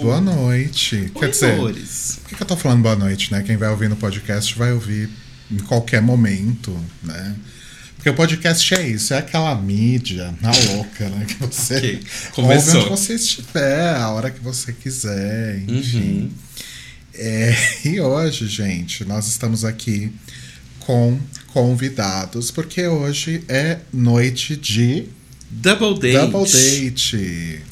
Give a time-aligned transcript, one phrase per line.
[0.00, 0.96] Boa noite.
[0.96, 3.42] Oi, Quer dizer, por que, eu tô falando boa noite, né?
[3.42, 5.10] Quem vai ouvir no podcast vai ouvir
[5.50, 7.34] em qualquer momento, né?
[7.96, 11.24] Porque o podcast é isso, é aquela mídia na louca, né?
[11.26, 12.80] Que você Ok, ouve começou.
[12.82, 15.98] onde você estiver, a hora que você quiser, enfim.
[15.98, 16.30] Uhum.
[17.14, 20.12] É, e hoje, gente, nós estamos aqui
[20.78, 21.18] com
[21.48, 25.08] convidados, porque hoje é noite de
[25.50, 26.30] Double date.
[26.30, 27.62] Double Date.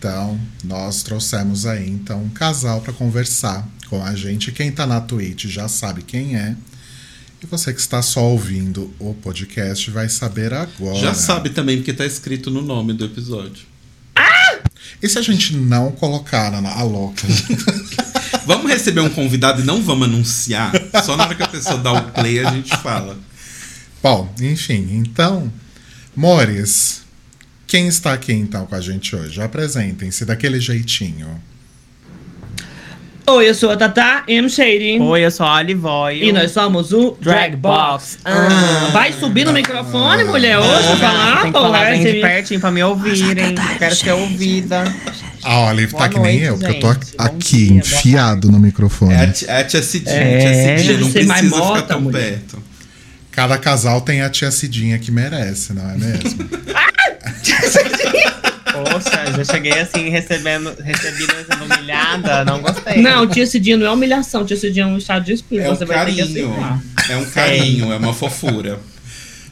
[0.00, 4.50] Então, nós trouxemos aí então um casal para conversar com a gente.
[4.50, 6.56] Quem tá na Twitch já sabe quem é.
[7.42, 10.98] E você que está só ouvindo o podcast vai saber agora.
[10.98, 13.66] Já sabe também, porque tá escrito no nome do episódio.
[15.02, 17.26] E se a gente não colocar na a louca?
[18.46, 20.72] Vamos receber um convidado e não vamos anunciar.
[21.04, 23.18] Só na hora que a pessoa dá o play a gente fala.
[24.02, 25.52] Bom, enfim, então,
[26.16, 27.02] Mores,
[27.70, 29.40] quem está aqui então com a gente hoje?
[29.40, 31.40] Apresentem-se daquele jeitinho.
[33.28, 34.50] Oi, eu sou a Tata M.
[34.50, 34.98] Shady.
[35.00, 36.20] Oi, eu sou a Olivoy.
[36.20, 38.18] E nós somos o Drag Box.
[38.24, 41.42] Ah, vai subir no microfone, mulher, hoje pra falar?
[41.42, 43.50] Tem que falar vai bem ser- de pertinho pra me ouvirem.
[43.54, 44.82] Eu quero ser ouvida.
[45.44, 47.16] A Olive tá Boa que nem noite, eu, porque eu tô gente.
[47.16, 49.14] Bom aqui, dia, enfiado no microfone.
[49.14, 50.16] É a, é tia Cidinha.
[50.16, 52.20] É, tia Cidinha deve não precisa ficar tão mulher.
[52.30, 52.69] perto.
[53.32, 56.48] Cada casal tem a tia Cidinha que merece, não é mesmo?
[58.72, 62.44] Poxa, já cheguei assim, recebendo, recebida sendo humilhada.
[62.44, 63.02] Não gostei.
[63.02, 65.66] Não, tia Cidinha não é humilhação, tia Cidinha é um estado de espírito.
[65.66, 66.82] É um você vai ter que carinho.
[67.08, 68.78] É um carinho, é uma fofura.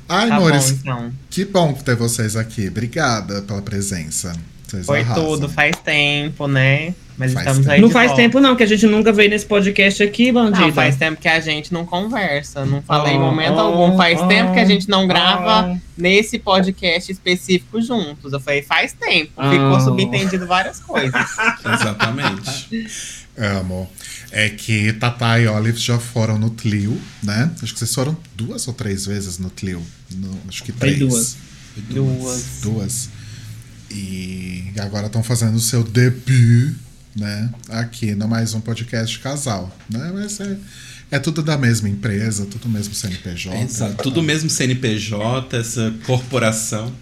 [0.09, 1.13] Ai, Tá amores, bom, então.
[1.29, 2.69] que bom ter vocês aqui.
[2.69, 4.33] Obrigada pela presença.
[4.69, 5.25] Vocês Foi arrasam.
[5.25, 6.95] tudo, faz tempo, né?
[7.17, 7.73] Mas Faz estamos tempo.
[7.73, 8.23] aí Não de faz volta.
[8.23, 10.61] tempo não, que a gente nunca veio nesse podcast aqui, bandida.
[10.67, 12.65] Não, faz tempo que a gente não conversa.
[12.65, 13.97] Não falei em Oh, momento oh, algum.
[13.97, 15.79] Faz oh, tempo que a gente não grava oh.
[15.97, 18.33] nesse podcast específico juntos.
[18.33, 19.33] Eu falei, faz tempo.
[19.37, 19.51] Oh.
[19.51, 21.13] Ficou subentendido várias coisas.
[21.65, 22.87] Exatamente.
[23.37, 23.91] Amo.
[24.31, 27.51] É que Tata e Olive já foram no Tlio, né?
[27.63, 29.83] Acho que vocês foram duas ou três vezes no Tlio.
[30.15, 30.99] No- acho que Foi três.
[30.99, 31.37] duas.
[31.89, 32.45] Duas.
[32.63, 33.09] Duas.
[33.91, 36.75] E agora estão fazendo o seu debut,
[37.17, 37.51] né?
[37.71, 40.11] Aqui no mais um podcast de casal, né?
[40.13, 40.57] Mas é,
[41.11, 43.57] é tudo da mesma empresa, tudo mesmo CNPJ.
[43.63, 44.03] Exato.
[44.03, 46.93] Tudo mesmo CNPJ, essa corporação.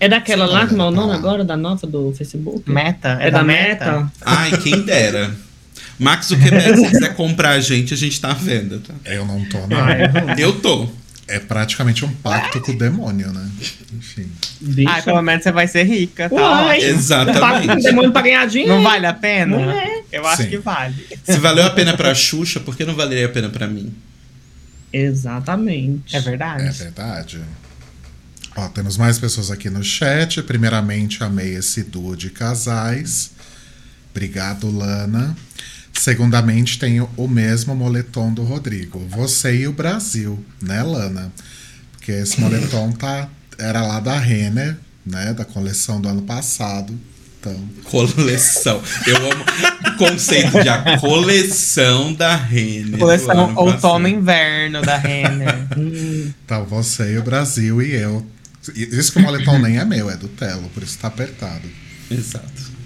[0.00, 2.68] É daquela lá, como é o nome agora, da nova do Facebook?
[2.68, 3.18] Meta?
[3.20, 4.10] É, da, meta?
[4.22, 5.32] Ai, quem dera.
[5.98, 8.94] Max Zuckerberg, se quiser comprar a gente, a gente tá à venda, tá?
[9.04, 10.36] Eu não tô, não.
[10.36, 10.88] Eu tô.
[11.28, 13.50] É praticamente um pacto com o demônio, né?
[13.96, 14.30] Enfim.
[14.60, 14.90] Bicha.
[14.90, 16.34] Ah, pelo menos você vai ser rica, tá?
[16.36, 16.78] Uai.
[16.80, 17.40] Exatamente.
[17.40, 18.74] Paga um demônio pra ganhar dinheiro.
[18.74, 19.56] Não vale a pena?
[19.58, 20.02] Não é.
[20.12, 20.50] Eu acho Sim.
[20.50, 20.94] que vale.
[21.24, 23.92] Se valeu a pena pra Xuxa, por que não valeria a pena pra mim?
[24.92, 26.14] Exatamente.
[26.14, 26.78] É É verdade.
[26.78, 27.40] verdade.
[28.56, 30.42] Ó, temos mais pessoas aqui no chat.
[30.42, 33.32] Primeiramente, amei esse duo de casais.
[34.12, 35.36] Obrigado, Lana.
[35.98, 38.98] Segundamente, tenho o mesmo moletom do Rodrigo.
[39.08, 41.32] Você e o Brasil, né, Lana?
[41.92, 45.32] Porque esse moletom tá, era lá da Renner, né?
[45.32, 46.96] Da coleção do ano passado.
[47.40, 48.82] Então, Coleção.
[49.06, 49.44] Eu amo
[49.86, 52.98] o conceito de a coleção da Renner.
[52.98, 54.22] Coleção ano outono e passado.
[54.22, 55.66] inverno da Renner.
[56.44, 58.24] Então, você e o Brasil e eu.
[58.74, 61.68] Isso que o moletom nem é meu, é do Telo, por isso tá apertado.
[62.10, 62.76] Exato.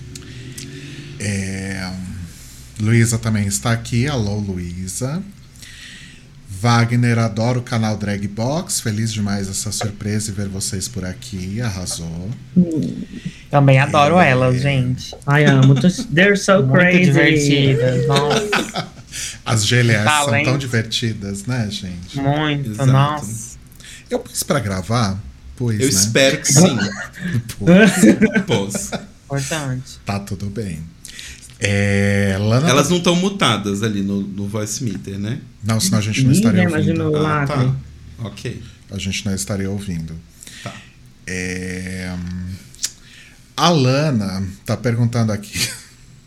[1.18, 1.90] É,
[2.80, 4.06] Luísa também está aqui.
[4.08, 5.22] Alô, Luísa.
[6.48, 8.80] Wagner adora o canal Drag Box.
[8.80, 11.60] Feliz demais essa surpresa e ver vocês por aqui.
[11.60, 12.30] Arrasou.
[13.50, 14.30] Também adoro É.
[14.30, 15.14] elas, gente.
[15.26, 15.74] Ai, amo.
[16.12, 17.04] They're so Muito crazy.
[17.04, 18.06] divertidas.
[18.06, 18.88] Nossa,
[19.44, 22.18] As GLS são tão divertidas, né, gente?
[22.20, 22.70] muito.
[22.70, 22.92] Exato.
[22.92, 23.58] Nossa.
[24.08, 25.18] Eu pus pra gravar?
[25.56, 25.84] Pus, Eu né?
[25.86, 26.76] espero que sim.
[27.58, 28.44] Pus.
[28.46, 28.90] Pôs.
[29.24, 29.98] Importante.
[30.04, 30.82] Tá tudo bem.
[31.60, 32.36] É.
[32.38, 35.40] Elas não estão mutadas ali no, no voice meter, né?
[35.62, 37.16] Não, senão a gente não estaria ouvindo.
[37.16, 37.76] Ah, tá.
[38.20, 38.62] Ok.
[38.90, 40.14] A gente não estaria ouvindo.
[40.64, 40.74] Tá.
[41.26, 42.12] É,
[43.56, 45.68] A Lana tá perguntando aqui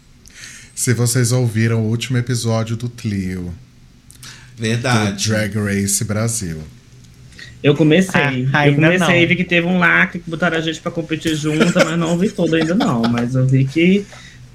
[0.75, 3.53] se vocês ouviram o último episódio do Tlio,
[4.55, 5.27] do Verdade.
[5.27, 6.61] Drag Race Brasil.
[7.63, 8.47] Eu comecei.
[8.51, 9.15] Ah, eu comecei não.
[9.15, 12.11] e vi que teve um lacre que botaram a gente pra competir junto, mas não
[12.11, 13.03] ouvi todo ainda não.
[13.03, 14.05] Mas eu vi que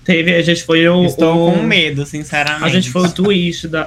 [0.09, 0.35] teve.
[0.35, 1.05] A gente foi o.
[1.05, 2.65] Estou o- com medo, sinceramente.
[2.65, 3.87] A gente foi o twist da,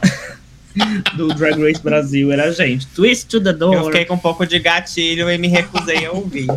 [1.18, 2.86] do Drag Race Brasil, era a gente.
[2.88, 3.74] Twist to the door.
[3.76, 6.48] Eu fiquei com um pouco de gatilho e me recusei a ouvir.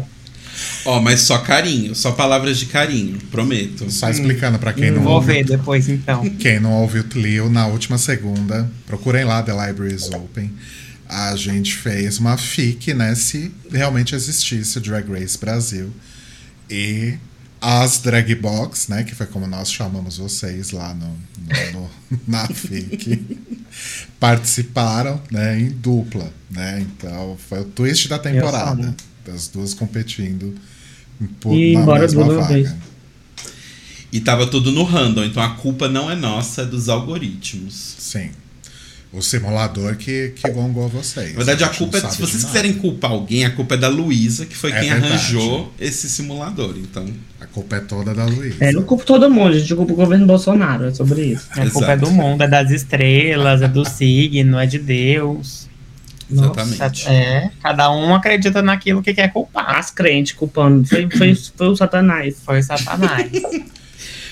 [0.85, 3.91] Ó, mas só carinho, só palavras de carinho, prometo.
[3.91, 6.29] Só explicando pra quem não Vou ouve, ver depois, então.
[6.39, 10.53] quem não ouviu o Tlio, na última segunda, procurem lá The Library is Open.
[11.09, 15.91] A gente fez uma FIC, né, se realmente existisse o Drag Race Brasil.
[16.71, 17.15] E
[17.65, 19.05] as drag box, né?
[19.05, 21.91] Que foi como nós chamamos vocês lá no, no- no-
[22.29, 23.39] na FIC,
[24.21, 26.81] participaram né, em dupla, né?
[26.81, 28.95] Então foi o twist da temporada.
[29.25, 30.55] Das duas competindo
[31.41, 32.47] por, E na bora mesma vaga.
[32.55, 32.75] vez.
[34.13, 37.97] E tava tudo no random, então a culpa não é nossa, é dos algoritmos.
[37.99, 38.31] Sim.
[39.17, 41.31] O simulador que, que gongou vocês.
[41.31, 42.01] Na verdade, a gente culpa é.
[42.11, 45.13] Se vocês quiserem culpar alguém, a culpa é da Luísa, que foi É quem verdade.
[45.13, 46.75] arranjou esse simulador.
[46.77, 47.07] Então,
[47.41, 48.57] A culpa é toda da Luísa.
[48.59, 51.47] É, não culpo todo mundo, a gente culpa o governo Bolsonaro, é sobre isso.
[51.53, 55.69] A culpa é do mundo, é das estrelas, é do signo, é de Deus.
[56.31, 57.07] exatamente.
[57.09, 59.77] É, cada um acredita naquilo que quer culpar.
[59.79, 62.37] As crentes culpando, foi, foi, foi o satanás.
[62.45, 63.31] Foi Satanás.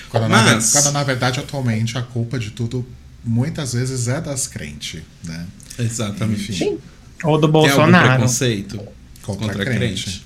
[0.09, 2.85] Quando, na, Mas- ver- quando, na verdade, atualmente, a culpa de tudo
[3.23, 5.45] muitas vezes é das crentes, né?
[5.79, 6.51] Exatamente.
[6.51, 6.77] Enfim,
[7.23, 8.09] Ou do Tem algum Bolsonaro.
[8.13, 8.77] preconceito
[9.21, 10.03] contra, contra, a crente?
[10.03, 10.23] crente.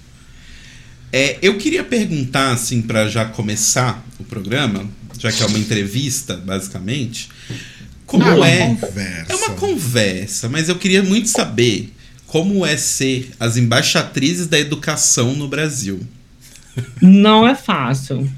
[1.13, 4.85] É, eu queria perguntar, assim, pra já começar o programa,
[5.17, 7.29] já que é uma entrevista, basicamente,
[8.05, 8.67] como Ah, uma é.
[8.75, 9.25] conversa.
[9.31, 11.93] É uma conversa, mas eu queria muito saber
[12.25, 16.01] como é ser as embaixatrizes da educação no Brasil.
[17.01, 18.29] Não é fácil.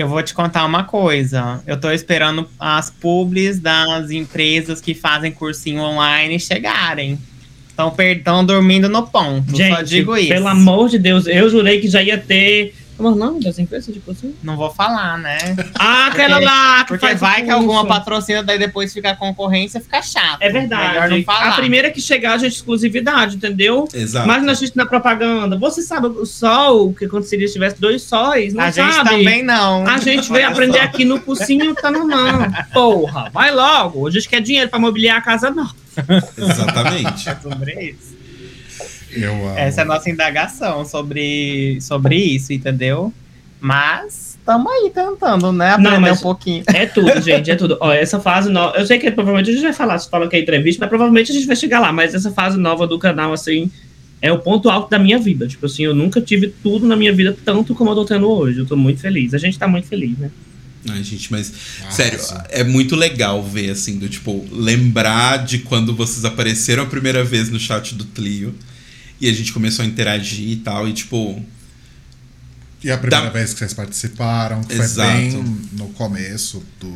[0.00, 1.60] Eu vou te contar uma coisa.
[1.66, 7.18] Eu tô esperando as publis das empresas que fazem cursinho online chegarem.
[7.68, 9.50] Estão dormindo no ponto.
[9.50, 10.28] só Gente, digo isso.
[10.28, 12.74] pelo amor de Deus, eu jurei que já ia ter.
[12.98, 14.34] Como é o nome das empresas de cursinho?
[14.42, 15.38] Não vou falar, né?
[15.78, 20.02] Ah, aquela lá que Porque vai que alguma patrocina, daí depois fica a concorrência, fica
[20.02, 20.38] chato.
[20.42, 21.14] É Melhor verdade.
[21.16, 21.50] não falar.
[21.50, 23.86] A primeira que chegar, a gente exclusividade, entendeu?
[23.94, 24.26] Exato.
[24.26, 28.02] Mas a gente na propaganda, você sabe o sol, o que aconteceria se tivesse dois
[28.02, 29.10] sóis, não A gente sabe?
[29.10, 29.86] também não.
[29.86, 30.84] A gente veio aprender só.
[30.84, 32.50] aqui no cursinho, tá não, não.
[32.74, 34.08] Porra, vai logo.
[34.08, 35.70] A gente quer dinheiro pra mobiliar a casa, não.
[36.36, 37.28] Exatamente.
[37.30, 38.07] É sobre isso.
[39.22, 39.58] Eu amo.
[39.58, 43.12] Essa é a nossa indagação sobre, sobre isso, entendeu?
[43.60, 45.76] Mas estamos aí tentando, né?
[45.78, 46.62] Não, Aprender mas- um pouquinho.
[46.68, 47.76] É tudo, gente, é tudo.
[47.80, 48.76] Ó, essa fase nova.
[48.78, 51.32] Eu sei que provavelmente a gente vai falar, se fala que é entrevista, mas provavelmente
[51.32, 51.92] a gente vai chegar lá.
[51.92, 53.70] Mas essa fase nova do canal, assim,
[54.22, 55.46] é o ponto alto da minha vida.
[55.48, 58.60] Tipo assim, eu nunca tive tudo na minha vida tanto como eu tô tendo hoje.
[58.60, 59.34] Eu tô muito feliz.
[59.34, 60.30] A gente tá muito feliz, né?
[60.88, 61.52] Ai, gente, mas
[61.84, 61.96] Nossa.
[61.96, 62.18] sério,
[62.50, 67.50] é muito legal ver assim, do tipo, lembrar de quando vocês apareceram a primeira vez
[67.50, 68.54] no chat do Tlio
[69.20, 71.42] e a gente começou a interagir e tal, e tipo,
[72.82, 75.12] E a primeira Dá- vez que vocês participaram, que foi Exato.
[75.12, 75.30] bem
[75.72, 76.88] no começo do.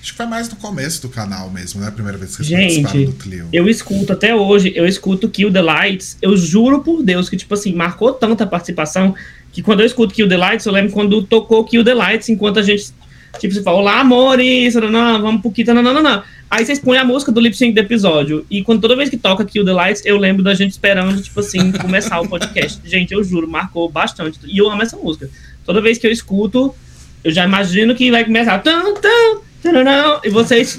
[0.00, 1.88] Acho que foi mais no começo do canal mesmo, né?
[1.88, 3.48] A primeira vez que vocês Gente, participaram do Clio.
[3.52, 6.16] Eu escuto até hoje, eu escuto Kill the Lights.
[6.20, 9.14] Eu juro por Deus que, tipo assim, marcou tanta participação
[9.52, 12.58] que quando eu escuto Kill the Lights, eu lembro quando tocou Kill the Lights, enquanto
[12.58, 12.92] a gente,
[13.38, 16.22] tipo, você fala, olá, amores, não, vamos pro Kita, não, não, não.
[16.50, 18.46] Aí vocês põem a música do lip sync do episódio.
[18.50, 21.40] E quando toda vez que toca Kill the Lights, eu lembro da gente esperando, tipo
[21.40, 22.80] assim, começar o podcast.
[22.84, 24.38] Gente, eu juro, marcou bastante.
[24.46, 25.28] E eu amo essa música.
[25.64, 26.74] Toda vez que eu escuto,
[27.24, 28.58] eu já imagino que vai começar.
[28.60, 29.40] Tum, tum,
[30.22, 30.78] e vocês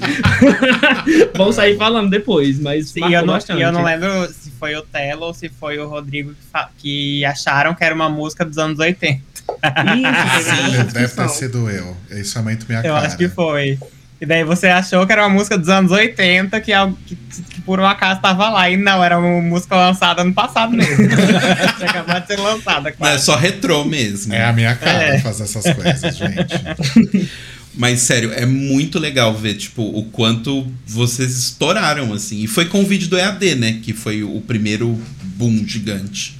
[1.36, 4.82] vão sair falando depois, mas E marcou eu, não, eu não lembro se foi o
[4.82, 8.78] Telo ou se foi o Rodrigo que, que acharam que era uma música dos anos
[8.78, 9.20] 80.
[9.46, 11.96] Isso, teve Deve ter sido eu.
[12.10, 13.06] Isso é muito minha Eu cara.
[13.06, 13.78] acho que foi.
[14.18, 16.72] E daí você achou que era uma música dos anos 80, que,
[17.06, 18.70] que, que por um acaso tava lá.
[18.70, 21.06] E não, era uma música lançada ano passado mesmo.
[21.76, 23.18] Tinha acabado de ser lançada, não, é claro.
[23.18, 24.32] só retrô mesmo.
[24.32, 25.18] É a minha cara É.
[25.18, 27.30] fazer essas coisas, gente.
[27.76, 32.42] Mas sério, é muito legal ver, tipo, o quanto vocês estouraram, assim.
[32.42, 33.80] E foi com o vídeo do EAD, né?
[33.82, 36.34] Que foi o primeiro boom gigante.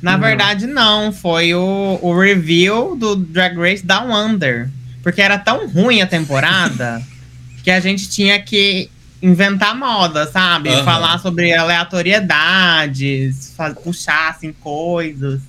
[0.00, 1.12] Na verdade, não.
[1.12, 4.70] Foi o, o review do Drag Race Down Under.
[5.02, 7.02] Porque era tão ruim a temporada
[7.64, 8.88] que a gente tinha que
[9.20, 10.68] inventar moda, sabe?
[10.68, 10.84] Aham.
[10.84, 15.40] Falar sobre aleatoriedades, puxar assim coisas.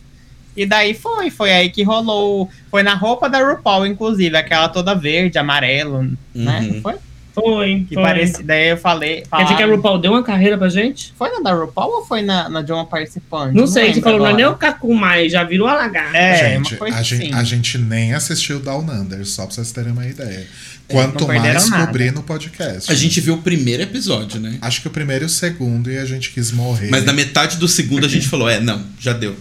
[0.55, 2.49] E daí foi, foi aí que rolou.
[2.71, 6.69] Foi na roupa da RuPaul, inclusive, aquela toda verde, amarelo, né?
[6.71, 6.81] Uhum.
[6.81, 6.95] Foi?
[7.33, 8.03] Foi, Que foi.
[8.03, 8.45] parecia.
[8.45, 9.15] Daí eu falei.
[9.15, 11.13] Quer dizer que a falaram- RuPaul deu uma carreira pra gente?
[11.17, 13.53] Foi na da RuPaul ou foi na, na de uma participante?
[13.53, 16.15] Não, sei, você lembro falou, não é nem o Cacu mais, já virou a lagarta.
[16.17, 17.33] É, gente, uma coisa a, gente, assim.
[17.33, 20.47] a gente nem assistiu Down Under, só pra vocês terem uma ideia.
[20.87, 22.89] Quanto não perderam mais cobrir no podcast.
[22.89, 24.57] A gente viu o primeiro episódio, né?
[24.61, 26.89] Acho que o primeiro e o segundo, e a gente quis morrer.
[26.89, 29.35] Mas na metade do segundo a gente falou: é, não, já deu.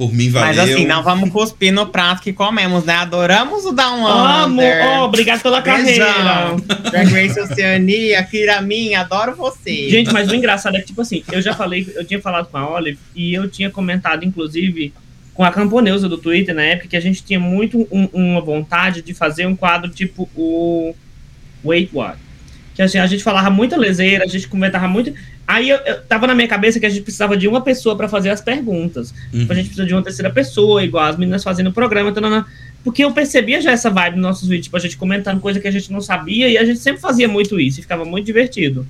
[0.00, 0.48] Por mim valeu.
[0.48, 2.94] Mas assim, não vamos cuspir no prato que comemos, né?
[2.94, 6.06] Adoramos o Down Amo, oh, obrigado pela carreira.
[6.90, 9.90] Drag Race Oceania, Kira Minha, adoro você.
[9.90, 12.56] Gente, mas o engraçado é que, tipo assim, eu já falei, eu tinha falado com
[12.56, 14.90] a Olive e eu tinha comentado, inclusive,
[15.34, 19.02] com a Camponeusa do Twitter na época, que a gente tinha muito um- uma vontade
[19.02, 20.94] de fazer um quadro tipo o
[21.62, 22.16] Wait What.
[22.74, 25.12] Que assim, a gente falava muita leseira, a gente comentava muito.
[25.52, 28.08] Aí eu, eu- tava na minha cabeça que a gente precisava de uma pessoa para
[28.08, 29.12] fazer as perguntas.
[29.32, 29.46] Uhum.
[29.48, 32.12] A gente precisa de uma terceira pessoa, igual as meninas fazendo o programa.
[32.12, 32.46] tanana.
[32.84, 35.66] Porque eu percebia já essa vibe nos nossos vídeos, tipo, a gente comentando coisa que
[35.66, 38.86] a gente não sabia, e a gente sempre fazia muito isso, e ficava muito divertido.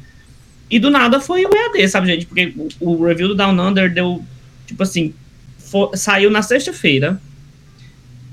[0.71, 2.26] E do nada foi o EAD, sabe, gente?
[2.26, 4.23] Porque o, o review do Down Under deu,
[4.67, 5.14] tipo assim,
[5.59, 7.19] for, saiu na sexta-feira,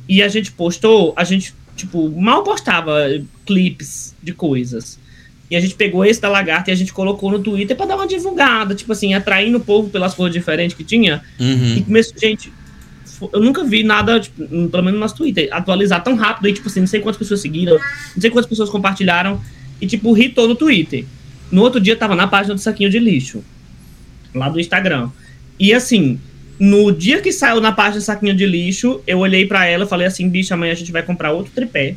[0.08, 3.08] e a gente postou, a gente, tipo, mal postava
[3.46, 5.00] clipes de coisas.
[5.50, 7.96] E a gente pegou esse da lagarta e a gente colocou no Twitter para dar
[7.96, 11.22] uma divulgada, tipo assim, atraindo o povo pelas cores diferentes que tinha.
[11.40, 11.76] Uhum.
[11.78, 12.52] E começou, gente,
[13.32, 16.50] eu nunca vi nada, tipo, pelo menos no nosso Twitter, atualizar tão rápido.
[16.50, 19.42] E, tipo assim, não sei quantas pessoas seguiram, não sei quantas pessoas compartilharam.
[19.80, 21.06] E, tipo, hitou no Twitter.
[21.50, 23.44] No outro dia tava na página do saquinho de lixo.
[24.34, 25.10] Lá do Instagram.
[25.58, 26.20] E assim,
[26.60, 29.88] no dia que saiu na página do saquinho de lixo, eu olhei para ela e
[29.88, 31.96] falei assim, bicho, amanhã a gente vai comprar outro tripé.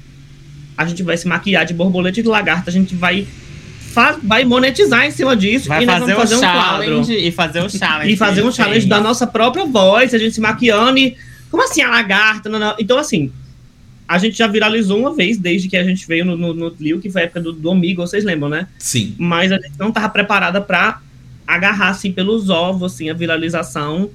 [0.80, 3.26] A gente vai se maquiar de borboleta e de lagarta, a gente vai
[4.22, 7.26] vai monetizar em cima disso vai e nós fazer vamos fazer um challenge quadro.
[7.26, 8.12] e fazer o challenge.
[8.12, 11.16] E fazer um challenge da nossa própria voz, a gente se maquiando e.
[11.50, 12.48] Como assim a lagarta?
[12.48, 12.76] Não, não.
[12.78, 13.30] Então, assim,
[14.08, 17.00] a gente já viralizou uma vez desde que a gente veio no, no, no Tlio,
[17.00, 18.68] que foi a época do, do Amigo, vocês lembram, né?
[18.78, 19.14] Sim.
[19.18, 21.00] Mas a gente não tava preparada pra
[21.46, 24.08] agarrar, assim, pelos ovos, assim, a viralização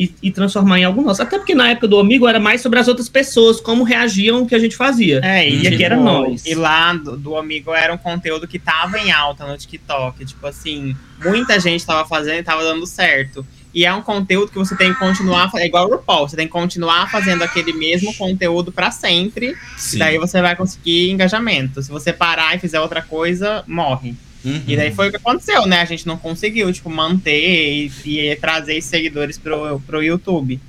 [0.00, 1.20] e, e transformar em algo nosso.
[1.20, 4.46] Até porque na época do Amigo era mais sobre as outras pessoas, como reagiam ao
[4.46, 5.20] que a gente fazia.
[5.22, 6.46] É, E aqui tipo, era nós.
[6.46, 10.24] E lá do, do Amigo era um conteúdo que tava em alta no TikTok.
[10.24, 13.44] Tipo assim, muita gente tava fazendo e tava dando certo.
[13.74, 15.50] E é um conteúdo que você tem que continuar.
[15.56, 19.54] É igual o RuPaul, você tem que continuar fazendo aquele mesmo conteúdo pra sempre.
[19.76, 19.98] Sim.
[19.98, 21.82] Daí você vai conseguir engajamento.
[21.82, 24.14] Se você parar e fizer outra coisa, morre.
[24.44, 24.62] Uhum.
[24.66, 25.80] E daí foi o que aconteceu, né?
[25.80, 30.60] A gente não conseguiu, tipo, manter e, e trazer seguidores pro, pro YouTube.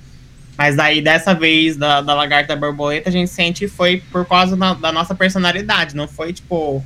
[0.57, 4.55] Mas daí, dessa vez, da, da Lagarta Borboleta, a gente sente que foi por causa
[4.55, 5.95] da, da nossa personalidade.
[5.95, 6.83] Não foi, tipo,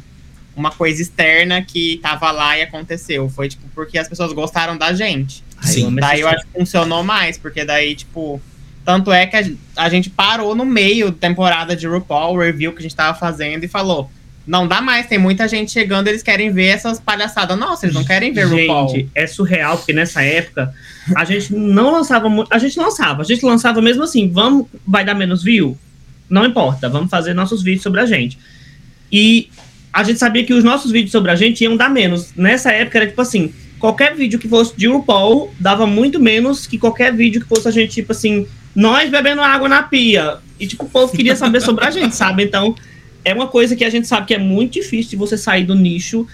[0.55, 3.27] uma coisa externa que tava lá e aconteceu.
[3.29, 5.43] Foi, tipo, porque as pessoas gostaram da gente.
[5.61, 5.87] Sim.
[5.87, 8.41] amo Daí eu acho que funcionou mais, porque daí, tipo.
[8.85, 9.43] Tanto é que a,
[9.77, 13.17] a gente parou no meio da temporada de RuPaul, o review que a gente tava
[13.17, 14.11] fazendo, e falou:
[14.47, 17.57] não dá mais, tem muita gente chegando, eles querem ver essas palhaçadas.
[17.57, 18.89] Nossa, eles não querem ver RuPaul.
[18.89, 20.73] Gente, é surreal, porque nessa época
[21.15, 22.53] a gente não lançava muito.
[22.53, 25.77] A gente lançava, a gente lançava mesmo assim, vamos, vai dar menos view?
[26.29, 28.37] Não importa, vamos fazer nossos vídeos sobre a gente.
[29.11, 29.49] E
[29.91, 32.31] a gente sabia que os nossos vídeos sobre a gente iam dar menos.
[32.35, 36.77] Nessa época era tipo assim, qualquer vídeo que fosse de RuPaul dava muito menos que
[36.77, 40.37] qualquer vídeo que fosse a gente, tipo assim, nós bebendo água na pia.
[40.59, 42.43] E tipo, o povo queria saber sobre a gente, sabe?
[42.43, 42.75] Então,
[43.25, 45.75] é uma coisa que a gente sabe que é muito difícil de você sair do
[45.75, 46.27] nicho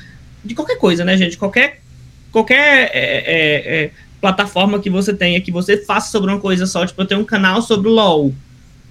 [0.44, 1.38] de qualquer coisa, né, gente?
[1.38, 1.80] Qualquer,
[2.32, 6.86] qualquer é, é, é, plataforma que você tenha, que você faça sobre uma coisa só.
[6.86, 8.34] Tipo, eu tenho um canal sobre LOL.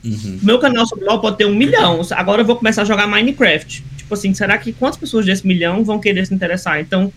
[0.03, 0.39] Uhum.
[0.43, 2.01] Meu canal sobre LOL pode ter um milhão.
[2.13, 3.85] Agora eu vou começar a jogar Minecraft.
[3.97, 6.81] Tipo assim, será que quantas pessoas desse milhão vão querer se interessar?
[6.81, 7.13] Então,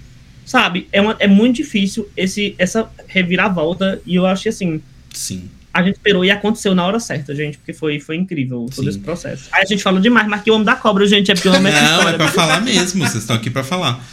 [0.46, 4.02] sabe, é, uma, é muito difícil esse, essa reviravolta.
[4.06, 4.82] E eu acho que assim,
[5.14, 5.50] Sim.
[5.74, 8.90] A gente esperou e aconteceu na hora certa, gente, porque foi, foi incrível todo Sim.
[8.90, 9.46] esse processo.
[9.52, 11.68] Aí a gente falou demais, mas que o homem da cobra, gente, é porque amo
[11.68, 12.16] essa Não, história.
[12.16, 14.06] é pra falar mesmo, vocês estão aqui pra falar.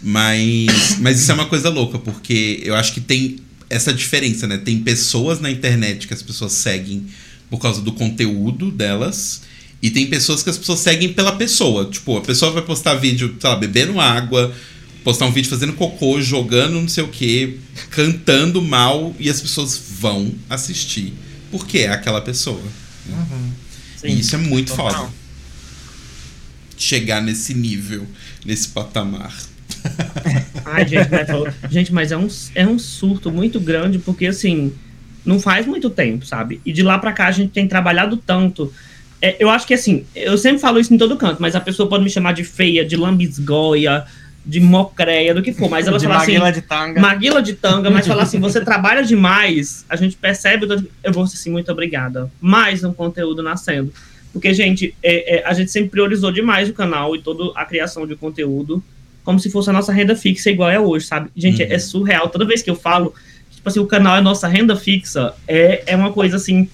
[0.00, 4.58] Mas, mas isso é uma coisa louca, porque eu acho que tem essa diferença, né?
[4.58, 7.06] Tem pessoas na internet que as pessoas seguem
[7.50, 9.42] por causa do conteúdo delas,
[9.82, 11.86] e tem pessoas que as pessoas seguem pela pessoa.
[11.86, 14.52] Tipo, a pessoa vai postar vídeo, sei lá, bebendo água,
[15.08, 19.80] postar um vídeo fazendo cocô, jogando não sei o que, cantando mal, e as pessoas
[19.98, 21.14] vão assistir,
[21.50, 22.60] porque é aquela pessoa.
[23.96, 24.08] Sim.
[24.08, 24.92] e isso é muito Total.
[24.92, 25.12] foda.
[26.76, 28.06] Chegar nesse nível,
[28.44, 29.34] nesse patamar.
[30.66, 34.74] Ai, gente, mas, gente, mas é um, é um surto muito grande, porque assim,
[35.24, 36.60] não faz muito tempo, sabe?
[36.66, 38.70] E de lá pra cá a gente tem trabalhado tanto.
[39.22, 41.88] É, eu acho que assim, eu sempre falo isso em todo canto, mas a pessoa
[41.88, 44.04] pode me chamar de feia, de lambisgoia,
[44.48, 46.32] de mocreia, do que for, mas ela de fala assim.
[46.32, 47.00] Maguila de tanga.
[47.00, 50.66] Maguila de tanga, mas falar assim, você trabalha demais, a gente percebe,
[51.04, 52.32] eu vou ser assim, muito obrigada.
[52.40, 53.92] Mais um conteúdo nascendo.
[54.32, 58.06] Porque, gente, é- é, a gente sempre priorizou demais o canal e toda a criação
[58.06, 58.82] de conteúdo,
[59.22, 61.28] como se fosse a nossa renda fixa igual é hoje, sabe?
[61.36, 61.68] Gente, Uhum.
[61.70, 62.28] é surreal.
[62.30, 63.12] Toda vez que eu falo,
[63.50, 66.66] tipo assim, o canal é nossa renda fixa, é, é uma coisa assim.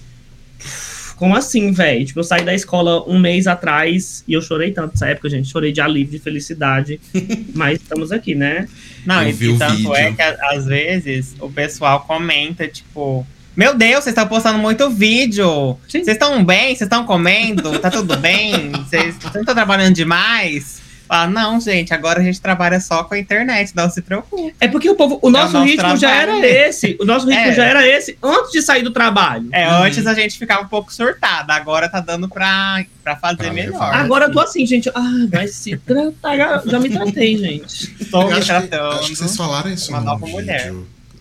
[1.15, 2.05] Como assim, velho?
[2.05, 5.49] Tipo, eu saí da escola um mês atrás e eu chorei tanto nessa época, gente.
[5.49, 6.99] Chorei de alívio, de felicidade.
[7.53, 8.67] mas estamos aqui, né?
[9.05, 9.95] Não, Eu e, vi e o tanto vídeo.
[9.95, 15.77] é que às vezes o pessoal comenta, tipo, meu Deus, vocês estão postando muito vídeo.
[15.87, 16.75] Vocês estão bem?
[16.75, 17.79] Vocês estão comendo?
[17.79, 18.71] Tá tudo bem?
[18.85, 20.81] Vocês vocês não estão trabalhando demais?
[21.07, 24.55] Fala, não, gente, agora a gente trabalha só com a internet, não se preocupe.
[24.59, 26.43] É porque o povo, o nosso nosso ritmo já trabalho.
[26.43, 26.97] era esse.
[26.99, 27.53] O nosso ritmo É.
[27.53, 29.47] já era esse antes de sair do trabalho.
[29.51, 29.83] É, Uhum.
[29.83, 33.73] antes a gente ficava um pouco surtada, agora tá dando pra, pra fazer Pra melhor.
[33.73, 33.95] levar.
[33.95, 34.89] Agora eu tô assim, gente.
[34.95, 36.35] Ah, vai se tratar.
[36.37, 37.95] Já, já me tratei, gente.
[38.01, 38.99] Estou Eu me acho, que, tratando.
[38.99, 40.73] acho que vocês falaram isso uma nova vídeo, mulher.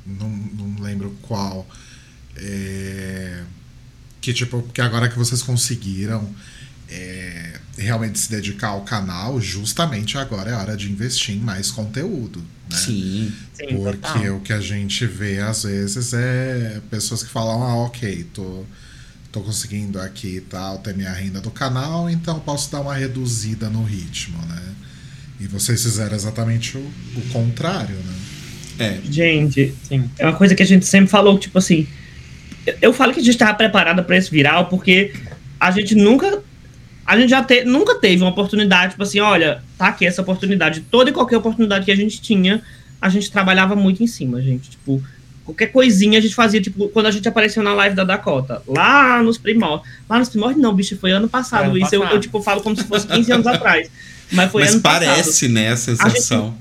[0.06, 1.66] Não, não lembro qual.
[2.36, 3.40] É,
[4.20, 6.26] Que, tipo, porque agora que vocês conseguiram
[6.90, 12.40] é, realmente se dedicar ao canal, justamente agora é hora de investir em mais conteúdo.
[12.70, 12.76] Né?
[12.76, 13.32] Sim.
[13.52, 14.36] Sim, Porque total.
[14.36, 18.64] o que a gente vê às vezes é pessoas que falam, ah, ok, tô,
[19.32, 23.68] tô conseguindo aqui e tal, ter minha renda do canal, então posso dar uma reduzida
[23.68, 24.62] no ritmo, né?
[25.40, 26.80] E vocês fizeram exatamente o,
[27.16, 28.14] o contrário, né?
[28.78, 29.00] É.
[29.10, 30.08] Gente, Sim.
[30.18, 31.86] é uma coisa que a gente sempre falou, tipo assim.
[32.66, 35.12] eu- Eu falo que a gente estava preparada para esse viral, porque
[35.60, 36.42] a gente nunca.
[37.06, 40.80] A gente já te, nunca teve uma oportunidade, tipo assim, olha, tá aqui essa oportunidade.
[40.90, 42.62] Toda e qualquer oportunidade que a gente tinha,
[43.00, 44.70] a gente trabalhava muito em cima, gente.
[44.70, 45.02] Tipo,
[45.44, 49.23] qualquer coisinha a gente fazia, tipo, quando a gente apareceu na live da Dakota, lá
[49.23, 49.87] nos primórdios.
[50.08, 51.66] Lá nos primórdios, não, bicho, foi ano passado.
[51.66, 52.16] Ano Isso Eu, passado.
[52.16, 53.90] eu, tipo, falo como se fosse 15 anos atrás.
[54.32, 56.54] Mas foi Mas ano passado parece, né, a sensação.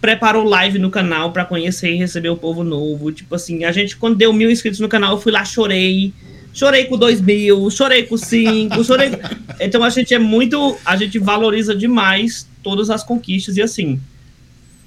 [0.00, 3.10] preparou live no canal pra conhecer e receber o povo novo.
[3.10, 6.14] Tipo assim, a gente, quando deu mil inscritos no canal, eu fui lá, chorei.
[6.52, 9.10] Chorei com dois mil, chorei com cinco, chorei.
[9.60, 10.76] Então a gente é muito.
[10.84, 13.56] A gente valoriza demais todas as conquistas.
[13.56, 14.00] E assim,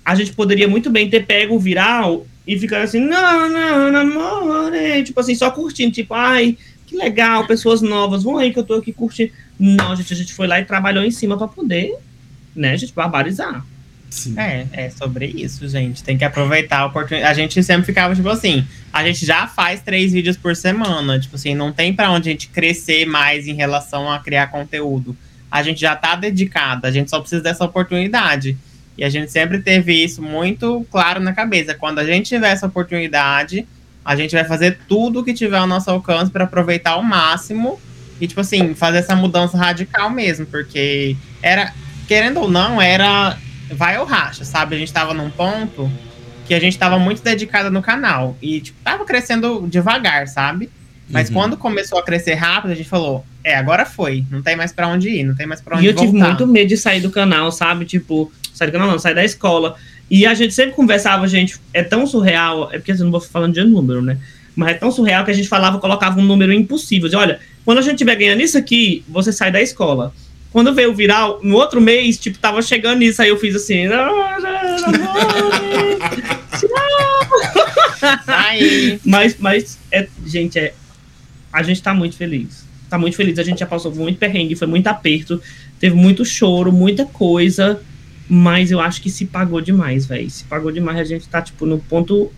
[0.03, 5.03] a gente poderia muito bem ter pego o viral e ficar assim, não, não, namore.
[5.03, 8.75] Tipo assim, só curtindo, tipo, ai, que legal, pessoas novas, vão aí que eu tô
[8.75, 9.31] aqui curtindo.
[9.59, 11.95] Não, gente, a gente foi lá e trabalhou em cima pra poder,
[12.55, 13.65] né, gente, barbarizar.
[14.13, 14.35] Sim.
[14.37, 16.03] É, é sobre isso, gente.
[16.03, 17.31] Tem que aproveitar a oportunidade.
[17.31, 21.19] A gente sempre ficava, tipo assim, a gente já faz três vídeos por semana.
[21.19, 25.17] Tipo assim, não tem pra onde a gente crescer mais em relação a criar conteúdo.
[25.49, 28.55] A gente já tá dedicado, a gente só precisa dessa oportunidade.
[28.95, 31.73] E a gente sempre teve isso muito claro na cabeça.
[31.73, 33.67] Quando a gente tiver essa oportunidade,
[34.05, 37.81] a gente vai fazer tudo que tiver ao nosso alcance para aproveitar ao máximo
[38.21, 40.45] e, tipo assim, fazer essa mudança radical mesmo.
[40.45, 41.73] Porque era,
[42.07, 43.35] querendo ou não, era
[43.73, 44.75] vai ou racha, sabe?
[44.75, 45.89] A gente tava num ponto
[46.47, 48.37] que a gente tava muito dedicada no canal.
[48.41, 50.69] E, tipo, tava crescendo devagar, sabe?
[51.09, 51.33] Mas Uhum.
[51.35, 54.25] quando começou a crescer rápido, a gente falou: é, agora foi.
[54.31, 56.27] Não tem mais pra onde ir, não tem mais pra onde E eu tive voltar.
[56.29, 57.85] muito medo de sair do canal, sabe?
[57.85, 59.75] Tipo, sair do canal não, sair da escola.
[60.09, 63.53] E a gente sempre conversava, gente, é tão surreal, é porque eu não vou falando
[63.53, 64.17] de número, né?
[64.55, 67.07] Mas é tão surreal que a gente falava, colocava um número impossível.
[67.07, 70.13] Dizia, olha, quando a gente estiver ganhando isso aqui, você sai da escola.
[70.53, 73.87] Quando veio o viral, no outro mês, tipo, tava chegando isso, aí eu fiz assim.
[79.03, 80.75] Mas, mas é, gente, é,
[81.51, 82.67] a gente tá muito feliz.
[82.87, 83.39] Tá muito feliz.
[83.39, 85.41] A gente já passou muito perrengue, foi muito aperto,
[85.79, 87.81] teve muito choro, muita coisa.
[88.29, 90.29] Mas eu acho que se pagou demais, velho.
[90.29, 92.31] Se pagou demais, a gente tá, tipo, no ponto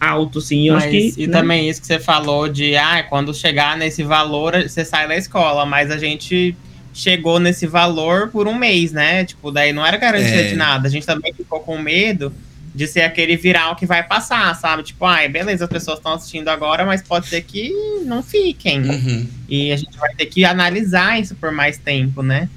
[0.00, 0.66] alto, assim.
[0.66, 1.14] Eu mas, acho que.
[1.18, 1.32] e né?
[1.32, 5.66] também isso que você falou de, ah, quando chegar nesse valor, você sai da escola.
[5.66, 6.56] Mas a gente
[6.92, 9.24] chegou nesse valor por um mês, né?
[9.24, 10.48] Tipo, daí não era garantia É.
[10.48, 10.88] de nada.
[10.88, 12.32] A gente também ficou com medo
[12.74, 14.82] de ser aquele viral que vai passar, sabe?
[14.84, 17.72] Tipo, ai, beleza, as pessoas estão assistindo agora, mas pode ser que
[18.04, 18.80] não fiquem.
[18.88, 19.26] Uhum.
[19.48, 22.48] E a gente vai ter que analisar isso por mais tempo, né?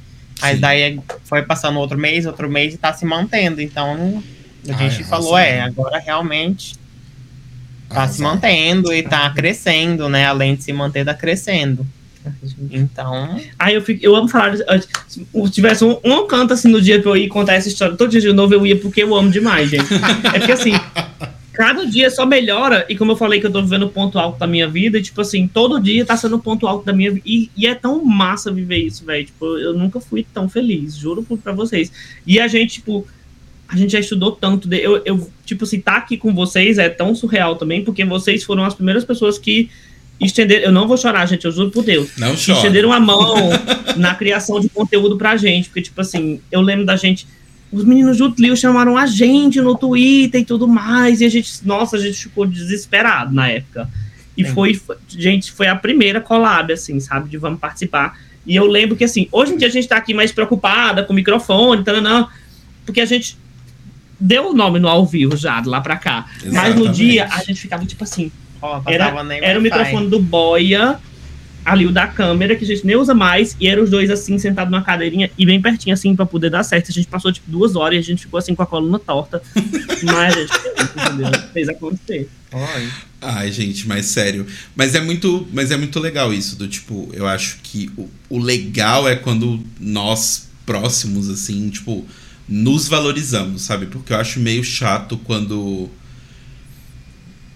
[0.41, 0.61] Mas Sim.
[0.61, 3.61] daí foi passando outro mês, outro mês e tá se mantendo.
[3.61, 4.23] Então
[4.69, 6.75] a Ah, gente é, falou, é, agora realmente
[7.89, 10.25] tá se mantendo e tá crescendo, né?
[10.25, 11.85] Além de se manter, tá crescendo.
[12.71, 14.55] Então, Aí eu, fico, eu amo falar.
[14.55, 17.95] eh, Se tivesse um, um canto assim no dia pra eu ir contar essa história
[17.95, 19.85] todo dia de novo, eu ia porque eu amo demais, gente.
[20.33, 20.71] É porque assim,
[21.53, 22.85] cada dia só melhora.
[22.89, 25.01] E como eu falei que eu tô vivendo o ponto alto da minha vida, e,
[25.01, 27.23] tipo assim, todo dia tá sendo o ponto alto da minha vida.
[27.25, 29.25] E, e é tão massa viver isso, velho.
[29.25, 31.91] Tipo, eu nunca fui tão feliz, juro pra vocês.
[32.25, 33.05] E a gente, tipo.
[33.65, 34.67] A gente já estudou tanto.
[34.67, 38.43] de- Eu, eu, tipo, assim, tá aqui com vocês é tão surreal também, porque vocês
[38.43, 39.67] foram as primeiras pessoas que
[40.25, 40.65] estenderam.
[40.65, 42.57] Eu não vou chorar, gente, eu juro por Deus Não chora.
[42.57, 43.35] estenderam a mão
[43.97, 45.69] na criação de conteúdo pra gente.
[45.69, 47.27] Porque, tipo assim, eu lembro da gente.
[47.71, 51.21] Os meninos do Tlio chamaram a gente no Twitter e tudo mais.
[51.21, 53.89] E a gente, nossa, a gente ficou desesperado na época.
[54.37, 54.51] E Sim.
[54.53, 57.29] foi, foi- gente, foi a primeira collab, assim, sabe?
[57.29, 58.17] De vamos participar.
[58.45, 61.13] E eu lembro que, assim, hoje em dia a gente tá aqui mais preocupada com
[61.13, 62.27] o microfone, tananã,
[62.85, 63.37] porque a gente
[64.19, 66.25] deu o nome no ao vivo já, de lá pra cá.
[66.45, 66.91] Mas no Exatamente.
[66.95, 68.31] dia a gente ficava, tipo assim,
[68.93, 69.05] Era-
[69.45, 70.99] era o microfone do Boia,
[71.65, 74.37] ali o da câmera, que a gente nem usa mais, e eram os dois assim,
[74.37, 76.89] sentados numa cadeirinha e bem pertinho, assim, pra poder dar certo.
[76.89, 79.41] A gente passou, tipo, duas horas e a gente ficou assim com a coluna torta.
[80.03, 81.41] Mas a gente fez, entendeu?
[81.53, 82.29] Fez acontecer.
[82.51, 82.89] Oi.
[83.21, 84.45] Ai, gente, mas sério.
[84.75, 88.37] Mas é muito, mas é muito legal isso do tipo, eu acho que o, o
[88.37, 92.05] legal é quando nós próximos assim, tipo,
[92.47, 93.85] nos valorizamos, sabe?
[93.85, 95.89] Porque eu acho meio chato quando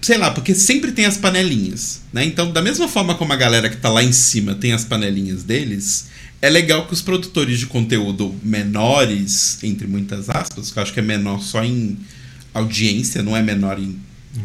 [0.08, 2.24] sei lá, porque sempre tem as panelinhas, né?
[2.24, 5.44] Então, da mesma forma como a galera que tá lá em cima tem as panelinhas
[5.44, 6.06] deles,
[6.42, 11.02] é legal que os produtores de conteúdo menores, entre muitas aspas, que eu acho que
[11.02, 11.98] é menor só em
[12.54, 14.00] audiência, não é menor em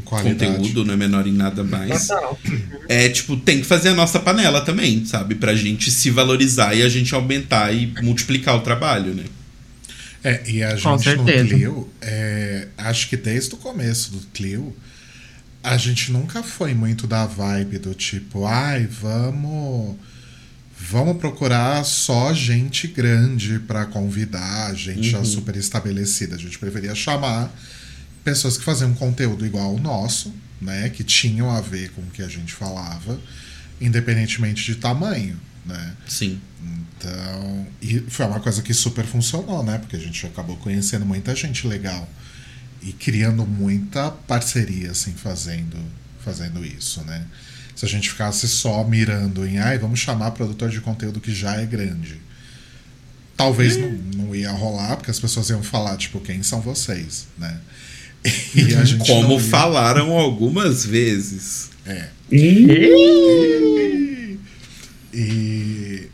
[0.05, 0.57] qualidade.
[0.57, 2.09] conteúdo, não é menor em nada mais.
[2.89, 5.37] É tipo, tem que fazer a nossa panela também, sabe?
[5.37, 9.25] Pra gente se valorizar e a gente aumentar e multiplicar o trabalho, né?
[10.25, 11.25] É, e a gente no.
[11.25, 14.75] Clio, é, acho que desde o começo do Clio,
[15.63, 19.97] a gente nunca foi muito da vibe do tipo, ai, vamos.
[20.91, 25.25] Vamos procurar só gente grande pra convidar, gente já Uhum.
[25.25, 26.35] super estabelecida.
[26.35, 27.55] A gente preferia chamar
[28.25, 30.89] pessoas que faziam conteúdo igual ao nosso, né?
[30.89, 33.21] Que tinham a ver com o que a gente falava,
[33.81, 35.95] independentemente de tamanho, né?
[36.09, 36.41] Sim.
[36.99, 39.79] Então, e foi uma coisa que super funcionou, né?
[39.79, 42.09] Porque a gente acabou conhecendo muita gente legal
[42.83, 45.77] e criando muita parceria, assim, fazendo,
[46.25, 47.25] fazendo isso, né?
[47.77, 51.55] Se a gente ficasse só mirando em, ai, vamos chamar produtor de conteúdo que já
[51.61, 52.21] é grande.
[53.37, 53.91] Talvez não,
[54.27, 57.59] não ia rolar, porque as pessoas iam falar, tipo, quem são vocês, né?
[58.55, 61.71] E a gente Como ia- falaram algumas vezes.
[61.87, 62.09] É.
[65.15, 66.09] E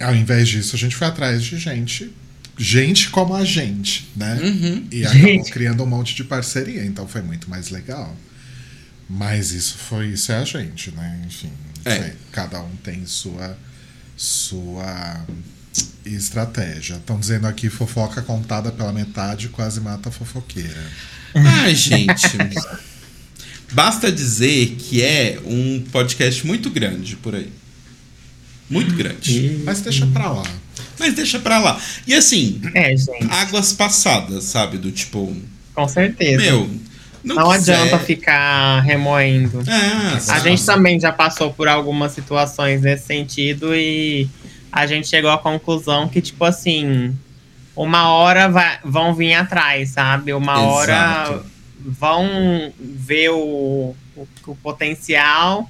[0.00, 2.10] ao invés disso, a gente foi atrás de gente,
[2.58, 4.38] gente como a gente, né?
[4.42, 4.86] Uhum.
[4.90, 5.50] E acabou Gente.
[5.52, 8.14] criando um monte de parceria, então foi muito mais legal.
[9.08, 11.22] Mas isso foi isso é a gente, né?
[11.26, 11.50] Enfim,
[11.84, 11.96] É.
[12.02, 13.56] sei, cada um tem sua
[14.16, 15.24] sua
[16.04, 16.94] estratégia.
[16.96, 20.82] Estão dizendo aqui fofoca contada pela metade quase mata a fofoqueira.
[21.34, 22.26] Ai, gente.
[23.72, 27.52] Basta dizer que é um podcast muito grande por aí.
[28.68, 29.60] Muito grande.
[29.64, 30.50] Mas deixa pra lá.
[30.98, 31.80] Mas deixa pra lá.
[32.06, 32.94] E assim, É,
[33.30, 34.78] águas passadas, sabe?
[34.78, 35.34] Do tipo,
[35.74, 36.42] com certeza.
[36.42, 36.68] meu,
[37.24, 39.62] não, não adianta ficar remoendo.
[39.68, 40.50] É, A sabe?
[40.50, 44.28] gente também já passou por algumas situações nesse sentido e
[44.72, 47.14] a gente chegou à conclusão que, tipo assim,
[47.76, 50.32] uma hora vai- vão vir atrás, sabe?
[50.32, 51.46] Uma hora Exato.
[51.84, 55.68] vão ver o, o, o potencial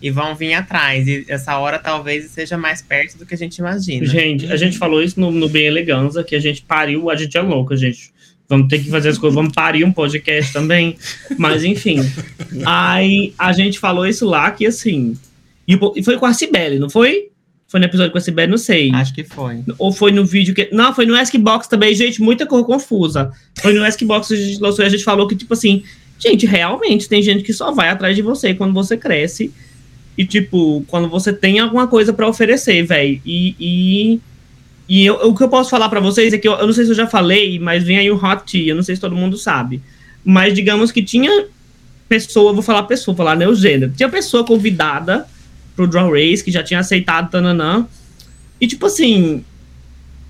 [0.00, 1.06] e vão vir atrás.
[1.06, 4.06] E essa hora talvez seja mais perto do que a gente imagina.
[4.06, 7.36] Gente, a gente falou isso no, no Bem Eleganza, que a gente pariu, a gente
[7.36, 8.10] é louca, gente.
[8.48, 10.96] Vamos ter que fazer as coisas, vamos parir um podcast também.
[11.38, 12.00] Mas enfim.
[12.66, 15.16] Aí a gente falou isso lá, que assim.
[15.68, 17.28] E, e foi com a Cibele, não foi?
[17.68, 18.90] Foi no episódio com a Cibele, não sei.
[18.92, 19.62] Acho que foi.
[19.78, 20.68] Ou foi no vídeo que.
[20.72, 23.30] Não, foi no Askbox também, gente, muita cor confusa.
[23.60, 25.84] Foi no Askbox que a gente lançou e a gente falou que, tipo assim,
[26.18, 29.54] gente, realmente tem gente que só vai atrás de você quando você cresce.
[30.18, 33.20] E, tipo, quando você tem alguma coisa pra oferecer, velho.
[33.24, 33.54] E.
[33.58, 34.20] E,
[34.88, 36.84] e eu- o que eu posso falar pra vocês é que eu, eu não sei
[36.84, 39.14] se eu já falei, mas vem aí o Hot Tea, eu não sei se todo
[39.14, 39.80] mundo sabe.
[40.24, 41.46] Mas digamos que tinha
[42.08, 43.92] pessoa, vou falar pessoa, vou falar neogênero.
[43.96, 45.26] Tinha pessoa convidada
[45.76, 47.86] pro Draw Race que já tinha aceitado Tananã.
[48.60, 49.42] E, tipo assim,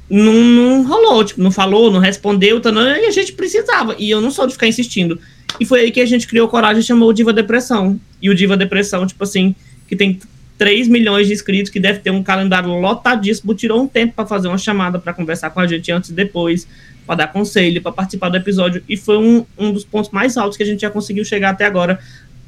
[0.09, 3.95] não, não rolou, tipo, não falou, não respondeu, tananã, e a gente precisava.
[3.99, 5.19] E eu não sou de ficar insistindo.
[5.59, 7.99] E foi aí que a gente criou coragem e chamou o Diva Depressão.
[8.21, 9.55] E o Diva Depressão, tipo assim,
[9.91, 10.21] que tem
[10.57, 14.47] 3 milhões de inscritos, que deve ter um calendário lotadíssimo, tirou um tempo para fazer
[14.47, 16.69] uma chamada para conversar com a gente antes e depois,
[17.05, 18.81] para dar conselho, para participar do episódio.
[18.89, 21.65] E foi um, um dos pontos mais altos que a gente já conseguiu chegar até
[21.65, 21.99] agora.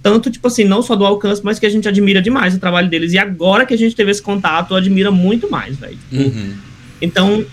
[0.00, 2.88] Tanto, tipo assim, não só do alcance, mas que a gente admira demais o trabalho
[2.88, 3.12] deles.
[3.12, 5.98] E agora que a gente teve esse contato, admira muito mais, velho.
[6.12, 6.54] Uhum.
[7.00, 7.44] então,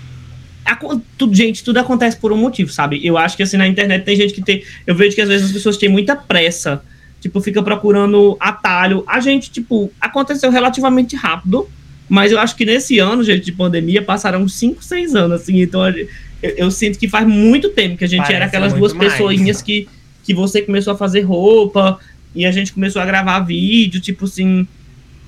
[1.17, 3.04] tudo, gente, tudo acontece por um motivo, sabe?
[3.04, 4.63] Eu acho que assim na internet tem gente que tem.
[4.86, 6.84] Eu vejo que às vezes as pessoas têm muita pressa,
[7.19, 9.03] tipo, fica procurando atalho.
[9.08, 11.69] A gente, tipo, aconteceu relativamente rápido,
[12.08, 15.88] mas eu acho que nesse ano, gente, de pandemia, passaram 5, 6 anos, assim, então
[15.88, 16.08] eu,
[16.41, 19.12] eu sinto que faz muito tempo que a gente Parece era aquelas duas mais.
[19.12, 19.88] pessoinhas que,
[20.23, 21.99] que você começou a fazer roupa
[22.34, 24.67] e a gente começou a gravar vídeo, tipo assim,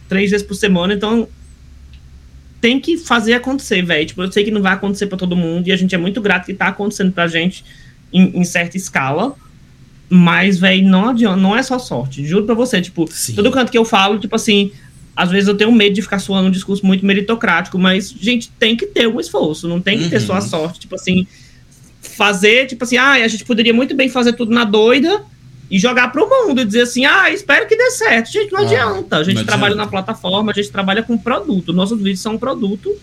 [0.08, 1.28] três vezes por semana, então
[2.62, 4.06] tem que fazer acontecer, velho.
[4.06, 6.22] Tipo, eu sei que não vai acontecer pra todo mundo e a gente é muito
[6.22, 7.66] grato que tá acontecendo pra gente
[8.14, 9.36] em, em certa escala.
[10.14, 12.26] Mas, velho, não adianta, não é só sorte.
[12.26, 13.34] Juro pra você, tipo, Sim.
[13.34, 14.72] todo canto que eu falo, tipo assim,
[15.16, 18.76] às vezes eu tenho medo de ficar suando um discurso muito meritocrático, mas, gente, tem
[18.76, 20.26] que ter um esforço, não tem que ter Uhum.
[20.28, 20.82] só a sorte.
[20.82, 21.26] Tipo assim,
[22.02, 25.24] fazer, tipo assim, ah, a gente poderia muito bem fazer tudo na doida
[25.70, 28.32] e jogar pro mundo e dizer assim, ah, espero que dê certo.
[28.32, 29.18] Gente, não Ah, adianta.
[29.18, 29.86] A gente trabalha adianta.
[29.86, 31.72] na plataforma, a gente trabalha com produto.
[31.72, 32.94] Nossos vídeos são um produto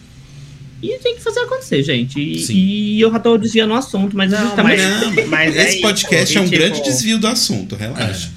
[0.82, 2.20] e tem que fazer acontecer, gente.
[2.20, 4.82] E, e eu já tô desviando o assunto, mas Não, justamente.
[5.16, 8.30] mas- mas é Esse podcast isso, é um tipo, grande desvio do assunto, relaxa.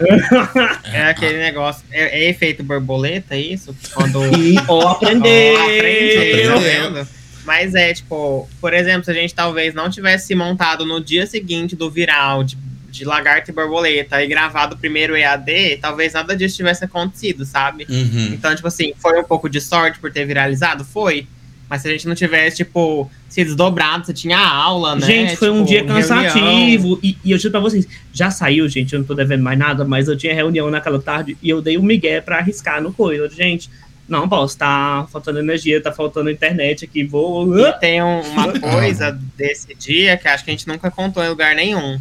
[0.92, 1.84] É aquele negócio.
[1.92, 3.76] É, é efeito borboleta, é isso?
[3.94, 4.22] Quando.
[4.42, 5.56] E, ó, aprendeu!
[5.60, 7.08] Ó, aprendeu, tá?
[7.46, 11.26] Mas é, tipo, por exemplo, se a gente talvez não tivesse se montado no dia
[11.26, 12.56] seguinte do viral de,
[12.90, 17.86] de lagarto e borboleta e gravado o primeiro EAD, talvez nada disso tivesse acontecido, sabe?
[17.90, 18.30] Uhum.
[18.34, 20.84] Então, tipo assim, foi um pouco de sorte por ter viralizado?
[20.86, 21.28] Foi.
[21.72, 25.06] Mas se a gente não tivesse, tipo, se desdobrado, você tinha aula, né?
[25.08, 25.96] Gente, foi um Tipo, dia reunião.
[26.02, 27.00] cansativo.
[27.02, 29.86] E, e eu juro pra vocês, já saiu, gente, eu não tô devendo mais nada,
[29.86, 33.30] mas eu tinha reunião naquela tarde e eu dei um migué pra arriscar no coisa.
[33.30, 33.70] Gente,
[34.06, 37.58] não posso, tá faltando energia, tá faltando internet aqui, vou.
[37.58, 41.30] E tem um- uma coisa desse dia que acho que a gente nunca contou em
[41.30, 41.98] lugar nenhum.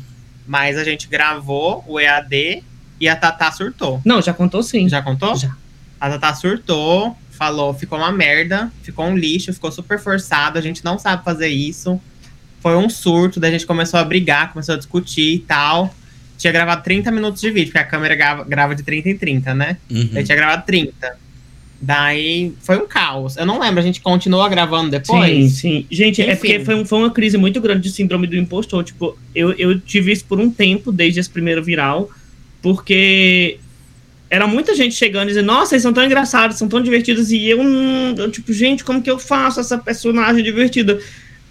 [0.49, 2.65] Mas a gente gravou o EAD
[2.99, 4.01] e a Tatá surtou.
[4.05, 4.89] Não, já contou sim.
[4.89, 5.37] Já contou?
[5.37, 5.53] Já.
[6.01, 10.85] A Tatá surtou, falou, ficou uma merda, ficou um lixo, ficou super forçado, a gente
[10.85, 11.99] não sabe fazer isso.
[12.61, 15.95] Foi um surto, daí a gente começou a brigar, começou a discutir e tal.
[16.37, 19.55] Tinha gravado 30 minutos de vídeo, porque a câmera grava, grava de 30 em 30,
[19.55, 19.79] né?
[19.91, 20.11] Uhum.
[20.13, 21.17] Daí tinha gravado 30.
[21.81, 23.39] Daí foi um caos.
[23.39, 25.31] Eu não lembro, a gente continuou gravando depois.
[25.31, 25.87] Sim, sim.
[25.91, 26.37] Gente, é Enfim.
[26.37, 28.85] porque foi, um- foi uma crise muito grande de síndrome do impostor.
[28.85, 32.11] Tipo, eu, eu tive isso por um tempo, desde esse primeiro viral,
[32.61, 33.59] porque
[34.31, 37.47] era muita gente chegando e dizendo, nossa, eles são tão engraçados, são tão divertidos, e
[37.49, 41.01] eu, não- eu, tipo, gente, como que eu faço essa personagem divertida?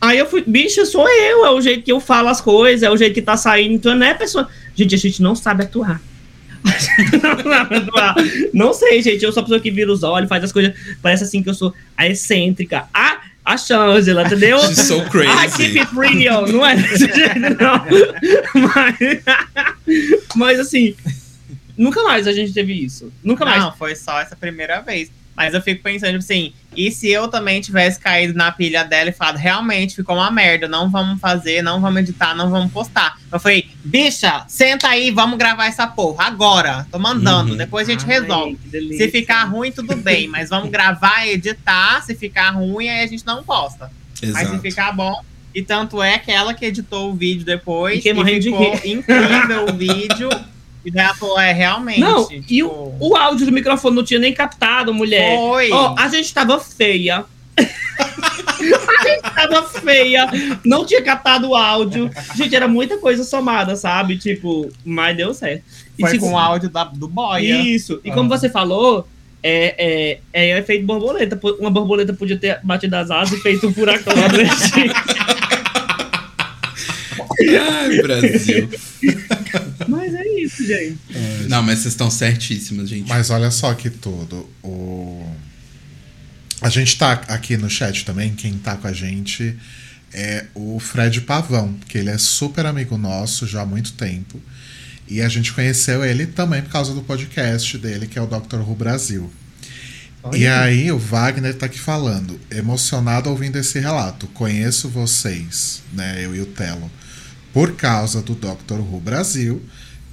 [0.01, 2.89] Aí eu fui, bicha, sou eu, é o jeito que eu falo as coisas, é
[2.89, 4.47] o jeito que tá saindo, então não é pessoa.
[4.73, 6.01] Gente, a gente não sabe atuar.
[7.21, 8.15] não sabe atuar.
[8.53, 9.23] Não sei, gente.
[9.25, 10.73] Eu sou a pessoa que vira os olhos, faz as coisas.
[11.01, 12.85] Parece assim que eu sou a excêntrica.
[12.93, 14.57] A, a Shangela, entendeu?
[14.59, 15.57] She's so I crazy.
[15.73, 16.47] keep it real.
[16.47, 17.85] Não é desse jeito, não.
[18.73, 19.21] Mas,
[20.35, 20.95] mas assim,
[21.79, 23.11] nunca mais a gente teve isso.
[23.23, 23.61] Nunca mais.
[23.63, 25.11] Não, foi só essa primeira vez.
[25.35, 29.09] Mas eu fico pensando, tipo assim, e se eu também tivesse caído na pilha dela
[29.09, 33.17] e falado, realmente ficou uma merda, não vamos fazer, não vamos editar, não vamos postar.
[33.31, 36.85] Eu falei, bicha, senta aí, vamos gravar essa porra, agora.
[36.91, 37.57] Tô mandando, Uhum.
[37.57, 38.57] depois a gente Ai, resolve.
[38.69, 38.97] que.
[38.97, 42.03] Se ficar ruim, tudo bem, mas vamos gravar, editar.
[42.03, 43.89] Se ficar ruim, aí a gente não posta.
[44.21, 44.59] Mas se Exato.
[44.59, 45.23] ficar bom.
[45.55, 47.95] E tanto é que ela que editou o vídeo depois.
[47.95, 48.91] Fiquei morrendo de ficou rir.
[48.91, 50.29] incrível o vídeo.
[50.85, 51.99] E falou, é realmente.
[51.99, 55.35] Não, tipo, e o, o áudio do microfone não tinha nem captado, mulher.
[55.37, 55.71] Foi.
[55.71, 57.25] Ó, a gente tava feia.
[57.59, 60.27] a gente tava feia.
[60.63, 62.09] Não tinha captado o áudio.
[62.35, 64.17] Gente, era muita coisa somada, sabe?
[64.17, 65.63] Tipo, mas deu certo.
[65.97, 67.61] E Foi tipo, com o áudio da, do Boia.
[67.61, 67.99] Isso.
[68.03, 68.37] E como Ah.
[68.37, 69.05] você falou,
[69.43, 71.37] é, é, é efeito borboleta.
[71.59, 74.55] Uma borboleta podia ter batido as asas e feito um furacão lá dentro.
[77.41, 78.69] Ai, Brasil.
[79.87, 80.97] Mas é isso, gente.
[81.47, 83.07] Não, mas vocês estão certíssimas, gente.
[83.07, 84.49] Mas olha só que tudo.
[84.63, 85.25] O...
[86.61, 89.55] A gente tá aqui no chat também, quem tá com a gente
[90.13, 94.41] é o Fred Pavão, que ele é super amigo nosso já há muito tempo.
[95.07, 98.57] E a gente conheceu ele também por causa do podcast dele, que é o Dr.
[98.57, 99.31] Who Brasil.
[100.33, 104.27] E aí o Wagner tá aqui falando, emocionado ouvindo esse relato.
[104.27, 106.91] Conheço vocês, né, eu e o Telo,
[107.53, 108.79] por causa do Dr.
[108.79, 109.61] Who Brasil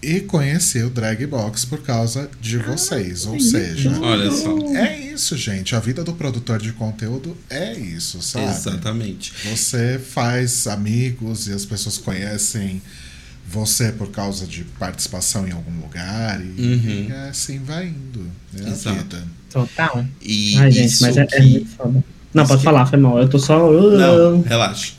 [0.02, 3.26] e conheci o Drag Box por causa de vocês.
[3.26, 4.56] Ou seja, Olha só.
[4.76, 5.74] é isso, gente.
[5.74, 8.46] A vida do produtor de conteúdo é isso, sabe?
[8.46, 9.32] Exatamente.
[9.50, 12.80] Você faz amigos e as pessoas conhecem
[13.48, 17.06] você por causa de participação em algum lugar e, Uhum.
[17.09, 18.26] e assim vai indo.
[18.59, 18.96] É a Exato.
[18.98, 19.24] vida.
[19.50, 20.04] Total.
[20.20, 21.40] E Ai, gente, mas é, é que...
[21.40, 22.04] muito foda.
[22.35, 23.18] Não, isso pode que- falar, foi mal.
[23.18, 23.70] Eu tô só.
[23.72, 24.92] Não, relaxa.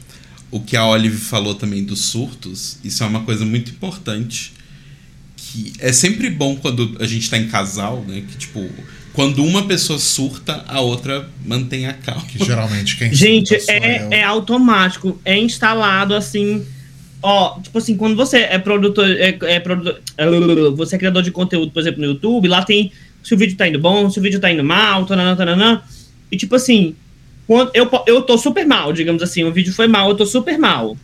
[0.49, 4.53] O que a Olive falou também dos surtos, isso é uma coisa muito importante.
[5.57, 8.21] Que é sempre bom quando a gente tá em casal, né?
[8.27, 8.69] Que, tipo,
[9.11, 12.21] quando uma pessoa surta, a outra mantém a calma.
[12.27, 13.61] Que geralmente quem Gente, eu.
[13.67, 16.63] é, é automático, é instalado assim.
[17.23, 19.99] Ó, tipo assim, quando você é produtor, é, é produtor,
[20.75, 22.91] você é criador de conteúdo, por exemplo, no YouTube, lá tem
[23.23, 25.81] se o vídeo tá indo bom, se o vídeo tá indo mal, tananã, tananã.
[26.31, 26.95] E tipo assim,
[27.47, 30.59] quando eu, eu tô super mal, digamos assim, o vídeo foi mal, eu tô super
[30.59, 30.95] mal.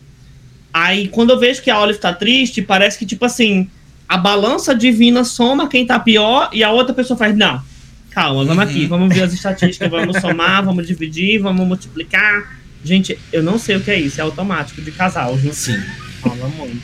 [0.72, 3.68] Aí quando eu vejo que a Olive tá triste, parece que, tipo assim,
[4.08, 7.62] a balança divina soma quem tá pior e a outra pessoa faz, não,
[8.10, 8.70] calma, vamos Uhum.
[8.70, 12.58] aqui, vamos ver as estatísticas, vamos somar, vamos dividir, vamos multiplicar.
[12.84, 15.52] Gente, eu não sei o que é isso, é automático de casal, viu?
[15.54, 15.80] Sim.
[16.20, 16.82] Fala muito.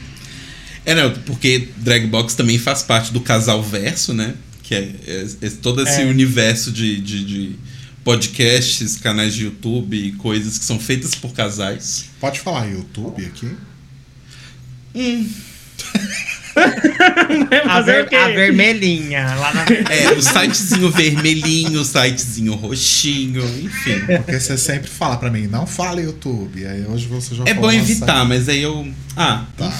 [0.84, 4.34] É, não, porque Dragbox também faz parte do casal verso, né?
[4.62, 6.06] Que é, é- é todo esse É.
[6.06, 7.56] universo de, de, de
[8.02, 12.06] podcasts, canais de YouTube e coisas que são feitas por casais.
[12.18, 13.50] Pode falar YouTube aqui?
[17.68, 18.16] A, ver- o quê?
[18.16, 24.00] a vermelhinha lá na É, o sitezinho vermelhinho, o sitezinho roxinho, enfim.
[24.06, 26.66] Porque você sempre fala pra mim, não fale YouTube.
[26.66, 28.86] Aí hoje você já É bom evitar, mas aí eu.
[29.16, 29.72] Ah, Tá.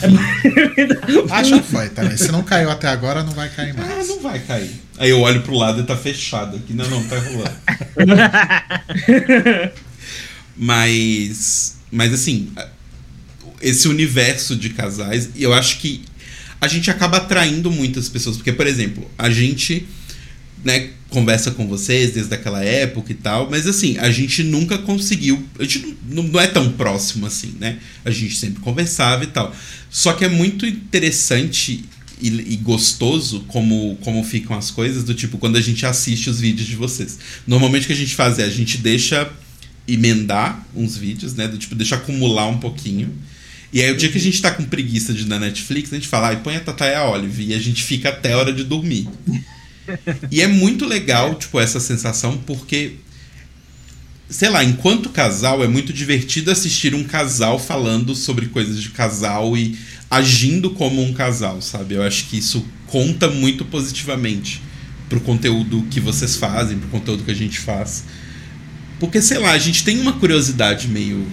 [1.30, 2.16] Ah, já foi também.
[2.16, 4.08] Se não caiu até agora, não vai cair ah, mais.
[4.08, 4.70] não vai cair.
[4.98, 6.72] Aí eu olho pro lado e tá fechado aqui.
[6.72, 7.56] Não, não, tá rolando.
[10.56, 11.76] mas.
[11.90, 12.52] Mas assim,
[13.60, 16.04] esse universo de casais, eu acho que
[16.60, 18.36] a gente acaba atraindo muitas pessoas.
[18.36, 19.86] Porque, por exemplo, a gente.
[20.62, 25.42] Né, conversa com vocês desde aquela época e tal, mas assim, a gente nunca conseguiu,
[25.58, 27.78] a gente não, não é tão próximo assim, né?
[28.04, 29.54] A gente sempre conversava e tal.
[29.90, 31.84] Só que é muito interessante
[32.20, 36.40] e, e, gostoso como, como ficam as coisas, do tipo, quando a gente assiste os
[36.40, 37.18] vídeos de vocês.
[37.46, 39.30] Normalmente o que a gente faz é a gente deixa
[39.88, 41.48] emendar uns vídeos, né?
[41.48, 43.12] Do tipo, deixa acumular um pouquinho.
[43.72, 45.96] E aí o dia que a gente tá com preguiça de ir na Netflix, a
[45.96, 48.38] gente fala, ai, põe a Tata e a Olive, e a gente fica até a
[48.38, 49.08] hora de dormir.
[50.30, 52.94] e é muito legal, tipo, essa sensação, porque
[54.30, 59.56] sei lá, enquanto casal, é muito divertido assistir um casal falando sobre coisas de casal
[59.56, 59.76] e
[60.08, 61.94] agindo como um casal, sabe?
[61.94, 64.62] Eu acho que isso conta muito positivamente
[65.08, 68.04] pro conteúdo que vocês fazem, pro conteúdo que a gente faz.
[69.00, 71.26] Porque, sei lá, a gente tem uma curiosidade meio.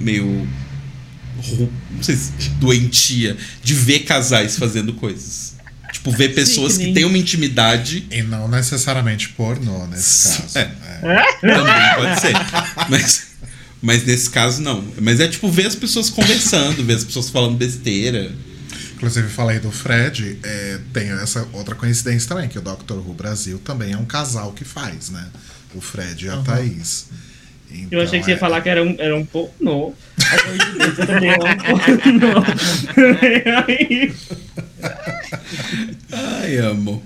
[0.00, 0.48] meio.
[1.90, 5.56] Não sei se doentia de ver casais fazendo coisas.
[5.92, 8.06] Tipo, ver pessoas Sim, que, que têm uma intimidade.
[8.10, 10.58] E não necessariamente pornô nesse caso.
[10.58, 10.70] É.
[11.02, 11.32] é.
[11.40, 12.32] Também pode ser.
[12.90, 13.26] Mas,
[13.80, 14.84] mas nesse caso, não.
[15.00, 18.30] Mas é tipo ver as pessoas conversando, ver as pessoas falando besteira.
[18.94, 22.94] Inclusive, falei do Fred, é, tem essa outra coincidência também, que o Dr.
[22.94, 25.24] Who Brasil também é um casal que faz, né?
[25.74, 26.42] O Fred e a uhum.
[26.42, 27.06] Thaís.
[27.70, 28.40] Então, eu achei que você ia é...
[28.40, 29.94] falar que era um, era um pornô.
[31.06, 31.38] também um
[32.18, 32.42] pornô.
[36.12, 37.02] Ai, amo.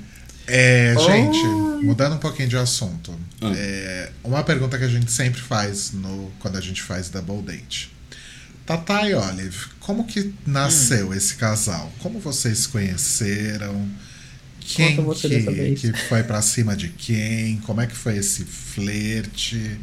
[0.46, 1.38] É, gente,
[1.84, 3.14] mudando um pouquinho de assunto.
[3.40, 3.52] Ah.
[3.56, 7.90] É, uma pergunta que a gente sempre faz no, quando a gente faz Double Date.
[8.66, 11.14] Tata e Olive, como que nasceu hum.
[11.14, 11.92] esse casal?
[11.98, 13.88] Como vocês se conheceram?
[14.60, 17.58] Quem que, que foi pra cima de quem?
[17.58, 19.80] Como é que foi esse flerte?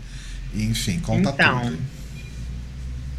[0.54, 1.78] Enfim, conta então, tudo.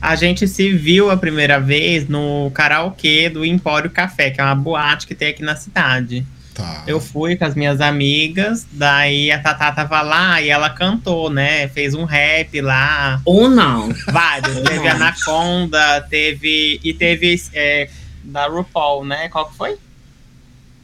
[0.01, 4.55] A gente se viu a primeira vez no karaokê do Empório Café, que é uma
[4.55, 6.27] boate que tem aqui na cidade.
[6.55, 6.85] Tá.
[6.87, 11.69] Eu fui com as minhas amigas, daí a Tatá tava lá e ela cantou, né?
[11.69, 13.21] Fez um rap lá.
[13.25, 13.91] Ou não.
[14.07, 14.57] Vários.
[14.57, 14.97] Ou teve não.
[14.97, 16.81] Anaconda, teve.
[16.83, 17.89] E teve é,
[18.25, 19.29] da RuPaul, né?
[19.29, 19.77] Qual que foi?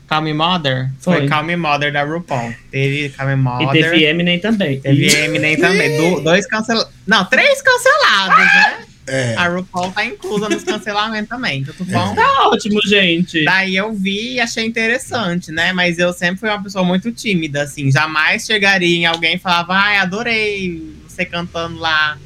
[0.06, 0.90] Calm Me Mother?
[1.00, 1.28] Foi.
[1.28, 2.54] foi Me Mother da RuPaul.
[2.70, 3.68] Teve Calm Me Mother.
[3.68, 4.80] E teve Eminem também.
[4.80, 5.96] Teve Eminem também.
[5.96, 6.92] Do, dois cancelados.
[7.06, 8.78] Não, três cancelados, né?
[9.08, 9.34] É.
[9.36, 12.14] A RuPaul tá inclusa nos cancelamentos também, tudo bom?
[12.14, 13.44] Tá ótimo, gente.
[13.44, 15.72] Daí eu vi e achei interessante, né?
[15.72, 17.90] Mas eu sempre fui uma pessoa muito tímida, assim.
[17.90, 22.18] Jamais chegaria em alguém e falava, ai, adorei você cantando lá,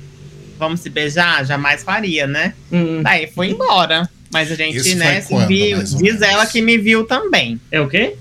[0.59, 1.45] vamos se beijar?
[1.45, 2.55] Jamais faria, né?
[2.73, 3.03] Hum.
[3.03, 4.09] Daí foi embora.
[4.33, 5.83] Mas a gente, Isso né, se viu.
[5.83, 7.61] Diz ela que me viu também.
[7.71, 8.17] É o quê?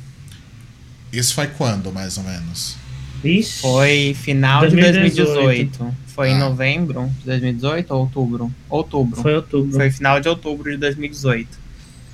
[1.13, 2.75] Isso foi quando, mais ou menos?
[3.23, 3.61] Ixi.
[3.61, 5.15] Foi final 2018.
[5.15, 5.95] de 2018.
[6.07, 6.31] Foi ah.
[6.31, 8.51] em novembro de 2018 ou outubro?
[8.69, 9.21] Outubro.
[9.21, 9.75] Foi outubro.
[9.75, 11.47] Foi final de outubro de 2018.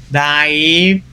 [0.09, 1.03] Daí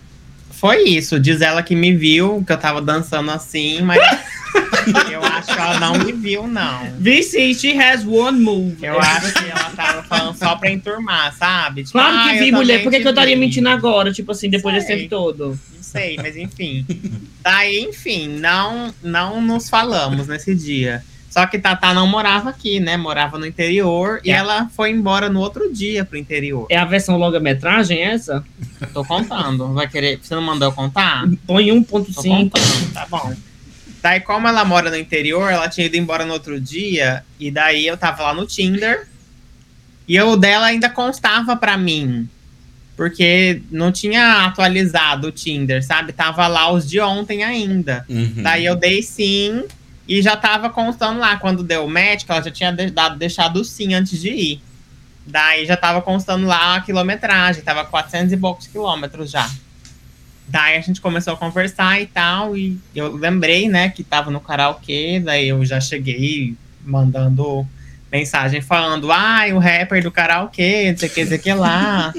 [0.51, 1.19] foi isso.
[1.19, 3.99] Diz ela que me viu, que eu tava dançando assim, mas
[5.11, 6.83] eu acho que ela não me viu, não.
[7.05, 8.77] Is, she has one move.
[8.83, 11.85] Eu acho que ela tava falando só pra enturmar, sabe?
[11.85, 12.83] Tipo, claro que ah, vi, mulher.
[12.83, 14.13] Por que, que eu estaria mentindo agora?
[14.13, 15.59] Tipo assim, depois desse tempo todo.
[15.75, 16.87] Não sei, mas enfim.
[17.43, 21.03] Daí, enfim, não, não nos falamos nesse dia.
[21.33, 22.99] Só que Tatá não morava aqui, né?
[22.99, 24.29] Morava no interior é.
[24.29, 26.67] e ela foi embora no outro dia pro interior.
[26.69, 28.45] É a versão longa-metragem essa?
[28.93, 29.73] Tô contando.
[29.73, 30.19] Vai querer.
[30.23, 31.25] Você não mandou eu contar?
[31.47, 32.53] Põe 1.5.
[32.93, 33.33] Tá bom.
[34.03, 37.25] Daí, como ela mora no interior, ela tinha ido embora no outro dia.
[37.39, 39.07] E daí eu tava lá no Tinder.
[40.09, 42.29] E o dela ainda constava para mim.
[42.97, 46.13] Porque não tinha atualizado o Tinder, sabe?
[46.13, 48.05] Tava lá os de ontem ainda.
[48.09, 48.43] Uhum.
[48.43, 49.65] Daí eu dei sim.
[50.09, 53.95] E já tava constando lá, quando deu o match, ela já tinha dado, deixado sim
[53.95, 54.63] antes de ir.
[55.25, 59.49] Daí já tava constando lá a quilometragem, tava 400 e poucos quilômetros já.
[60.53, 64.39] Daí a gente começou a conversar e tal, e eu lembrei, né, que tava no
[64.39, 67.67] karaokê, daí eu já cheguei mandando
[68.13, 71.41] mensagem falando, ai, ah, o rapper do karaokê, não sei o que, não sei o
[71.41, 72.13] que lá.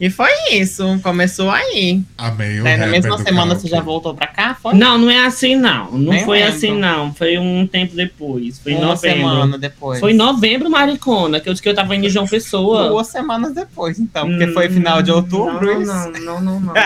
[0.00, 2.02] E foi isso, começou aí.
[2.16, 4.54] Amei o Na mesma semana você já voltou pra cá?
[4.54, 4.72] Foi?
[4.72, 5.92] Não, não é assim não.
[5.92, 6.54] Não Nem foi lembro.
[6.54, 7.12] assim não.
[7.12, 8.58] Foi um tempo depois.
[8.58, 9.18] Foi Uma novembro.
[9.18, 10.00] semana depois.
[10.00, 12.88] Foi em novembro, Maricona, que eu disse que eu tava indo em João Pessoa.
[12.88, 15.84] Duas semanas depois, então, porque hum, foi final de outubro.
[15.84, 16.74] Não, não, não, não, não.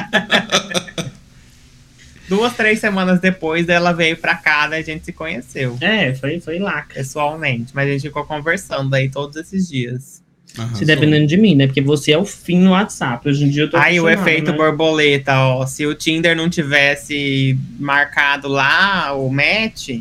[2.29, 5.77] Duas, três semanas depois ela veio pra cá, daí a gente se conheceu.
[5.81, 6.85] É, foi, foi lá.
[6.93, 7.73] Pessoalmente.
[7.75, 10.14] Mas a gente ficou conversando aí todos esses dias.
[10.57, 10.79] Arrasou.
[10.79, 11.67] Se dependendo de mim, né?
[11.67, 13.29] Porque você é o fim no WhatsApp.
[13.29, 14.57] Hoje em dia eu tô Aí o efeito né?
[14.57, 15.67] borboleta, ó.
[15.67, 20.01] Se o Tinder não tivesse marcado lá o match,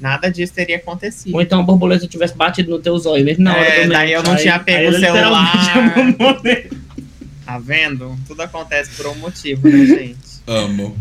[0.00, 1.34] nada disso teria acontecido.
[1.34, 4.14] Ou então a borboleta tivesse batido no teu zóio mesmo na hora é, do daí
[4.14, 4.24] match.
[4.24, 5.94] eu não tinha pego o celular.
[7.46, 8.18] tá vendo?
[8.26, 10.18] Tudo acontece por um motivo, né, gente?
[10.46, 10.96] Amo.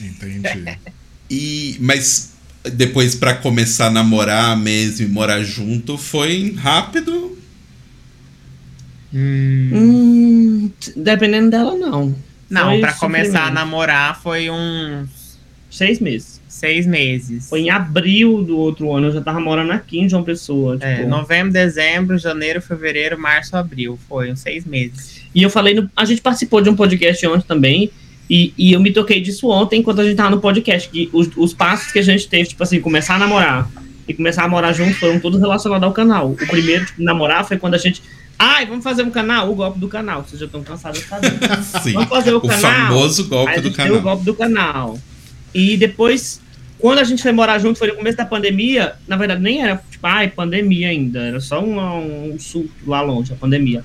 [0.00, 0.78] Entendi.
[1.30, 2.32] E, mas
[2.72, 7.37] depois pra começar a namorar mesmo e morar junto foi rápido.
[9.14, 9.70] Hum.
[9.72, 12.14] Hum, dependendo dela, não.
[12.50, 15.36] Não, pra começar a namorar foi uns
[15.70, 16.40] Seis meses.
[16.48, 17.48] seis meses.
[17.48, 20.74] Foi em abril do outro ano, eu já tava morando aqui em João Pessoa.
[20.74, 23.98] Tipo, É, novembro, dezembro, janeiro, fevereiro, março, abril.
[24.08, 25.22] Foi uns seis meses.
[25.34, 27.90] E eu falei, no- a gente participou de um podcast ontem também,
[28.30, 31.30] e, e eu me toquei disso ontem enquanto a gente tava no podcast, que os,
[31.36, 33.70] os passos que a gente teve, tipo assim, começar a namorar
[34.08, 36.30] e começar a morar junto foram todos relacionados ao canal.
[36.32, 38.02] O primeiro, tipo, namorar foi quando a gente.
[38.38, 39.50] Ai, vamos fazer um canal?
[39.50, 40.22] O golpe do canal.
[40.24, 41.32] Vocês já estão cansados de saber.
[41.82, 41.92] Sim.
[41.94, 42.60] Vamos fazer o, O canal.
[42.60, 43.96] famoso golpe Aí a do canal.
[43.96, 44.98] o golpe do canal.
[45.54, 46.40] E depois,
[46.78, 48.94] quando a gente foi morar junto, foi no começo da pandemia.
[49.08, 51.18] Na verdade, nem era, tipo, ai, pandemia ainda.
[51.20, 53.84] Era só um, um surto lá longe, a pandemia.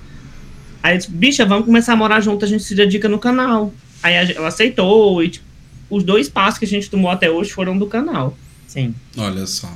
[0.83, 3.73] Aí eu disse, bicha, vamos começar a morar junto, a gente se dedica no canal.
[4.03, 5.45] Aí a gente- ela aceitou, e tipo,
[5.89, 8.37] os dois passos que a gente tomou até hoje foram do canal.
[8.67, 8.93] Sim.
[9.17, 9.71] Olha só.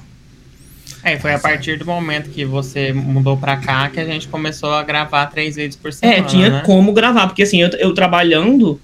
[1.07, 4.73] É, foi a partir do momento que você mudou pra cá que a gente começou
[4.73, 6.19] a gravar três vídeos por semana.
[6.19, 6.63] É, tinha né?
[6.65, 8.77] como gravar, porque assim, eu, eu trabalhando,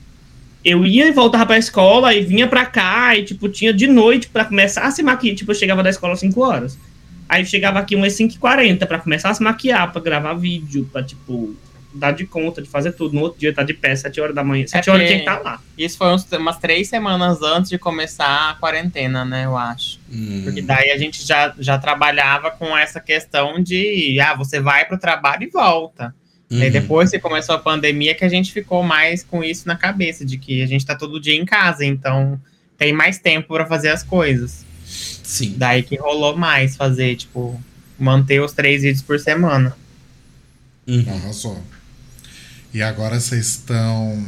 [0.64, 4.30] eu ia e voltava pra escola e vinha pra cá, e tipo, tinha de noite
[4.30, 5.36] pra começar a se maquiar.
[5.36, 6.80] Tipo, eu chegava da escola às 5 horas.
[7.28, 11.54] Aí chegava aqui umas 5h40 pra começar a se maquiar, pra gravar vídeo, pra, tipo,
[11.96, 13.14] dar de conta de fazer tudo.
[13.16, 14.66] No outro dia tá de pé, 7 horas da manhã.
[14.68, 15.62] 7 horas porque- tinha que estar lá.
[15.78, 19.46] Isso foi uns- umas três semanas antes de começar a quarentena, né?
[19.46, 20.00] Eu acho.
[20.12, 20.42] Hum.
[20.44, 24.98] Porque daí a gente já, já trabalhava com essa questão de, ah, você vai pro
[24.98, 26.14] trabalho e volta.
[26.50, 26.72] E aí Uhum.
[26.74, 30.38] depois que começou a pandemia que a gente ficou mais com isso na cabeça, de
[30.38, 32.40] que a gente tá todo dia em casa, então
[32.78, 34.64] tem mais tempo pra fazer as coisas.
[34.86, 35.56] Sim.
[35.58, 37.60] Daí que rolou mais fazer, tipo,
[37.98, 39.76] manter os três vídeos por semana.
[40.86, 41.06] Uhum.
[41.08, 41.64] Arrasou.
[42.74, 44.24] E agora vocês estão.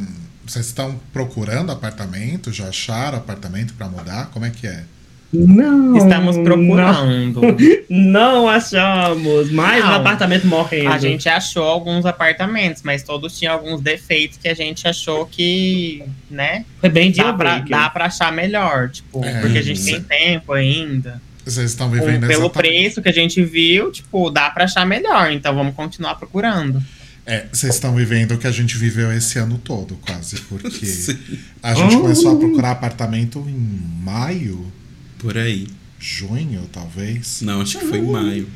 [0.46, 2.52] Vocês estão procurando apartamento?
[2.52, 4.30] Já acharam apartamento pra mudar?
[4.32, 4.84] Como é que é?
[5.32, 5.96] Não.
[5.96, 7.40] Estamos Não, procurando.
[7.90, 9.50] não achamos.
[9.50, 9.94] Mais um Não.
[9.96, 10.90] apartamento morrendo.
[10.92, 16.04] A gente achou alguns apartamentos, mas todos tinham alguns defeitos que a gente achou que,
[16.30, 20.00] né, Foi bem dá pra, dá pra achar melhor, tipo, É, porque a gente tem
[20.00, 21.20] tempo ainda.
[21.44, 25.30] Vocês estão vivendo pelo exatamente- preço que a gente viu, tipo, dá pra achar melhor,
[25.32, 26.80] então vamos continuar procurando.
[27.26, 31.18] É, vocês estão vivendo o que a gente viveu esse ano todo, quase, porque Sim.
[31.62, 32.00] a gente Oh.
[32.02, 33.58] começou a procurar apartamento em
[34.04, 34.72] maio,
[35.18, 35.66] Por aí.
[35.98, 37.40] junho, talvez.
[37.42, 38.48] Não, acho que foi em maio.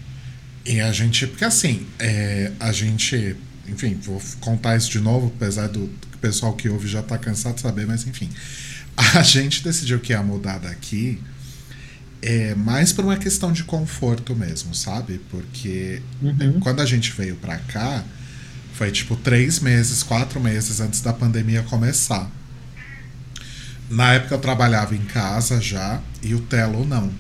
[0.64, 3.34] E a gente, porque assim, é, a gente,
[3.68, 7.56] enfim, vou contar isso de novo, apesar do, do pessoal que ouve já tá cansado
[7.56, 8.28] de saber, mas enfim.
[8.96, 11.18] A gente decidiu que ia mudar daqui
[12.22, 15.20] é, mais por uma questão de conforto mesmo, sabe?
[15.30, 16.60] Porque Uhum.
[16.60, 18.04] quando a gente veio pra cá,
[18.80, 22.30] foi tipo três meses, quatro meses antes da pandemia começar.
[23.90, 27.12] Na época eu trabalhava em casa já e o Telo não.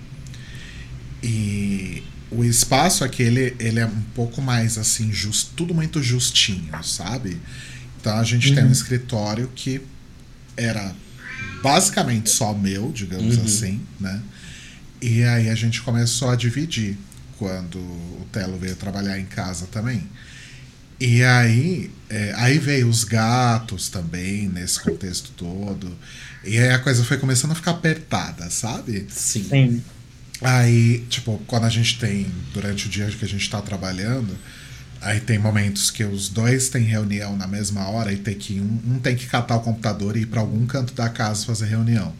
[1.22, 6.72] E o espaço aqui, ele, ele é um pouco mais assim, just, tudo muito justinho,
[6.82, 7.38] sabe?
[8.00, 9.82] Então a gente tem um escritório que
[10.56, 10.94] era
[11.62, 13.44] basicamente só meu, digamos Uhum.
[13.44, 14.18] assim, né?
[15.02, 16.96] E aí a gente começou a dividir
[17.36, 20.08] quando o Telo veio trabalhar em casa também.
[21.00, 25.96] E aí, é, aí veio os gatos também nesse contexto todo.
[26.44, 29.06] E aí a coisa foi começando a ficar apertada, sabe?
[29.08, 29.44] Sim.
[29.44, 29.82] Sim.
[30.42, 34.36] Aí, tipo, quando a gente tem, durante o dia que a gente tá trabalhando,
[35.00, 38.94] aí tem momentos que os dois têm reunião na mesma hora e tem que um,
[38.94, 42.14] um tem que catar o computador e ir pra algum canto da casa fazer reunião.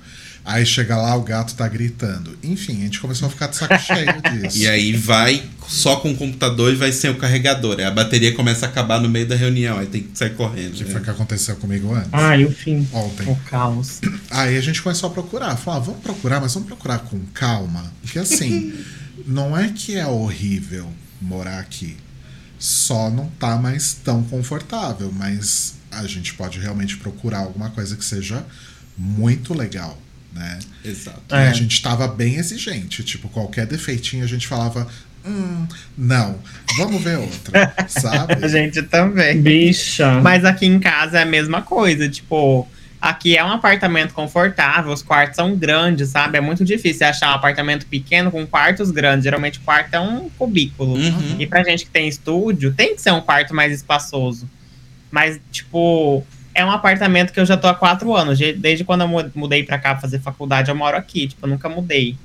[0.45, 2.37] Aí chega lá, o gato tá gritando.
[2.43, 4.07] Enfim, a gente começou a ficar de saco cheio
[4.43, 4.59] disso.
[4.59, 7.79] E aí vai só com o computador e vai sem o carregador.
[7.79, 10.73] Aí a bateria começa a acabar no meio da reunião, aí tem que sair correndo.
[10.73, 10.91] Que né?
[10.91, 12.09] foi o que aconteceu comigo antes.
[12.13, 12.89] Ai, o fim.
[12.93, 13.29] Ontem.
[13.29, 14.01] O caos.
[14.31, 15.57] Aí a gente começou a procurar.
[15.57, 17.93] Falou, ah, vamos procurar, mas vamos procurar com calma.
[18.03, 18.73] Porque assim,
[19.27, 21.97] não é que é horrível morar aqui.
[22.59, 25.13] Só não tá mais tão confortável.
[25.13, 28.45] Mas a gente pode realmente procurar alguma coisa que seja
[28.97, 29.99] muito legal,
[30.33, 30.59] né?
[30.85, 31.21] Exato.
[31.31, 31.49] E É.
[31.49, 33.03] a gente tava bem exigente.
[33.03, 34.87] Tipo, qualquer defeitinho a gente falava.
[35.27, 35.67] Hum,
[35.99, 36.39] não,
[36.79, 38.43] vamos ver outra, sabe?
[38.43, 39.41] A gente também.
[39.41, 40.19] Bicha.
[40.23, 42.67] Mas aqui em casa é a mesma coisa, tipo,
[42.99, 46.39] aqui é um apartamento confortável, os quartos são grandes, sabe?
[46.39, 49.25] É muito difícil achar um apartamento pequeno com quartos grandes.
[49.25, 50.95] Geralmente o quarto é um cubículo.
[50.95, 51.37] Uhum.
[51.39, 54.49] E pra gente que tem estúdio, tem que ser um quarto mais espaçoso.
[55.11, 56.25] Mas, tipo,
[56.55, 58.37] é um apartamento que eu já tô há quatro anos.
[58.39, 61.29] de- Desde quando eu mu- mudei pra cá pra fazer faculdade, eu moro aqui.
[61.29, 62.17] Tipo, eu nunca mudei.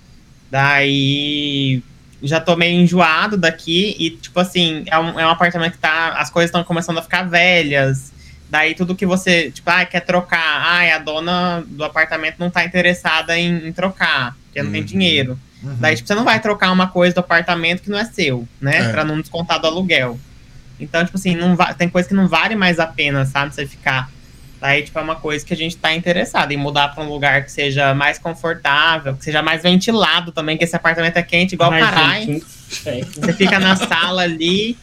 [0.52, 1.82] Daí.
[2.24, 3.96] Já tô meio enjoado daqui.
[4.00, 6.14] E, tipo assim, é um, é um apartamento que tá.
[6.18, 8.12] As coisas estão começando a ficar velhas.
[8.50, 12.64] Daí tudo que você, tipo, ah, quer trocar, ai, a dona do apartamento não tá
[12.64, 14.88] interessada em, em trocar, porque não tem Uhum.
[14.88, 15.40] dinheiro.
[15.64, 15.76] Uhum.
[15.80, 18.78] Daí, tipo, você não vai trocar uma coisa do apartamento que não é seu, né?
[18.78, 18.90] É.
[18.90, 20.18] Pra não descontar do aluguel.
[20.80, 23.54] Então, tipo assim, não tem coisa que não vale mais a pena, sabe?
[23.54, 24.10] Você ficar.
[24.60, 27.44] Daí, tipo, é uma coisa que a gente tá interessado em mudar pra um lugar
[27.44, 31.72] que seja mais confortável, que seja mais ventilado também, que esse apartamento é quente igual
[31.72, 32.42] Ai, caralho.
[32.70, 34.78] Você fica na sala ali,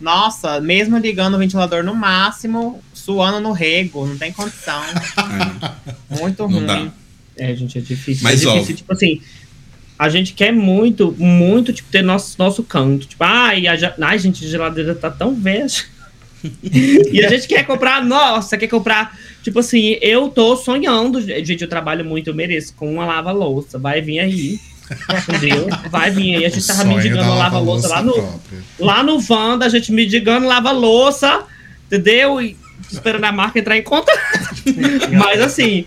[0.00, 4.80] nossa, mesmo ligando o ventilador no máximo, suando no rego, não tem condição.
[6.10, 6.66] É, Muito não ruim.
[6.66, 6.86] dá.
[7.36, 8.22] É, gente, é difícil.
[8.24, 9.20] Mas, é ó- difícil, tipo assim,
[9.98, 13.06] a gente quer muito, muito, tipo, ter nosso, nosso canto.
[13.06, 15.66] Tipo, ai, a, ai, gente, a geladeira tá tão velha.
[17.12, 19.16] e a gente quer comprar, nossa, quer comprar.
[19.42, 23.78] Tipo assim, eu tô sonhando, gente, eu trabalho muito, eu mereço, com uma lava-louça.
[23.78, 24.60] Vai vir aí.
[25.28, 25.68] Entendeu?
[25.90, 26.46] Vai vir aí.
[26.46, 28.58] A gente O tava mendigando lava-louça lá no, própria.
[28.78, 31.44] lá no Wanda, a gente mendigando lava-louça,
[31.86, 32.40] entendeu?
[32.40, 32.56] E
[32.90, 34.18] esperando a marca entrar em contato.
[35.12, 35.86] Mas assim,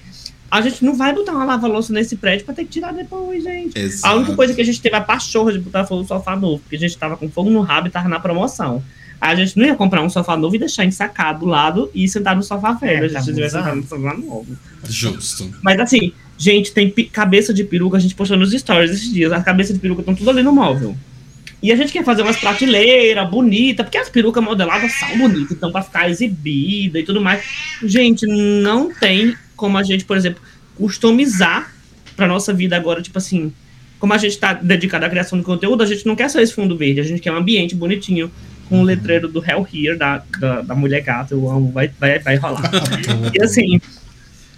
[0.52, 3.78] a gente não vai botar uma lava-louça nesse prédio pra ter que tirar depois, gente.
[3.78, 4.14] Exato.
[4.14, 6.60] A única coisa que a gente teve a pachorra de botar foi o sofá novo,
[6.60, 8.84] porque a gente tava com fogo no rabo e tava na promoção.
[9.20, 12.36] A gente não ia comprar um sofá novo e deixar ensacado do lado e sentar
[12.36, 13.04] no sofá velho.
[13.04, 13.64] É, a tá gente devia abusando.
[13.64, 14.58] sentar no sofá novo.
[14.88, 15.54] Justo.
[15.62, 19.32] Mas assim, gente, tem cabeça de peruca, a gente postou nos stories esses dias.
[19.32, 20.96] As cabeças de peruca estão tudo ali no móvel.
[21.62, 25.72] E a gente quer fazer umas prateleiras bonitas, porque as perucas modeladas são bonitas, então
[25.72, 27.44] pra ficar exibida e tudo mais.
[27.84, 30.42] Gente, não tem como a gente, por exemplo,
[30.78, 31.74] customizar
[32.16, 33.52] pra nossa vida agora, tipo assim.
[34.00, 36.54] Como a gente tá dedicado à criação de conteúdo, a gente não quer só esse
[36.54, 38.32] fundo verde, a gente quer um ambiente bonitinho,
[38.70, 42.20] com o letreiro do Hell Here, da, da, da mulher gata, eu amo, vai, vai,
[42.20, 42.72] vai rolar.
[43.34, 43.82] E assim,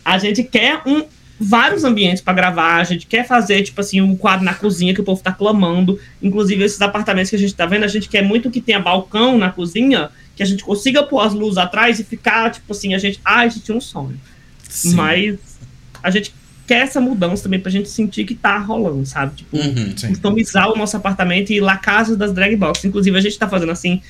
[0.04, 1.06] a gente quer um,
[1.40, 5.02] vários ambientes pra gravar, a gente quer fazer, tipo assim, um quadro na cozinha que
[5.02, 6.00] o povo tá clamando.
[6.22, 9.38] Inclusive, esses apartamentos que a gente tá vendo, a gente quer muito que tenha balcão
[9.38, 13.00] na cozinha, que a gente consiga pôr as luzes atrás e ficar, tipo assim, a
[13.00, 13.20] gente.
[13.26, 14.20] Ai, a gente tinha um sonho.
[14.70, 14.94] Sim.
[14.94, 15.40] Mas
[16.04, 16.34] a gente
[16.72, 19.36] quer essa mudança também pra gente sentir que tá rolando, sabe?
[19.36, 19.94] Tipo, Uhum.
[19.98, 20.08] Sim.
[20.08, 22.86] customizar o nosso apartamento e ir lá casa das drag box.
[22.88, 24.02] Inclusive, a gente tá fazendo assim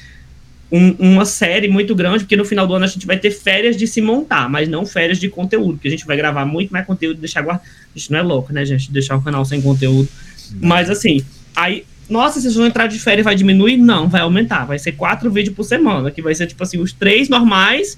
[0.71, 3.75] um- uma série muito grande, porque no final do ano a gente vai ter férias
[3.75, 6.85] de se montar, mas não férias de conteúdo, porque a gente vai gravar muito mais
[6.85, 7.65] conteúdo e deixar guardado.
[7.95, 8.91] A gente não é louco, né, gente?
[8.91, 10.07] Deixar o canal sem conteúdo.
[10.61, 11.83] Mas assim, aí.
[12.09, 13.77] Nossa, vocês vão entrar de férias vai diminuir?
[13.77, 14.65] Não, vai aumentar.
[14.65, 17.97] Vai ser quatro vídeos por semana, que vai ser, tipo assim, os três normais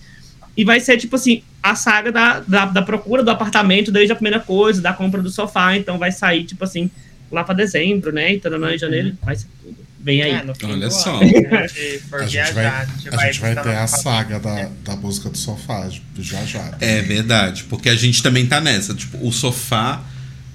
[0.56, 4.16] e vai ser, tipo assim, a saga da, da, da procura do apartamento desde a
[4.16, 5.76] primeira coisa, da compra do sofá.
[5.76, 6.90] Então vai sair, tipo assim,
[7.32, 8.34] lá pra dezembro, né?
[8.34, 9.84] Então, em janeiro, vai ser tudo.
[10.04, 10.32] Vem aí.
[10.32, 11.16] É, Olha só.
[11.16, 12.86] ano, se a gente for A gente vai, a
[13.26, 15.90] gente vai ter a saga da, da busca do sofá
[16.20, 16.76] já já.
[16.82, 18.94] É verdade, porque a gente também tá nessa.
[18.94, 20.04] Tipo, o sofá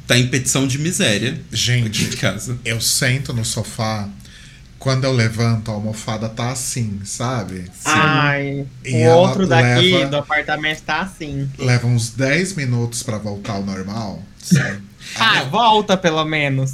[0.07, 2.59] tá em petição de miséria Gente, em casa.
[2.65, 4.09] eu sento no sofá,
[4.79, 7.65] quando eu levanto, a almofada tá assim, sabe?
[7.85, 11.49] Ai, E o outro daqui leva- do apartamento tá assim.
[11.59, 14.23] Leva uns 10 minutos pra voltar ao normal.
[15.17, 16.73] Ah, volta pelo menos.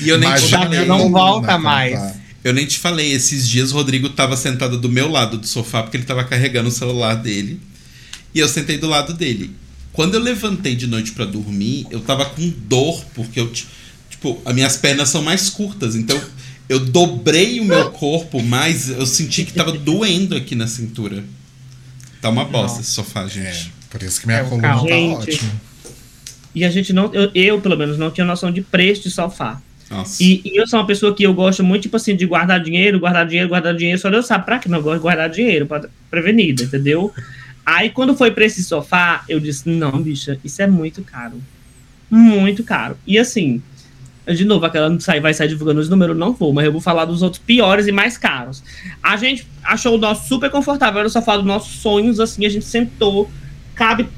[0.00, 1.92] E eu nem, te falei, não volta como mais.
[2.00, 2.14] tá.
[2.42, 5.82] eu nem te falei, esses dias o Rodrigo tava sentado do meu lado do sofá
[5.82, 7.60] porque ele tava carregando o celular dele.
[8.34, 9.54] E eu sentei do lado dele.
[9.92, 13.68] Quando eu levantei de noite pra dormir, eu tava com dor, porque eu, ti-
[14.08, 16.18] tipo, as minhas pernas são mais curtas, então
[16.70, 21.24] eu dobrei o meu corpo, mas eu senti que tava doendo aqui na cintura.
[22.22, 22.80] Tá uma bosta Nossa.
[22.82, 23.72] esse sofá, É, gente.
[23.90, 24.86] por isso que minha É, coluna carro.
[24.88, 25.14] tá Gente.
[25.16, 25.52] ótima.
[26.54, 29.60] E a gente não, eu, eu, pelo menos, não tinha noção de preço de sofá.
[29.90, 30.22] Nossa.
[30.22, 33.00] E, e eu sou uma pessoa que eu gosto muito, tipo assim, de guardar dinheiro,
[33.00, 33.98] guardar dinheiro, guardar dinheiro.
[34.00, 37.12] Só Deus sabe pra que eu gosto de guardar dinheiro, pra prevenida, entendeu?
[37.66, 41.40] Aí quando foi pra esse sofá, eu disse, não, bicha, isso é muito caro.
[42.08, 42.96] Muito caro.
[43.06, 43.62] E assim,
[44.34, 46.80] de novo, aquela não sai, vai sair divulgando os números, não vou, mas eu vou
[46.80, 48.62] falar dos outros piores e mais caros.
[49.02, 52.48] A gente achou o nosso super confortável, era o sofá dos nossos sonhos, assim, a
[52.48, 53.30] gente sentou,
[53.74, 54.08] cabe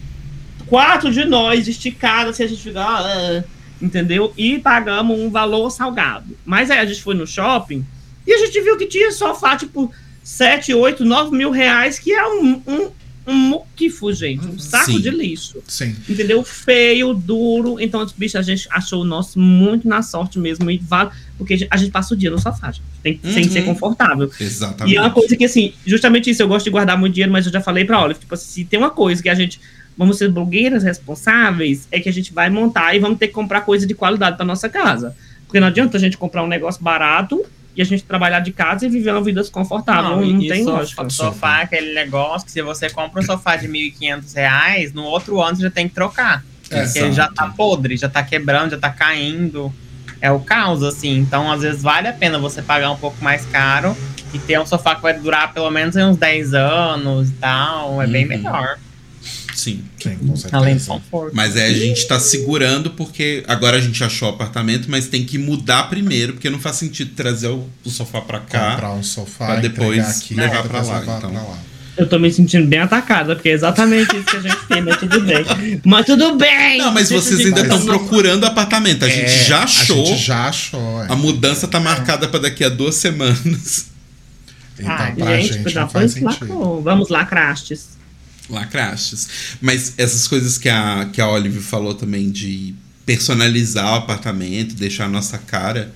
[0.67, 3.45] quatro de nós esticados, assim, a gente fica, ah,
[3.81, 4.33] entendeu?
[4.37, 6.37] E pagamos um valor salgado.
[6.45, 7.85] Mas aí a gente foi no shopping
[8.27, 9.93] e a gente viu que tinha sofá, tipo,
[10.23, 12.91] 7, 8, 9 mil reais, que é um, um,
[13.27, 15.01] um muquifo, gente, um saco Sim.
[15.01, 15.63] de lixo.
[15.69, 15.95] Sim.
[16.09, 16.43] Entendeu?
[16.43, 17.79] Feio, duro.
[17.81, 20.71] Então, bicho, a gente achou o nosso muito na sorte mesmo.
[20.71, 22.83] E vale, porque a gente passa o dia no sofá, gente.
[23.03, 23.51] Tem, sem Uhum.
[23.51, 24.31] ser confortável.
[24.41, 24.93] Exatamente.
[24.95, 27.47] E é uma coisa que, assim, justamente isso, eu gosto de guardar muito dinheiro, mas
[27.47, 29.61] eu já falei pra Olive, tipo se tem uma coisa que a gente,
[29.97, 33.61] vamos ser blogueiras responsáveis, é que a gente vai montar e vamos ter que comprar
[33.63, 35.15] coisa de qualidade pra nossa casa.
[35.47, 37.45] Porque não adianta a gente comprar um negócio barato
[37.77, 40.17] e a gente trabalhar de casa e viver uma vida confortável.
[40.17, 41.09] Não, e tem so- lógica.
[41.11, 45.41] Sofá, é aquele negócio que se você compra um sofá de 1.500 reais, no outro
[45.41, 46.45] ano você já tem que trocar.
[46.71, 49.73] É, Porque ele já tá podre, já tá quebrando, já tá caindo.
[50.21, 51.19] É o caos, assim.
[51.19, 53.97] Então, às vezes, vale a pena você pagar um pouco mais caro
[54.33, 58.07] E ter um sofá que vai durar pelo menos uns 10 anos e tal, é
[58.07, 58.29] bem Uhum.
[58.31, 58.79] melhor.
[59.63, 59.85] Sim.
[60.03, 60.57] Sim, com certeza.
[60.57, 61.37] Além do conforto.
[61.37, 65.25] Mas é, a gente tá segurando porque agora a gente achou o apartamento, mas tem
[65.25, 68.73] que mudar primeiro, porque não faz sentido trazer o, o sofá pra cá.
[68.73, 71.21] Comprar um sofá, pra depois aqui, levar pra lá, então.
[71.21, 71.59] pra lá.
[71.97, 74.97] Eu tô me sentindo bem atacada, porque é exatamente isso que a gente tem, mas
[74.97, 75.45] tudo bem.
[75.85, 76.79] Mas tudo bem!
[76.79, 79.05] Não, mas vocês ainda estão Mas- procurando apartamento.
[79.05, 80.03] A gente É, já achou.
[80.03, 81.03] A gente já achou.
[81.05, 81.13] é.
[81.13, 83.87] A mudança tá marcada pra daqui a duas semanas.
[84.79, 86.31] Então, Ah, pra gente, gente, já não faz sentido.
[86.31, 86.83] lacrou.
[86.83, 87.91] Vamos lá, crastes.
[88.49, 89.29] Lacrastes.
[89.61, 92.75] Mas essas coisas que a, que a Olive falou também de
[93.05, 95.95] personalizar o apartamento, deixar a nossa cara.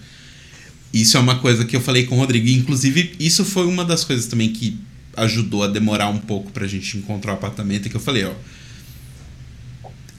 [0.93, 2.49] Isso é uma coisa que eu falei com o Rodrigo.
[2.49, 4.79] Inclusive, isso foi uma das coisas também que
[5.17, 7.89] ajudou a demorar um pouco pra gente encontrar o apartamento.
[7.89, 8.33] Que eu falei, ó.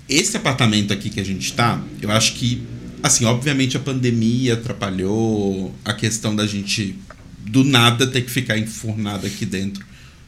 [0.08, 2.64] Esse apartamento aqui que a gente tá, eu acho que,
[3.04, 6.96] assim, obviamente a pandemia atrapalhou a questão da gente
[7.40, 9.86] do nada ter que ficar enfurnado aqui dentro.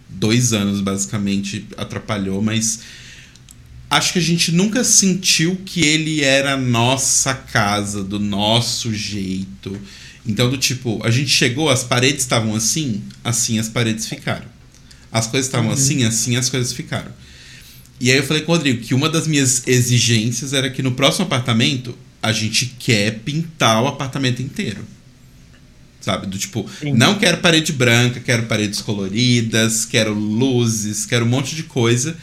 [0.09, 2.79] Dois anos, basicamente, atrapalhou, mas
[3.89, 9.79] acho que a gente nunca sentiu que ele era nossa casa, do nosso jeito.
[10.25, 14.47] Então, do tipo, a gente chegou, as paredes estavam assim, assim as paredes ficaram.
[15.11, 17.11] As coisas estavam assim, assim as coisas ficaram.
[17.99, 20.93] E aí eu falei com o Rodrigo que uma das minhas exigências era que no
[20.93, 24.85] próximo apartamento a gente quer pintar o apartamento inteiro.
[26.01, 26.27] Sabe?
[26.27, 26.93] Do tipo, Sim.
[26.93, 32.15] não quero parede branca, quero paredes coloridas, quero luzes, quero um monte de coisa.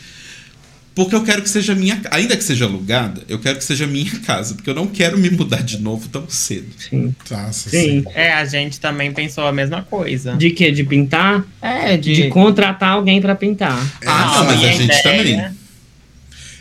[0.94, 2.00] Porque eu quero que seja minha.
[2.10, 4.54] Ainda que seja alugada, eu quero que seja minha casa.
[4.54, 6.68] Porque eu não quero me mudar de novo tão cedo.
[6.78, 7.14] Sim.
[7.30, 8.02] Nossa, Sim.
[8.14, 10.34] É, a gente também pensou a mesma coisa.
[10.36, 10.72] De quê?
[10.72, 11.44] De pintar?
[11.60, 12.28] É, De, de.
[12.30, 13.78] contratar alguém pra pintar.
[14.06, 15.44] Ah, não, mas a gente também.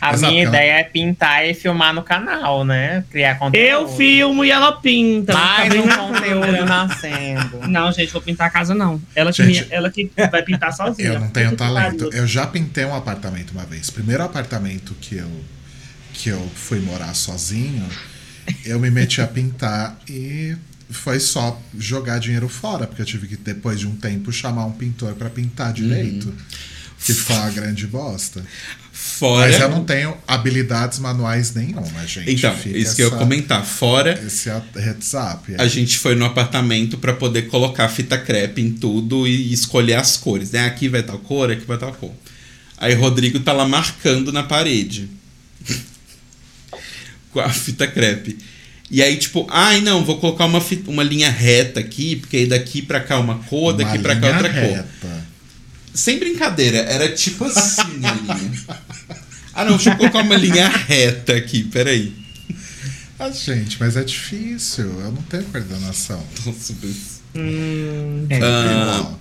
[0.00, 3.02] A Exato, minha ela- ideia é pintar e filmar no canal, né?
[3.10, 3.64] Criar conteúdo.
[3.66, 5.32] Eu filmo e ela pinta.
[5.32, 6.64] Mais Tá bem um na conteúdo câmera.
[6.66, 7.60] nascendo.
[7.68, 9.00] Não, gente, vou pintar a casa, não.
[9.14, 11.08] Ela que, Gente, me- ela que vai pintar sozinha.
[11.08, 12.10] Eu não tenho talento.
[12.12, 13.88] Eu já pintei um apartamento uma vez.
[13.90, 15.30] Primeiro apartamento que eu,
[16.12, 17.86] que eu fui morar sozinho,
[18.64, 20.54] eu me meti a pintar e
[20.90, 24.72] foi só jogar dinheiro fora, porque eu tive que, depois de um tempo, chamar um
[24.72, 26.32] pintor pra pintar direito.
[27.04, 28.42] Que foi uma grande bosta.
[28.98, 29.46] Fora.
[29.50, 32.32] Mas eu não tenho habilidades manuais nenhuma, gente.
[32.32, 33.62] Então, Fica isso que eu ia essa- comentar.
[33.64, 35.54] Fora, Esse heads up.
[35.58, 40.16] a gente foi no apartamento pra poder colocar fita crepe em tudo e escolher as
[40.16, 40.50] cores.
[40.50, 40.64] Né?
[40.64, 42.10] Aqui vai tal cor, aqui vai tal cor.
[42.78, 45.08] Aí Rodrigo tá lá marcando na parede.
[47.32, 48.38] Com a fita crepe.
[48.90, 52.46] E aí, tipo, ai não, vou colocar uma, fita- uma linha reta aqui, porque aí
[52.46, 54.60] daqui pra cá uma cor, Uma daqui pra cá outra cor.
[54.62, 55.26] reta.
[55.92, 58.52] Sem brincadeira, era tipo assim a linha.
[59.56, 62.12] Ah não, deixa eu colocar uma linha reta aqui, peraí.
[63.18, 64.84] Ah, gente, mas é difícil.
[65.00, 66.22] Eu não tenho coordenação.
[66.44, 68.38] Nossa, mas- Hum, É.
[68.42, 69.20] Ah, Igual.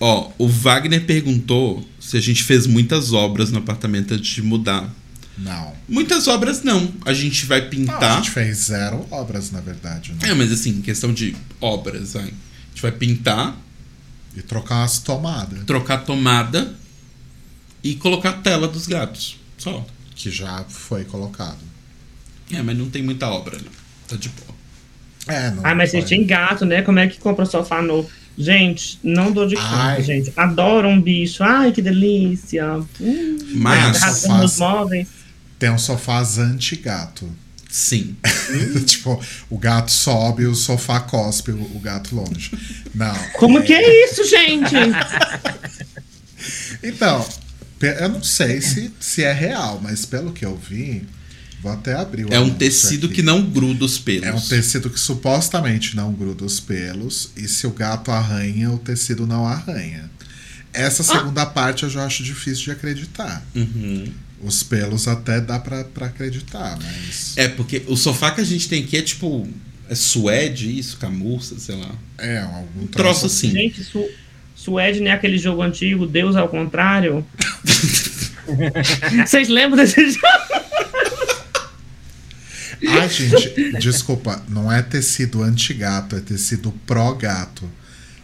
[0.00, 4.92] Ó, o Wagner perguntou se a gente fez muitas obras no apartamento antes de mudar.
[5.36, 5.72] Não.
[5.88, 6.92] Muitas obras não.
[7.04, 8.16] A gente vai Não, a pintar.
[8.18, 10.12] gente fez zero obras, na verdade.
[10.12, 10.30] Né?
[10.30, 12.24] É, mas assim, questão de obras, vai.
[12.24, 13.56] A gente vai pintar,
[14.36, 16.74] E trocar umas tomadas, trocar tomada
[17.82, 19.36] e colocar a tela dos gatos.
[19.58, 19.84] Só.
[20.14, 21.58] que já foi colocado.
[22.52, 23.68] É, mas não tem muita obra, né?
[24.06, 24.56] Tá de boa.
[25.28, 26.80] É, não Ah, mas vocês têm gato, né?
[26.82, 28.08] Como é que compra sofá novo?
[28.38, 30.32] Gente, não dou de conta, gente.
[30.36, 31.42] Adoro um bicho.
[31.42, 32.76] Ai, que delícia.
[33.00, 35.08] Hum, Mas, rasgando os móveis.
[35.58, 37.28] Tem um sofás anti-gato.
[37.68, 38.16] sim.
[38.86, 42.56] tipo, o gato sobe, o sofá cospe o, gato longe.
[42.94, 43.14] Não.
[43.34, 44.74] Como que é isso, gente?
[46.80, 47.26] Então,
[47.80, 51.04] eu não sei se, se é real, mas pelo que eu vi,
[51.62, 53.16] vou até abrir o É um tecido aqui.
[53.16, 54.26] que não gruda os pelos.
[54.26, 58.78] É um tecido que supostamente não gruda os pelos, e se o gato arranha, o
[58.78, 60.10] tecido não arranha.
[60.72, 63.44] Essa segunda parte eu já acho difícil de acreditar.
[63.54, 64.12] Uhum.
[64.42, 67.36] Os pelos até dá pra, pra acreditar, mas.
[67.36, 69.48] É, porque o sofá que a gente tem aqui é tipo.
[69.90, 71.90] É suede, isso, camurça, sei lá.
[72.18, 73.50] É, algum Troço assim.
[73.50, 74.06] Gente, su
[74.68, 77.24] Suede não é aquele jogo antigo, Deus ao contrário?
[79.26, 80.26] Vocês lembram desse jogo?
[82.86, 87.68] Ai, gente, desculpa, não é tecido anti-gato, é tecido pró-gato.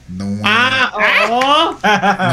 [0.09, 0.93] Não é, Ah,
[1.31, 1.73] ó!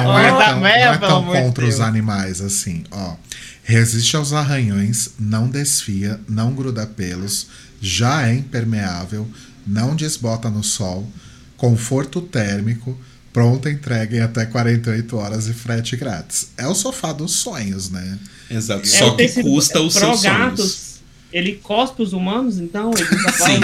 [0.03, 1.87] não é oh, tão, não é tão contra os Deus.
[1.87, 3.15] animais assim, ó.
[3.63, 7.47] Resiste aos arranhões, não desfia, não gruda pelos,
[7.81, 9.27] já é impermeável,
[9.65, 11.09] não desbota no sol,
[11.55, 12.99] conforto térmico,
[13.33, 16.49] pronta entrega em até 48 horas e frete grátis.
[16.57, 18.17] É o sofá dos sonhos, né?
[18.49, 18.83] Exato.
[18.83, 20.59] É Só o que tecido custa os seus gatos.
[20.59, 20.91] sonhos.
[21.31, 22.91] Ele cospe os humanos, então?
[22.93, 23.61] Ele Sim.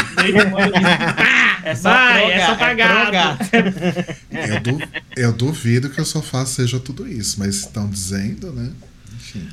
[0.56, 1.60] Ah!
[1.64, 3.12] É só vai, é só é gato.
[3.12, 3.50] gato.
[4.32, 4.88] Eu, du-
[5.18, 8.72] eu duvido que o sofá seja tudo isso, mas estão dizendo, né?
[9.16, 9.48] Enfim.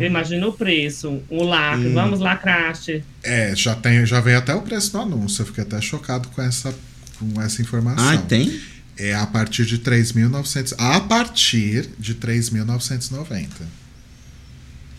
[0.00, 1.94] Eu imagino o preço, o lacre, Hum.
[1.94, 3.04] vamos lacraste.
[3.22, 5.42] É, já, tem, já veio até o preço do anúncio.
[5.42, 6.74] Eu fiquei até chocado com essa,
[7.18, 8.08] com essa informação.
[8.08, 8.60] Ah, tem?
[8.98, 10.74] É a partir de 3.900.
[10.78, 13.48] A partir de 3.990.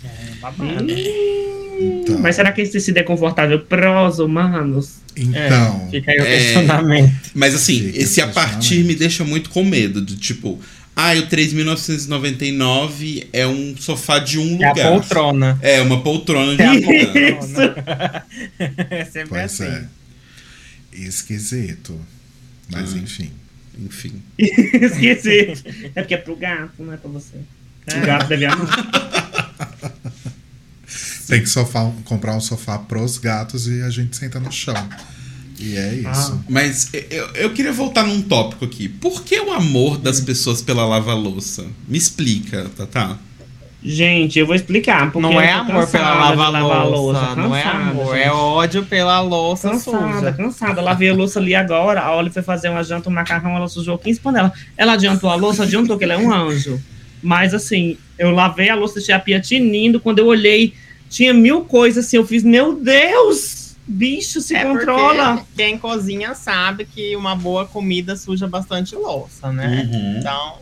[0.04, 0.88] É babado.
[0.90, 4.96] Então, Mas será que esse tecido é confortável pros humanos?
[5.16, 6.38] então É, fica aí o É.
[6.38, 7.14] questionamento.
[7.34, 10.02] Mas assim, Fica esse a partir me deixa muito com medo.
[10.02, 10.60] De tipo,
[10.96, 14.92] ah, o 3.999 é um sofá de um É a lugar.
[14.92, 15.60] poltrona.
[15.62, 17.38] É, uma poltrona de É a um lugar.
[17.38, 18.26] poltrona.
[18.90, 19.64] é sempre pois assim.
[19.66, 19.84] é.
[20.94, 22.00] Esquisito.
[22.72, 22.98] Mas Ah.
[22.98, 23.32] enfim.
[23.80, 24.22] Enfim.
[24.38, 25.64] Esqueci.
[25.96, 27.38] É porque é pro gato, não é pra você.
[27.88, 29.24] O gato deve amar.
[31.28, 34.76] Tem que sofá, comprar um sofá pros gatos e a gente senta no chão.
[35.60, 36.44] E é isso.
[36.50, 38.90] Mas eu, eu queria voltar num tópico aqui.
[38.90, 41.66] Por que o amor das pessoas pela lava-louça?
[41.88, 43.18] Me explica, Tatá.
[43.86, 45.12] Gente, eu vou explicar.
[45.12, 46.52] Porque Não é amor pela cansada lava-louça.
[46.52, 48.26] lavar a louça, Não é cansada, amor, gente.
[48.28, 50.34] é ódio pela louça Cansada, suja.
[50.34, 50.82] cansada.
[50.82, 52.02] Lavei a louça ali agora.
[52.02, 54.52] A Oli foi fazer uma janta, um macarrão, ela sujou 15 panelas.
[54.78, 56.82] Ela adiantou a louça, adiantou que ela é um anjo.
[57.22, 60.00] Mas assim, eu lavei a louça, deixei a pia tinindo.
[60.00, 60.74] Quando eu olhei,
[61.10, 62.18] tinha mil coisas assim.
[62.18, 63.62] Eu fiz, meu Deus!
[63.86, 65.42] Bicho, se É controla.
[65.58, 69.90] quem cozinha sabe que uma boa comida suja bastante louça, né?
[69.92, 70.16] Uhum.
[70.20, 70.54] Então,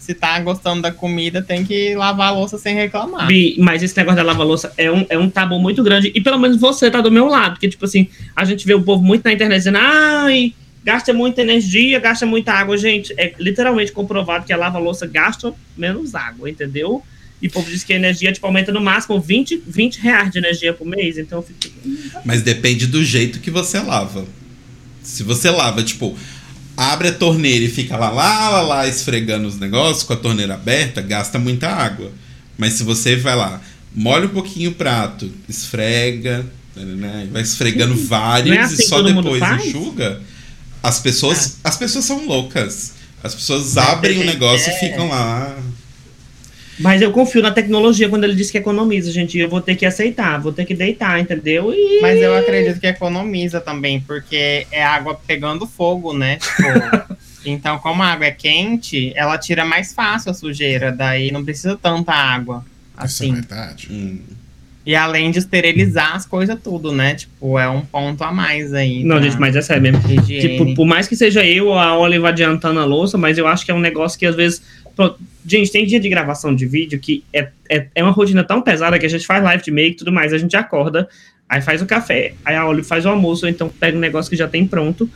[0.00, 3.26] se tá gostando da comida, tem que lavar a louça sem reclamar.
[3.26, 6.10] Bi, mas esse negócio da lava-louça é um, é um tabu muito grande.
[6.14, 7.52] E pelo menos você tá do meu lado.
[7.52, 11.42] Porque, tipo assim, a gente vê o povo muito na internet dizendo, ai, gasta muita
[11.42, 12.78] energia, gasta muita água.
[12.78, 17.02] Gente, é literalmente comprovado que a lava-louça gasta menos água, entendeu?
[17.42, 20.38] E o povo diz que a energia, tipo, aumenta no máximo 20, 20 reais de
[20.38, 21.18] energia por mês.
[21.18, 21.60] Então eu fico.
[22.24, 24.26] Mas depende do jeito que você lava.
[25.02, 26.16] Se você lava, tipo,
[26.80, 30.54] abre a torneira e fica lá, lá, lá, lá, esfregando os negócios com a torneira
[30.54, 32.10] aberta, gasta muita água.
[32.56, 33.60] Mas se você vai lá,
[33.94, 39.02] molha um pouquinho o prato, esfrega, né, vai esfregando vários Não é assim e só
[39.02, 40.22] depois enxuga,
[40.82, 42.94] as pessoas, as pessoas são loucas.
[43.22, 44.74] As pessoas É, abrem o negócio é.
[44.74, 45.54] e ficam lá.
[46.80, 49.36] Mas eu confio na tecnologia quando ele diz que economiza, gente.
[49.36, 51.72] E eu vou ter que aceitar, vou ter que deitar, entendeu?
[51.74, 56.36] E Mas eu acredito que economiza também, porque é água pegando fogo, né?
[56.36, 61.44] Tipo, então, como a água é quente, ela tira mais fácil a sujeira, daí não
[61.44, 62.64] precisa tanta água.
[63.04, 63.34] Isso é Assim.
[63.34, 63.88] verdade.
[63.90, 64.18] Hum.
[64.84, 67.14] E além de esterilizar as coisas tudo, né?
[67.14, 69.04] Tipo, é um ponto a mais aí.
[69.04, 70.00] Não, gente, mas é sério mesmo.
[70.10, 70.40] higiene.
[70.40, 73.64] Tipo, por mais que seja eu ou a Olive adiantando a louça, mas eu acho
[73.64, 74.62] que é um negócio que às vezes.
[75.46, 78.98] Gente, tem dia de gravação de vídeo que é, é, é uma rotina tão pesada
[78.98, 81.08] que a gente faz live de make e tudo mais, a gente acorda,
[81.48, 84.30] aí faz o café, aí a Olive faz o almoço, ou então pega um negócio
[84.30, 85.08] que já tem pronto.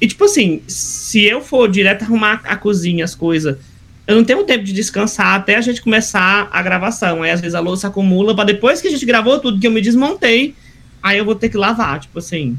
[0.00, 3.56] E tipo assim, se eu for direto arrumar a cozinha, as coisas,
[4.06, 7.22] eu não tenho tempo de descansar até a gente começar a gravação.
[7.22, 9.70] Aí às vezes a louça acumula, pra depois que a gente gravou tudo, que eu
[9.70, 10.54] me desmontei,
[11.02, 12.56] aí eu vou ter que lavar, tipo assim.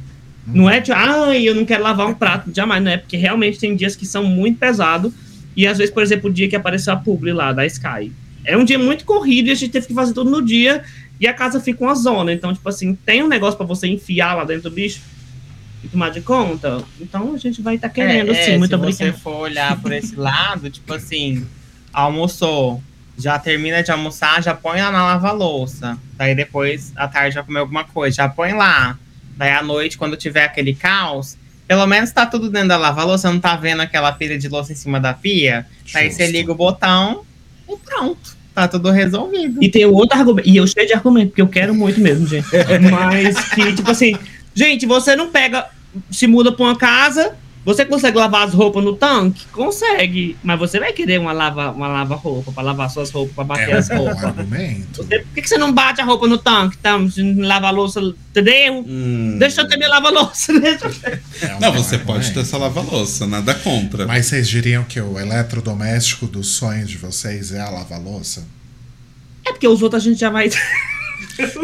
[0.47, 2.97] Não é de, ai, eu não quero lavar um prato, jamais, não é?
[2.97, 5.13] Porque realmente tem dias que são muito pesados.
[5.55, 8.11] E às vezes, por exemplo, o dia que apareceu a publi lá da Sky.
[8.43, 10.83] É um dia muito corrido e a gente teve que fazer tudo no dia.
[11.19, 12.33] E a casa fica uma zona.
[12.33, 15.01] Então, tipo assim, tem um negócio pra você enfiar lá dentro do bicho
[15.83, 16.83] e tomar de conta.
[16.99, 18.97] Então a gente vai estar querendo, é, sim, é, muito se obrigado.
[18.97, 21.45] você for olhar por esse lado, tipo assim,
[21.91, 22.81] almoçou,
[23.17, 25.97] já termina de almoçar, já põe lá na lava-louça.
[26.15, 28.97] Daí depois, à tarde, já comer alguma coisa, já põe lá.
[29.37, 31.37] Daí à noite, quando tiver aquele caos,
[31.71, 34.75] pelo menos tá tudo dentro da lava-louça, não tá vendo aquela pilha de louça em
[34.75, 35.65] cima da pia.
[35.93, 36.37] Daí você Justo.
[36.37, 37.21] liga o botão
[37.65, 38.35] e pronto.
[38.53, 39.63] Tá tudo resolvido.
[39.63, 40.49] E tem outro argumento.
[40.49, 42.45] E eu cheio de argumento, porque eu quero muito mesmo, gente.
[42.91, 44.17] Mas que, tipo assim,
[44.53, 45.65] gente, você não pega,
[46.11, 49.45] se muda pra uma casa, você consegue lavar as roupas no tanque?
[49.51, 50.35] Consegue.
[50.43, 53.69] Mas você vai querer uma lava, uma lava roupa pra lavar suas roupas, pra bater
[53.69, 54.23] É as roupas.
[54.23, 55.03] argumento.
[55.03, 56.77] Você- por que, que você não bate a roupa no tanque?
[56.77, 56.97] Tá?
[56.97, 58.83] Você não lava a louça, entendeu?
[58.87, 59.37] Hum.
[59.37, 60.59] Deixa eu ter minha lava-louça.
[60.59, 61.21] deixa eu ter.
[61.41, 64.07] É um Não, você pode ter essa lava-louça, nada contra.
[64.07, 68.43] Mas vocês diriam que o eletrodoméstico dos sonhos de vocês é a lava-louça?
[69.45, 70.49] É porque os outros a gente já vai.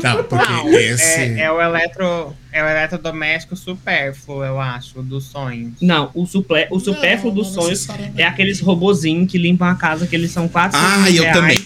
[0.04, 1.04] Não, porque Não, esse.
[1.04, 5.74] é, é o eletro, é o eletrodoméstico supérfluo, eu acho, dos sonhos.
[5.82, 6.68] Não, o, suple...
[6.72, 10.32] o supérfluo Não, dos não sonhos é aqueles robozinhos que limpam a casa, que eles
[10.32, 11.38] são quatro Ah, eu reais.
[11.38, 11.58] também.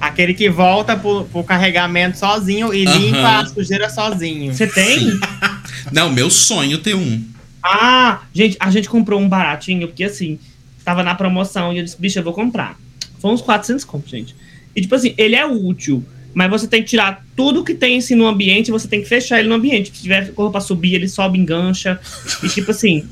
[0.00, 4.52] Aquele que volta pro, pro carregamento sozinho e limpa a sujeira sozinho.
[4.52, 5.18] Você tem?
[5.90, 7.24] Não, meu sonho ter um.
[7.62, 10.38] Ah, gente, a gente comprou um baratinho, porque assim,
[10.84, 12.78] tava na promoção e eu disse, bicho, eu vou comprar.
[13.18, 14.36] Foi uns 400 conto, gente.
[14.76, 16.04] E tipo assim, ele é útil.
[16.34, 19.38] Mas você tem que tirar tudo que tem assim, no ambiente, você tem que fechar
[19.38, 19.94] ele no ambiente.
[19.94, 22.00] Se tiver corpo pra subir, ele sobe, engancha.
[22.42, 23.08] E tipo assim,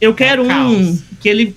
[0.00, 1.02] eu quero um caos.
[1.20, 1.54] que ele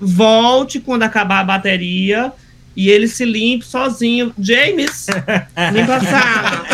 [0.00, 2.32] volte quando acabar a bateria
[2.76, 4.34] e ele se limpe sozinho.
[4.38, 5.06] James,
[5.72, 6.66] limpa a sala.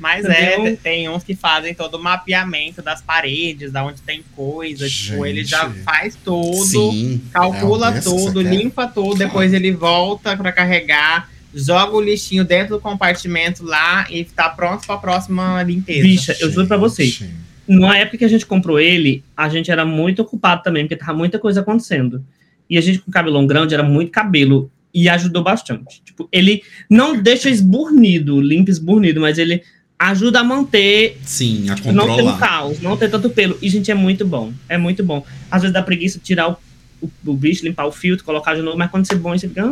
[0.00, 4.88] Mas é, tem uns que fazem todo o mapeamento das paredes, da onde tem coisa.
[4.88, 5.82] Tipo, ele já Gente.
[5.82, 7.20] faz tudo, Sim.
[7.30, 12.80] calcula É tudo, limpa tudo, depois ele volta pra carregar, joga o lixinho dentro do
[12.80, 16.02] compartimento lá e tá pronto pra próxima limpeza.
[16.02, 17.10] Bicha, eu juro pra vocês.
[17.10, 17.34] Gente,
[17.68, 21.12] Na época que a gente comprou ele, a gente era muito ocupado também, porque tava
[21.12, 22.24] muita coisa acontecendo.
[22.70, 24.70] E a gente com cabelão grande era muito cabelo.
[24.92, 26.02] E ajudou bastante.
[26.04, 29.62] Tipo, ele não deixa esburnido, limpo esburnido, mas ele
[30.00, 32.38] ajuda a manter, Sim, a tipo, não ter um controlar.
[32.38, 33.58] caos, não ter tanto pelo.
[33.60, 34.50] E, gente, é muito bom.
[34.66, 35.22] É muito bom.
[35.50, 36.56] Às vezes dá preguiça de tirar o,
[37.02, 39.62] o, o bicho, limpar o filtro, colocar de novo, mas quando você põe, você fica.
[39.62, 39.70] Ah,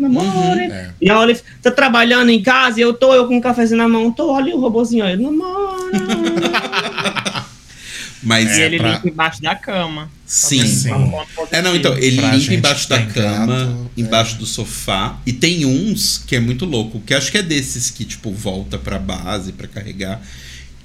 [0.00, 0.60] namore.
[0.62, 0.90] é.
[0.98, 3.86] E a Olive tá trabalhando em casa e eu tô, eu com um cafezinho na
[3.86, 5.90] mão, tô, olha o robozinho, ó, ele namora.
[8.22, 10.10] Mas E É, ele pra- limpa embaixo da cama.
[10.26, 10.66] sim.
[10.66, 10.90] Sim.
[11.52, 11.58] é.
[11.58, 14.00] É, não, então, ele Pra limpa embaixo da cama, gato, é.
[14.00, 15.18] embaixo do sofá.
[15.24, 18.76] E tem uns que é muito louco, que acho que é desses que, tipo, volta
[18.78, 20.20] pra base pra carregar.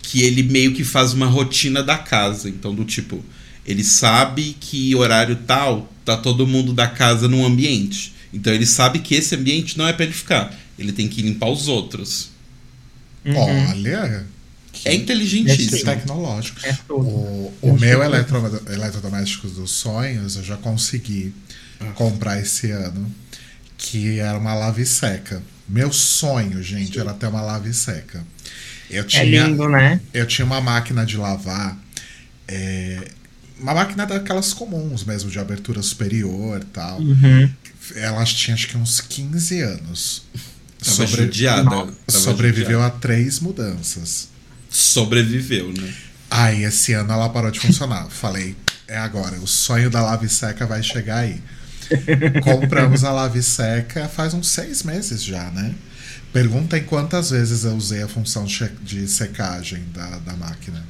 [0.01, 2.47] Que ele meio que faz uma rotina da casa.
[2.47, 3.23] Então, do tipo,
[3.65, 8.13] ele sabe que horário tal tá todo mundo da casa num ambiente.
[8.33, 10.53] Então ele sabe que esse ambiente não é pra ele ficar.
[10.77, 12.29] Ele tem que limpar os outros.
[13.25, 13.35] Uhum.
[13.35, 14.25] Olha,
[14.83, 15.85] É que inteligentíssimo.
[15.85, 16.59] tecnológico.
[16.65, 16.77] É.
[16.89, 18.37] O, o meu eletro,
[18.71, 21.33] eletrodoméstico dos sonhos eu já consegui
[21.79, 21.85] Ah.
[21.93, 23.13] comprar esse ano,
[23.77, 25.41] que era uma lave seca.
[25.67, 28.23] Meu sonho, gente, era ter uma lave seca.
[28.89, 29.99] Eu É tinha, lindo, né?
[30.13, 31.77] eu tinha uma máquina de lavar,
[32.47, 33.07] é,
[33.59, 36.99] uma máquina daquelas comuns mesmo, de abertura superior e tal.
[36.99, 37.49] Uhum.
[37.95, 40.23] Elas tinham acho que uns 15 anos.
[40.83, 41.63] Tava Sobre- judiada.
[41.63, 41.91] Nossa.
[42.07, 42.87] tava sobreviveu judiada.
[42.87, 44.29] a três mudanças.
[44.69, 45.93] Sobreviveu, né?
[46.29, 48.07] Aí esse ano ela parou de funcionar.
[48.09, 48.55] Falei,
[48.87, 51.41] é agora, o sonho da lave seca vai chegar aí.
[52.43, 55.73] Compramos a lave seca faz uns seis meses já, né?
[56.33, 60.83] Perguntem quantas vezes eu usei a função de secagem da, da máquina.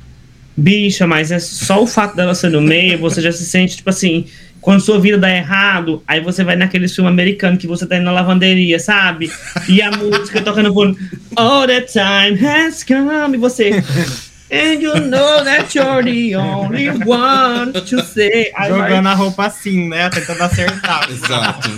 [0.58, 3.90] Bicha, mas é só o fato dela ser no meio, você já se sente, tipo
[3.90, 4.26] assim,
[4.66, 8.06] quando sua vida dá errado, aí você vai naquele filme americano que você tá indo
[8.06, 9.32] na lavanderia, sabe?
[9.70, 10.98] E a música toca no fundo,
[11.36, 13.70] All the time has come, e você.
[14.52, 18.52] And you know that you're the only one to say.
[18.68, 20.10] Jogando a roupa assim, né?
[20.10, 21.10] Tentando acertar.
[21.14, 21.70] Exato.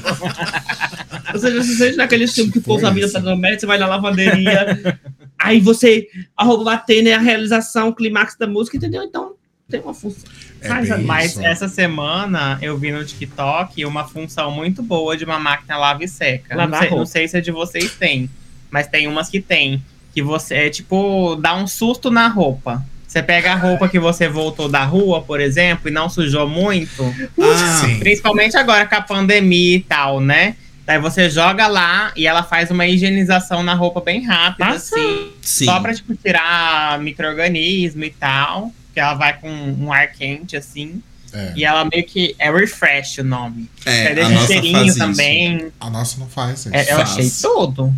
[1.33, 3.59] Você já se sente naquele filme que o povo Foi a vida tá no médico,
[3.59, 4.97] você vai na lavanderia,
[5.37, 6.07] aí você,
[6.37, 7.15] a roupa bater, né?
[7.15, 9.03] A realização, o clímax da música, entendeu?
[9.03, 9.33] Então
[9.69, 10.29] tem uma função.
[10.61, 11.45] É Mas isso.
[11.45, 16.07] essa semana eu vi no TikTok uma função muito boa de uma máquina lava e
[16.07, 16.55] seca.
[16.55, 16.95] Não sei, roupa.
[16.95, 18.29] não sei se a de vocês tem,
[18.71, 19.83] mas tem umas que tem.
[20.13, 22.83] Que você é tipo, dá um susto na roupa.
[23.05, 27.03] Você pega a roupa que você voltou da rua, por exemplo, e não sujou muito.
[27.39, 27.99] Ah, Sim.
[27.99, 30.55] Principalmente agora com a pandemia e tal, né?
[30.85, 34.95] Daí você joga lá e ela faz uma higienização na roupa bem rápida, Nossa.
[34.95, 35.31] assim.
[35.41, 35.65] sim.
[35.65, 38.71] Só pra, tipo, tirar micro-organismo e tal.
[38.97, 41.03] Que ela vai com um ar quente, assim.
[41.31, 41.53] É.
[41.55, 42.35] E ela meio que.
[42.39, 43.69] É refresh o nome.
[43.85, 44.97] É, É, a deixa nossa cheirinho faz isso.
[44.97, 45.67] também.
[45.79, 46.69] A nossa não faz isso.
[46.73, 47.09] É, eu Faz.
[47.11, 47.93] achei tudo.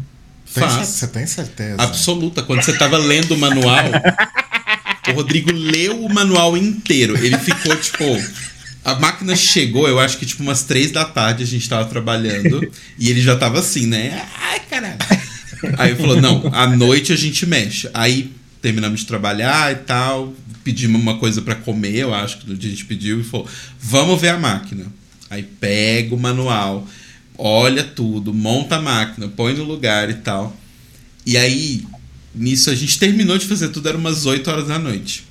[0.54, 0.88] Tem Faz.
[0.90, 1.82] Você tem certeza?
[1.82, 2.44] Absoluta.
[2.44, 3.86] Quando você tava lendo o manual,
[5.08, 7.16] o Rodrigo leu o manual inteiro.
[7.26, 8.04] Ele ficou, tipo.
[8.84, 12.70] A máquina chegou, eu acho que tipo umas três da tarde a gente tava trabalhando.
[13.00, 14.22] e ele já tava assim, né?
[14.38, 14.98] Ai, caralho.
[15.78, 17.90] Aí ele falou: não, à noite a gente mexe.
[17.94, 20.34] Aí terminamos de trabalhar e tal.
[20.64, 23.48] Pedimos uma coisa pra comer, eu acho que no dia a gente pediu e falou:
[23.80, 24.86] vamos ver a máquina.
[25.30, 26.88] Aí pega o manual,
[27.38, 30.56] olha tudo, monta a máquina, põe no lugar e tal.
[31.26, 31.86] E aí,
[32.34, 35.26] nisso a gente terminou de fazer tudo, era umas 8 horas da noite.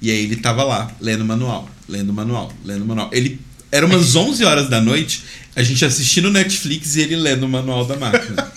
[0.00, 3.10] E aí ele tava lá, lendo o manual, lendo o manual, lendo o manual.
[3.12, 3.40] Ele
[3.72, 5.22] era umas 11 horas da noite,
[5.56, 8.52] a gente assistindo Netflix e ele lendo o manual da máquina.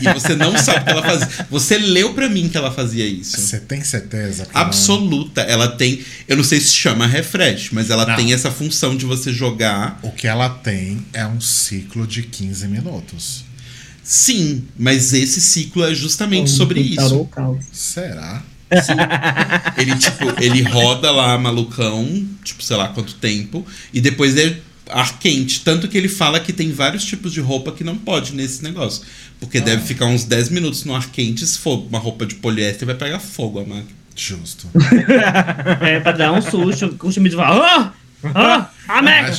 [0.00, 1.46] E você não sabe o que ela fazia.
[1.50, 3.40] Você leu pra mim que ela fazia isso.
[3.40, 4.46] Você tem certeza?
[4.52, 5.40] não- Absoluta.
[5.42, 6.00] Ela tem.
[6.28, 8.16] Eu não sei se chama refresh, mas ela Não.
[8.16, 9.98] tem essa função de você jogar.
[10.02, 13.44] O que ela tem é um ciclo de 15 minutos.
[14.02, 17.28] Sim, mas esse ciclo é justamente sobre isso.
[17.72, 18.42] Será?
[19.76, 24.56] Ele, tipo, ele roda lá malucão, tipo, sei lá quanto tempo, e depois é
[24.92, 25.60] ar quente.
[25.60, 29.02] Tanto que ele fala que tem vários tipos de roupa que não pode nesse negócio.
[29.38, 29.62] Porque Ah.
[29.62, 32.94] deve ficar uns 10 minutos no ar quente, se for uma roupa de poliéster, vai
[32.94, 33.98] pegar fogo a máquina.
[34.14, 34.68] Justo.
[35.80, 37.94] É, pra dar um susto, o costume de falar,
[38.34, 39.38] Ah, a Max!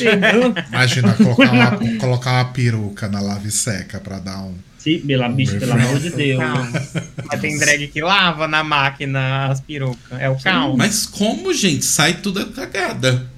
[0.69, 4.55] Imagina colocar uma, colocar uma peruca na lave seca pra dar um.
[4.79, 6.41] Sim, pela bicha, pelo amor de Deus.
[7.27, 10.19] Mas tem drag que lava na máquina as perucas.
[10.19, 10.75] É o caos.
[10.75, 11.85] Mas como, gente?
[11.85, 13.29] Sai tudo cagada.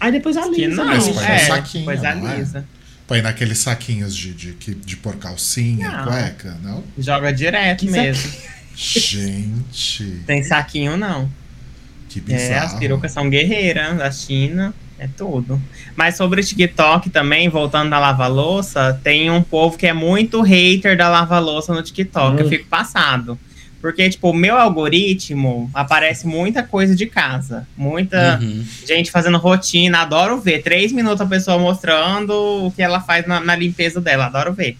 [0.00, 0.76] Aí depois a Que Lisa.
[0.82, 2.32] não, Mas põe no é, saquinho, pois não é?
[2.32, 2.64] alisa.
[3.06, 6.04] Põe naqueles saquinhos de, de, que- de pôr calcinha, Não.
[6.04, 6.82] cueca, não?
[6.98, 8.30] Joga direto Que mesmo.
[8.74, 11.28] Gente, Tem saquinho não.
[12.08, 12.42] que bizarro.
[12.52, 14.72] É, as perucas são guerreiras da China.
[14.98, 15.60] É tudo.
[15.96, 20.94] Mas sobre o TikTok também, voltando da lava-louça, tem um povo que é muito hater
[20.96, 22.38] da lava-louça no TikTok.
[22.38, 22.48] Eu Hum.
[22.50, 23.38] fico passado.
[23.80, 27.66] Porque, tipo, o meu algoritmo aparece muita coisa de casa.
[27.76, 28.64] Muita Uhum.
[28.86, 30.00] gente fazendo rotina.
[30.00, 30.62] Adoro ver.
[30.62, 32.30] Três minutos a pessoa mostrando
[32.66, 34.26] o que ela faz na, na limpeza dela.
[34.26, 34.76] Adoro ver.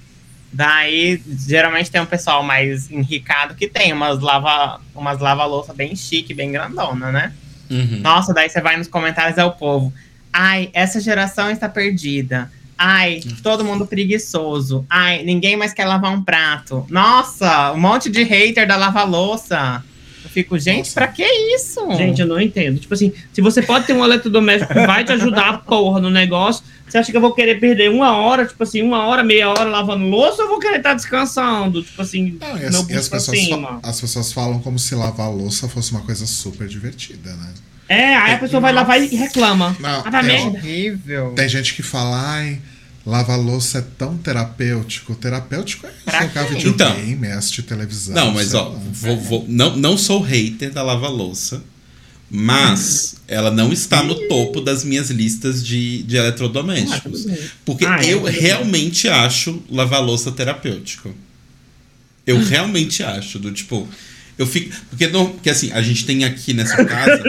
[0.53, 6.35] Daí, geralmente tem um pessoal mais enricado que tem umas lava, umas lava-louça bem chique,
[6.35, 7.33] bem grandona, né?
[7.71, 8.01] Uhum.
[8.03, 9.93] Nossa, daí você vai nos comentários é o povo.
[10.33, 12.51] Ai, essa geração está perdida.
[12.83, 14.87] Ai, todo mundo preguiçoso.
[14.89, 16.87] Ai, ninguém mais quer lavar um prato.
[16.89, 19.85] Nossa, um monte de hater da lava-louça.
[20.25, 20.95] Eu fico, gente, Nossa.
[20.95, 21.81] pra que isso?
[21.93, 22.79] Gente, eu não entendo.
[22.79, 26.09] Tipo assim, se você pode ter um eletrodoméstico que vai te ajudar a porra no
[26.09, 29.51] negócio, você acha que eu vou querer perder uma hora, tipo assim, uma hora, meia
[29.51, 31.83] hora lavando louça ou eu vou querer estar descansando?
[31.83, 33.39] Tipo assim, Não, e meu as, e as pessoas
[33.83, 37.53] as pessoas falam como se lavar louça fosse uma coisa super divertida, né?
[37.91, 39.77] É, aí a pessoa vai lavar e reclama.
[39.81, 41.33] Não, Ah, vai é horrível.
[41.35, 42.61] Tem gente que fala, ai,
[43.05, 45.13] lavar louça é tão terapêutico.
[45.17, 46.55] Terapêutico é Pra jogar quê?
[46.55, 48.15] videogame, é assistir televisão.
[48.15, 48.79] Não, mas ó, lá.
[48.93, 51.63] vou, vou- não, não sou hater da lava-louça,
[52.31, 57.27] mas ela não está no topo das minhas listas de, de eletrodomésticos.
[57.65, 61.13] Porque Ah, é, eu realmente acho lavar-louça terapêutico.
[62.27, 63.89] Eu realmente acho, do tipo.
[64.41, 64.75] Eu fico.
[64.89, 67.23] Porque, não, porque assim, a gente tem aqui nessa casa.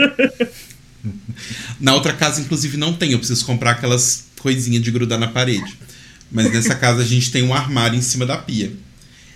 [1.78, 3.12] na outra casa, inclusive, não tem.
[3.12, 5.76] Eu preciso comprar aquelas coisinhas de grudar na parede.
[6.30, 8.72] Mas nessa casa a gente tem um armário em cima da pia.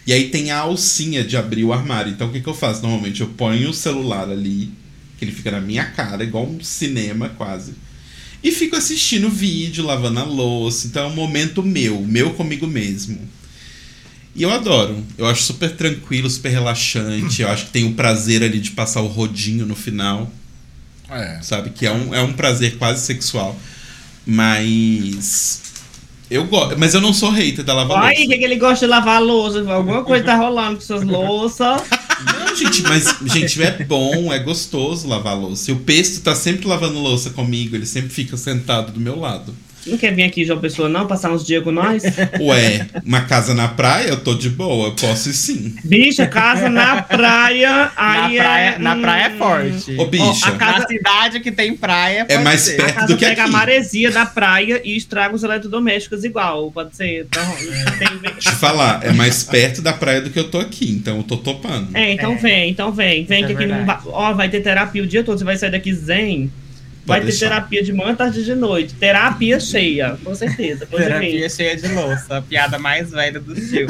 [0.07, 2.11] E aí tem a alcinha de abrir o armário.
[2.11, 2.81] Então o que, que eu faço?
[2.81, 4.73] Normalmente eu ponho o celular ali,
[5.19, 7.75] que ele fica na minha cara, igual um cinema quase.
[8.43, 10.87] E fico assistindo vídeo, lavando a louça.
[10.87, 13.19] Então é um momento meu, meu comigo mesmo.
[14.37, 15.03] E eu adoro.
[15.17, 17.41] Eu acho super tranquilo, super relaxante.
[17.43, 20.31] Eu acho que tem o prazer ali de passar o rodinho no final,
[21.09, 21.39] É.
[21.43, 21.71] sabe?
[21.71, 23.57] Que é um, é um prazer quase sexual.
[24.27, 25.63] Mas.
[26.31, 26.77] Eu gosto.
[26.79, 28.09] Mas eu não sou hater da lava-louça.
[28.09, 29.61] Aí, que, que ele gosta de lavar a louça?
[29.73, 31.83] Alguma coisa tá rolando com suas louças.
[32.25, 35.71] Não, gente, mas, gente, é bom, é gostoso lavar louça.
[35.71, 39.55] E o Pesto tá sempre lavando louça comigo, ele sempre fica sentado do meu lado.
[39.87, 41.07] Não quer vir aqui, João Pessoa, não?
[41.07, 42.03] Passar uns dias com nós?
[42.41, 45.77] Ué, uma casa na praia, eu tô de boa, eu posso ir sim.
[45.85, 47.93] Bicha, casa na praia.
[47.97, 49.97] Na Aí praia, é, na praia é forte.
[49.99, 50.49] Ô, bicha.
[50.49, 52.77] a casa- Na cidade que tem praia, pode mais ser.
[52.77, 52.91] perto.
[52.91, 53.53] A casa do que pega a aqui.
[53.53, 56.71] maresia da praia e estraga os eletrodomésticos igual.
[56.73, 57.27] Pode ser.
[57.29, 57.45] Então,
[57.99, 61.19] tem- Deixa eu falar, é mais perto da praia do que eu tô aqui, então
[61.19, 61.95] eu tô topando.
[61.97, 62.37] É, então É.
[62.37, 63.25] vem, então vem.
[63.25, 63.99] Vem Isso que é aqui não.
[64.07, 65.39] Ó, vai ter terapia o dia todo.
[65.39, 66.51] Você vai sair daqui zen.
[67.07, 68.95] Vai ter terapia de manhã, tarde e de noite.
[68.95, 70.87] Terapia cheia, com certeza.
[70.87, 72.39] Terapia cheia de louça.
[72.39, 73.87] A piada mais velha do Silvio.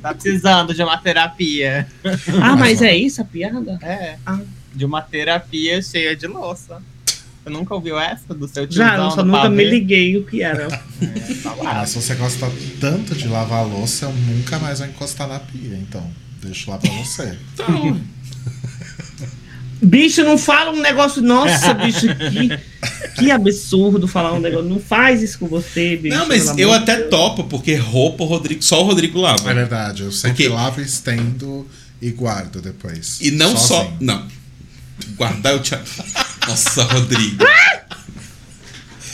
[0.00, 1.86] tá precisando de uma terapia.
[2.40, 3.78] Ah, mas é isso a piada?
[3.82, 4.16] É.
[4.24, 4.38] Ah.
[4.74, 6.80] De uma terapia cheia de louça.
[7.42, 9.70] Você nunca ouviu essa do seu Já, tiozão eu só nunca me pavê?
[9.70, 10.62] liguei o que era.
[10.64, 12.48] É, tá Ah, se você gosta
[12.80, 16.08] tanto de lavar louça, eu nunca mais vou encostar na pia, então.
[16.40, 17.36] Deixo lá pra você.
[17.54, 18.00] Então,
[19.82, 21.20] Bicho, não fala um negócio.
[21.20, 24.68] Nossa, bicho, que, que absurdo falar um negócio.
[24.68, 26.16] Não faz isso com você, bicho.
[26.16, 27.10] não, mas eu até Deus.
[27.10, 29.52] topo, porque roupa o Rodrigo, só o Rodrigo É lava.
[29.54, 31.66] verdade, eu sempre Porque- lavo, estendo
[32.00, 33.18] e guardo depois.
[33.20, 33.78] E não só.
[33.82, 33.96] Sozinho.
[34.00, 34.28] Não.
[35.16, 35.84] Guardar o Thiago.
[36.46, 37.44] Nossa, Rodrigo.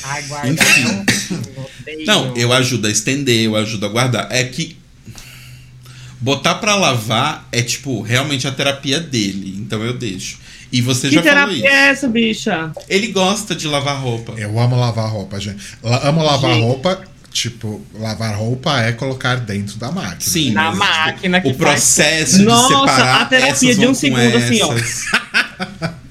[0.04, 0.48] Ai, guarda.
[0.50, 2.04] Enfim.
[2.06, 2.36] não.
[2.36, 4.28] Eu ajudo a estender, eu ajudo a guardar.
[4.30, 4.76] É que
[6.20, 10.38] botar pra lavar é tipo realmente a terapia dele, então eu deixo.
[10.70, 11.66] E você Que já falou terapia isso.
[11.66, 12.72] é essa, bicha?
[12.88, 14.32] Ele gosta de lavar roupa.
[14.36, 15.62] Eu amo lavar roupa, gente.
[15.82, 16.62] La- amo lavar Gente.
[16.62, 17.00] roupa,
[17.32, 20.20] tipo, lavar roupa é colocar dentro da máquina.
[20.20, 23.94] Sim, Na mas, máquina que o faz- processo de Nossa, separar a terapia de um
[23.94, 24.74] segundo, assim, ó.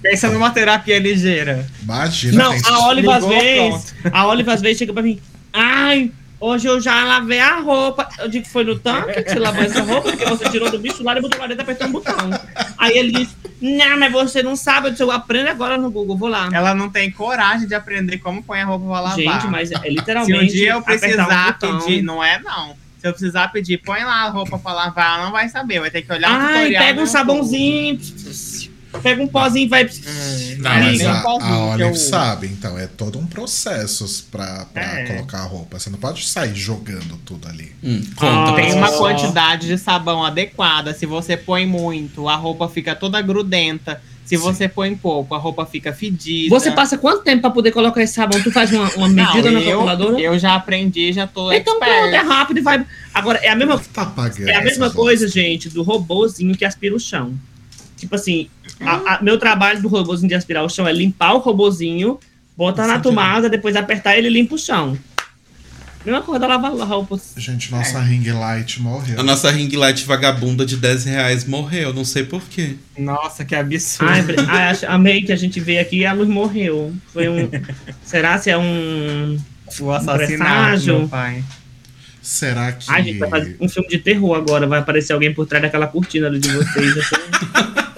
[0.01, 1.67] Pensa numa terapia ligeira.
[1.83, 3.93] Imagina, Não, a Oliva às vezes.
[4.11, 5.19] A Oliva às vezes chega pra mim.
[5.53, 8.07] Ai, hoje eu já lavei a roupa.
[8.19, 10.79] Eu digo que foi no tanque que você lavou essa roupa, porque você tirou do
[10.79, 12.15] bicho lá e botou lá dentro apertou um botão.
[12.77, 14.87] Aí ele diz: Não, mas você não sabe.
[14.87, 16.49] Eu disse, eu aprendo agora no Google, vou lá.
[16.53, 19.15] Ela não tem coragem de aprender como põe a roupa pra lavar.
[19.15, 20.43] Gente, mas é Se literalmente.
[20.43, 22.75] um dia eu precisar um pedir, não é não.
[22.99, 25.91] Se eu precisar pedir, põe lá a roupa pra lavar, ela não vai saber, vai
[25.91, 26.83] ter que olhar o Ai, tutorial.
[26.83, 27.99] pega um no sabãozinho.
[29.03, 29.85] Pega um pozinho e vai.
[29.85, 33.27] Hum, Não, mas tem um a, pauzinho a Olive eu- sabe, então é todo um
[33.27, 35.05] processo pra, pra É.
[35.05, 35.77] colocar a roupa.
[35.79, 37.71] Você não pode sair jogando tudo ali.
[37.83, 38.51] Hum, conta.
[38.51, 40.93] Ah, Tem uma quantidade de sabão adequada.
[40.93, 44.01] Se você põe muito, a roupa fica toda grudenta.
[44.25, 44.43] Se Sim.
[44.43, 46.49] você põe pouco, a roupa fica fedida.
[46.53, 48.41] Você passa quanto tempo pra poder colocar esse sabão?
[48.41, 50.19] Tu faz uma, uma medida Não, na eu, calculadora?
[50.19, 51.99] eu já aprendi, já tô Então expert.
[52.01, 52.85] pronto, é rápido e vai.
[53.13, 54.13] Agora, é a mesma, Tá
[54.45, 57.35] é a mesma coisa, gente, do robozinho que aspira o chão.
[57.95, 58.49] Tipo assim,
[58.81, 62.19] a- a- meu trabalho do robozinho de aspirar o chão é limpar o robozinho,
[62.55, 64.97] botar na tomada, depois apertar ele e limpa o chão.
[66.05, 67.19] Mesma coisa da lavar roupa.
[67.35, 68.01] Gente, nossa É.
[68.01, 69.19] ring light morreu.
[69.19, 72.75] A nossa ring light vagabunda de 10 reais morreu, não sei porquê.
[72.97, 74.13] Nossa, que absurdo.
[74.47, 76.93] Ai, acho- amei que a gente veio aqui e a luz morreu.
[77.11, 77.49] Foi um.
[78.05, 79.37] será se é um.
[79.81, 81.43] o assassinato, meu pai.
[82.21, 82.85] Será que.
[82.89, 84.65] Ai, gente, vai fazer um filme de terror agora.
[84.65, 86.95] Vai aparecer alguém por trás daquela cortina ali de vocês.
[86.95, 87.96] Eu tô-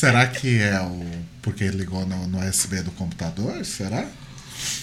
[0.00, 1.04] Será que é o.
[1.42, 3.62] Porque ele ligou no, no USB do computador?
[3.66, 4.08] Será?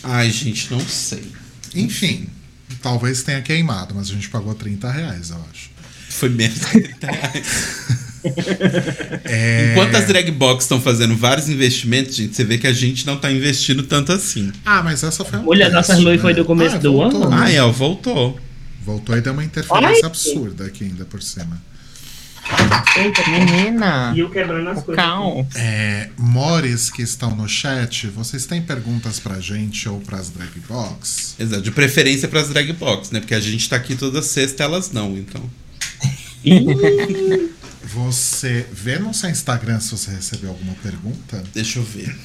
[0.04, 1.32] Ai, gente, não sei.
[1.74, 2.28] Enfim,
[2.84, 5.72] talvez tenha queimado, mas a gente pagou 30 reais, eu acho.
[6.10, 7.48] Foi menos que 30 reais.
[9.24, 9.72] É...
[9.72, 13.16] Enquanto as drag box estão fazendo vários investimentos, gente, você vê que a gente não
[13.16, 14.52] tá investindo tanto assim.
[14.66, 15.50] Ah, mas essa foi uma.
[15.50, 17.30] Olha, nossas luzes foi do começo do voltou, ano.
[17.30, 17.38] né?
[17.40, 18.38] Ah, é, voltou.
[18.84, 20.10] Voltou e deu uma interferência Ai.
[20.10, 21.62] absurda aqui ainda por cima.
[22.96, 25.04] Eita, Menina, E eu quebrando as o coisas.
[25.04, 25.46] caos.
[25.56, 31.36] É, Mores que estão no chat, vocês têm perguntas pra gente ou pras drag box?
[31.38, 33.20] Exato, de preferência pras drag box, né?
[33.20, 35.44] Porque a gente tá aqui toda sexta, elas não, então.
[37.84, 41.42] Você vê no seu Instagram se você recebeu alguma pergunta?
[41.54, 42.16] Deixa eu ver.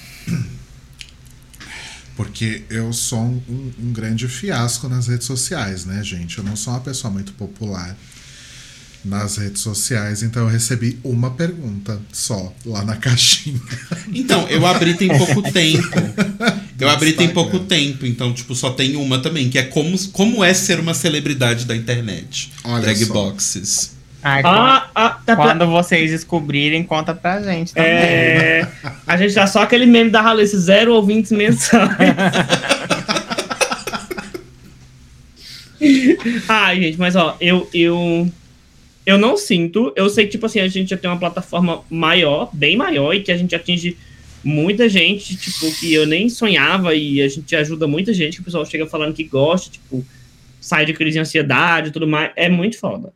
[2.17, 6.39] Porque eu sou um, um- um grande fiasco nas redes sociais, né, gente?
[6.39, 7.97] Eu não sou uma pessoa muito popular
[9.05, 13.61] nas redes sociais, então eu recebi uma pergunta só lá na caixinha.
[14.15, 15.89] Então, eu abri tem pouco tempo.
[16.79, 20.43] Eu abri tem pouco tempo, então, tipo, só tem uma também, que é como, como
[20.45, 22.53] é ser uma celebridade da internet.
[22.65, 23.13] Olha drag só.
[23.13, 23.93] boxes.
[24.25, 27.91] Ai, ah, ah, tá pra- quando vocês descobrirem, conta pra gente também.
[27.91, 28.69] É,
[29.05, 31.91] a gente tá só aquele meme da Ralice, zero ouvintes mensais.
[36.49, 38.31] Ai, gente, mas ó, eu, eu,
[39.05, 39.93] eu não sinto.
[39.97, 43.23] Eu sei que, tipo assim, a gente já tem uma plataforma maior, bem maior, e
[43.23, 43.97] que a gente atinge
[44.45, 48.45] muita gente, tipo, que eu nem sonhava, e a gente ajuda muita gente, que o
[48.45, 50.05] pessoal chega falando que gosta, tipo,
[50.61, 52.33] sai de crise de ansiedade e tudo mais.
[52.37, 53.13] É muito foda.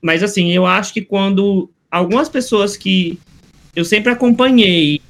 [0.00, 3.18] Mas assim, eu acho que quando algumas pessoas que
[3.74, 5.00] eu sempre acompanhei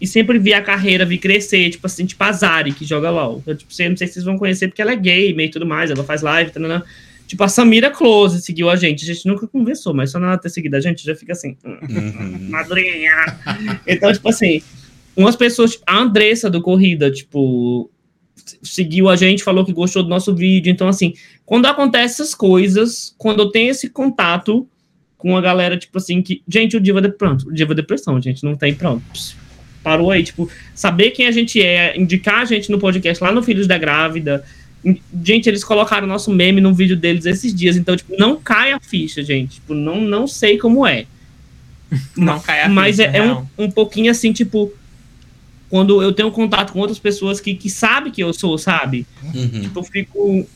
[0.00, 3.42] e sempre vi a carreira vir crescer, tipo assim, tipo a Zari, que joga LOL.
[3.46, 5.90] Eu tipo, não sei se vocês vão conhecer porque ela é gamer e tudo mais,
[5.90, 6.84] ela faz live, tanana.
[7.26, 9.02] Tipo, a Samira Close seguiu a gente.
[9.08, 11.78] A gente nunca conversou, mas só nela ter seguido a gente já fica assim, hum,
[11.88, 12.50] Uhum.
[12.50, 13.12] madrinha.
[13.86, 14.62] Então, tipo assim,
[15.16, 17.90] umas pessoas, tipo, a Andressa do Corrida, tipo,
[18.62, 20.70] seguiu a gente, falou que gostou do nosso vídeo.
[20.70, 21.14] Então, assim,
[21.46, 24.68] quando acontecem essas coisas, quando eu tenho esse contato
[25.16, 26.42] com a galera, tipo assim, que.
[26.46, 29.02] Gente, o Diva de pronto, o Diva Depressão, gente, não tem pronto.
[29.82, 33.42] Parou aí, tipo, saber quem a gente é, indicar a gente no podcast lá no
[33.42, 34.44] Filhos da Grávida.
[35.22, 38.80] Gente, eles colocaram nosso meme no vídeo deles esses dias, então, tipo, não cai a
[38.80, 39.54] ficha, gente.
[39.54, 41.06] Tipo, não, não sei como é.
[42.16, 44.72] Não cai a Mas ficha, é, é um, um pouquinho assim, tipo,
[45.70, 49.06] quando eu tenho contato com outras pessoas que, que sabem que eu sou, sabe?
[49.22, 49.60] Uhum.
[49.62, 50.46] Tipo, eu fico.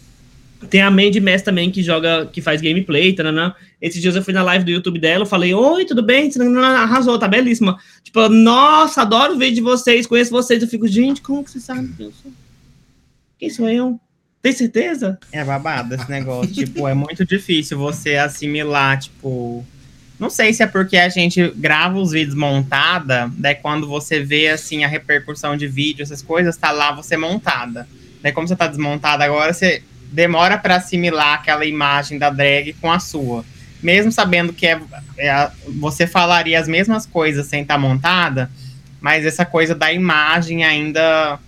[0.68, 3.54] Tem a Mandy Mess também que joga, que faz gameplay, tanana.
[3.80, 6.28] Esses dias eu fui na live do YouTube dela, eu falei, oi, tudo bem?
[6.30, 7.78] Tanana, Arrasou, tá belíssima.
[8.02, 10.62] Tipo, nossa, adoro o vídeo de vocês, conheço vocês.
[10.62, 12.32] Eu fico, gente, como que você sabe quem eu sou?
[13.38, 14.00] Quem sou eu?
[14.48, 15.18] Tem certeza?
[15.30, 16.50] É babado esse negócio.
[16.54, 19.62] tipo, é muito difícil você assimilar, tipo.
[20.18, 24.48] Não sei se é porque a gente grava os vídeos montada, daí quando você vê
[24.48, 27.86] assim a repercussão de vídeo, essas coisas, tá lá você montada.
[28.22, 32.90] Daí como você tá desmontada agora, você demora pra assimilar aquela imagem da drag com
[32.90, 33.44] a sua.
[33.82, 34.80] Mesmo sabendo que é,
[35.18, 38.50] é você falaria as mesmas coisas sem estar montada,
[39.00, 41.38] mas essa coisa da imagem ainda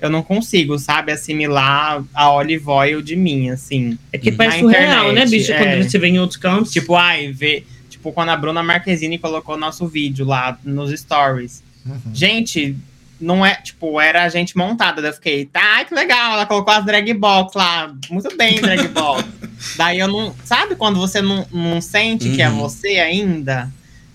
[0.00, 3.98] eu não consigo, sabe, assimilar a olive oil de mim, assim.
[4.12, 5.52] É que parece surreal, né, bicho?
[5.52, 5.58] é.
[5.58, 6.72] Quando você vê em outros campos.
[6.72, 7.64] Tipo, ai, vê.
[7.90, 11.62] Tipo, quando a Bruna Marquezine colocou nosso vídeo lá nos stories.
[11.84, 12.00] Uhum.
[12.14, 12.76] Gente,
[13.20, 15.02] não é, tipo, era a gente montada.
[15.02, 17.92] Daí eu fiquei, tá, que legal, ela colocou as drag box lá.
[18.10, 19.24] Muito bem, drag box.
[19.76, 20.32] Daí eu não.
[20.44, 22.58] Sabe quando você não, não sente que é Uhum.
[22.58, 23.68] você ainda?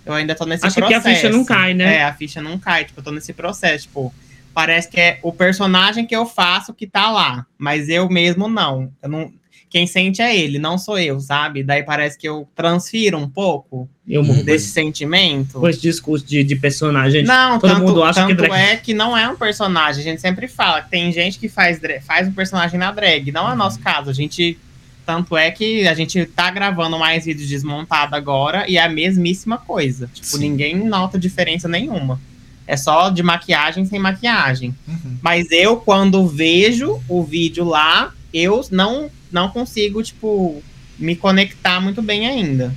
[0.05, 1.15] Eu ainda tô nesse Acho que a processo.
[1.15, 1.95] ficha não cai, né?
[1.97, 2.85] É, a ficha não cai.
[2.85, 3.83] Tipo, eu tô nesse processo.
[3.87, 4.13] Tipo,
[4.53, 8.91] parece que é o personagem que eu faço que tá lá, mas eu mesmo não.
[9.01, 9.31] Eu não
[9.69, 11.63] quem sente é ele, não sou eu, sabe?
[11.63, 15.59] Daí parece que eu transfiro um pouco Eu morro desse sentimento.
[15.59, 17.23] com esse discurso de, de personagem.
[17.23, 20.01] Não, todo tanto, mundo acha que tanto drag- é que não é um personagem.
[20.01, 23.31] A gente sempre fala que tem gente que faz, faz um personagem na drag.
[23.31, 24.11] Não é o nosso caso.
[24.11, 24.59] A gente.
[25.07, 29.57] Tanto é que a gente tá gravando mais vídeos desmontado agora e é a mesmíssima
[29.57, 30.07] coisa.
[30.13, 30.39] Tipo, Sim.
[30.39, 32.21] ninguém nota diferença nenhuma.
[32.65, 34.75] É só de maquiagem sem maquiagem.
[34.87, 35.17] Uhum.
[35.21, 40.63] Mas eu, quando vejo o vídeo lá, eu não, não consigo, tipo,
[40.97, 42.73] me conectar muito bem ainda.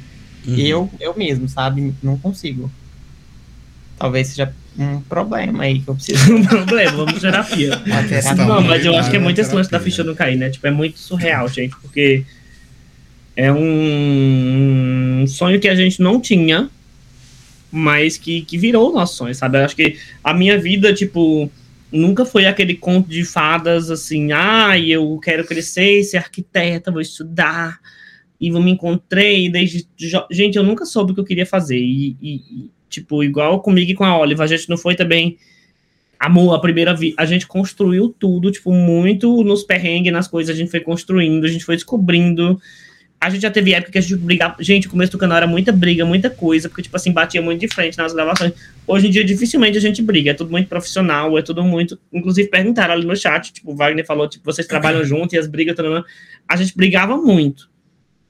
[0.46, 0.56] Uhum.
[0.56, 1.94] Eu, eu mesmo, sabe?
[2.02, 2.70] Não consigo.
[3.98, 6.34] Talvez seja um problema aí que eu preciso.
[6.34, 7.80] um problema, vamos terapia.
[8.46, 10.50] Não, mas eu acho que é muito esse lance da ficha não cair, né?
[10.50, 12.24] Tipo, é muito surreal, gente, porque
[13.34, 16.70] é um sonho que a gente não tinha,
[17.70, 19.58] mas que, que virou sonho, sabe?
[19.58, 21.50] Eu acho que a minha vida, tipo,
[21.90, 27.78] nunca foi aquele conto de fadas assim, ah, eu quero crescer, ser arquiteta, vou estudar,
[28.40, 29.86] e me encontrei desde.
[30.30, 31.78] Gente, eu nunca soube o que eu queria fazer.
[31.78, 35.36] E, e- tipo, igual comigo e com a Oliva, a gente não foi também
[36.18, 37.20] amor à primeira vista.
[37.20, 41.48] A gente construiu tudo, tipo, muito nos perrengues, nas coisas, a gente foi construindo, a
[41.48, 42.60] gente foi descobrindo.
[43.26, 44.56] A gente já teve época que a gente brigava.
[44.60, 47.60] Gente, o começo do canal era muita briga, muita coisa, porque, tipo assim, batia muito
[47.60, 48.52] de frente nas gravações.
[48.86, 51.98] Hoje em dia, dificilmente a gente briga, é tudo muito profissional, é tudo muito.
[52.12, 55.46] Inclusive, perguntaram ali no chat, tipo, o Wagner falou, tipo, vocês trabalham junto e as
[55.46, 56.04] brigas, tarana.
[56.48, 57.68] a gente brigava muito.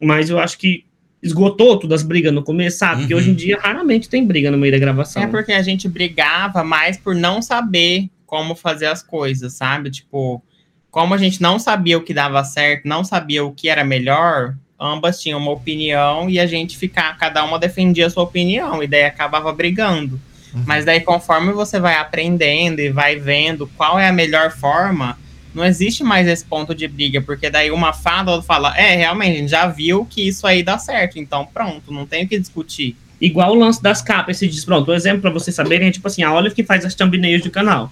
[0.00, 0.84] Mas eu acho que
[1.22, 3.02] esgotou todas as brigas no começo, sabe?
[3.02, 3.20] Porque Uhum.
[3.20, 5.22] hoje em dia raramente tem briga no meio da gravação.
[5.22, 9.90] É porque a gente brigava mais por não saber como fazer as coisas, sabe?
[9.90, 10.42] Tipo,
[10.90, 14.56] como a gente não sabia o que dava certo, não sabia o que era melhor,
[14.78, 18.86] ambas tinham uma opinião e a gente ficava, cada uma defendia a sua opinião, e
[18.86, 20.20] daí acabava brigando.
[20.54, 20.62] Uhum.
[20.66, 25.18] Mas daí, conforme você vai aprendendo e vai vendo qual é a melhor forma,
[25.54, 29.40] não existe mais esse ponto de briga, porque daí uma fala, fala, é, realmente, a
[29.40, 32.94] gente já viu que isso aí dá certo, então pronto, não tem o que discutir.
[33.18, 36.06] Igual o lance das capas, esse diz, pronto, um exemplo pra vocês saberem é tipo
[36.06, 37.90] assim, a Olive que faz as thumbnails do canal.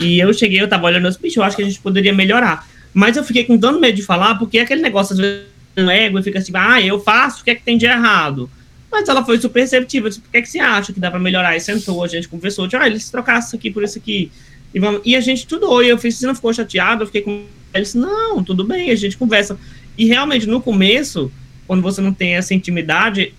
[0.00, 2.66] E eu cheguei, eu tava olhando os bichos, eu acho que a gente poderia melhorar.
[2.92, 5.46] Mas eu fiquei com tanto medo de falar, porque é aquele negócio, às vezes,
[5.76, 8.50] um ego, e fica assim, ah, eu faço, o que é que tem de errado?
[8.90, 11.20] Mas ela foi super receptiva, disse, o que é que você acha que dá pra
[11.20, 11.56] melhorar?
[11.56, 14.30] E sentou, a gente conversou, disse, ah, eles trocassem isso aqui por isso aqui.
[14.74, 15.02] E, vamos...
[15.04, 17.02] e a gente estudou, e eu fiz, você não ficou chateado?
[17.02, 17.44] Eu fiquei com...
[17.74, 19.58] Ele disse, não, tudo bem, a gente conversa.
[19.98, 21.30] E realmente, no começo,
[21.66, 23.34] quando você não tem essa intimidade,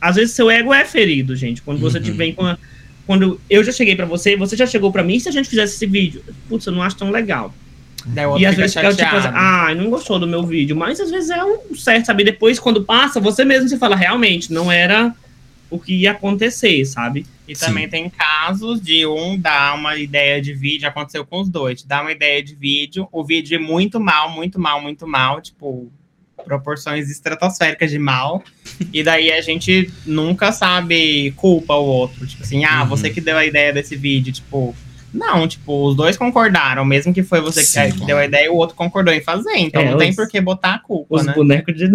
[0.00, 1.62] às vezes seu ego é ferido, gente.
[1.62, 2.04] Quando você Uhum.
[2.04, 2.58] te vem com a-
[3.06, 5.76] Quando eu já cheguei pra você, você já chegou pra mim, se a gente fizesse
[5.76, 6.24] esse vídeo?
[6.48, 7.54] Putz, eu não acho tão legal.
[8.38, 9.36] E às vezes fica tipo assim, chateado.
[9.36, 10.76] ah, não gostou do meu vídeo.
[10.76, 12.22] Mas às vezes é um certo, sabe?
[12.24, 15.14] Depois, quando passa, você mesmo se fala, realmente, não era
[15.68, 17.26] o que ia acontecer, sabe?
[17.48, 21.82] E também tem casos de um dar uma ideia de vídeo, aconteceu com os dois,
[21.82, 25.90] dar uma ideia de vídeo, o vídeo é muito mal, muito mal, muito mal, tipo,
[26.44, 28.42] proporções estratosféricas de mal,
[28.92, 32.88] e daí a gente nunca sabe culpa o outro, tipo assim, ah, Uhum.
[32.88, 34.74] você que deu a ideia desse vídeo, tipo,
[35.16, 38.52] não, tipo, os dois concordaram, mesmo que foi você que, Sim, que deu a ideia,
[38.52, 41.16] o outro concordou em fazer, então É, não tem os- por que botar a culpa,
[41.16, 41.32] Os né?
[41.32, 41.90] bonecos de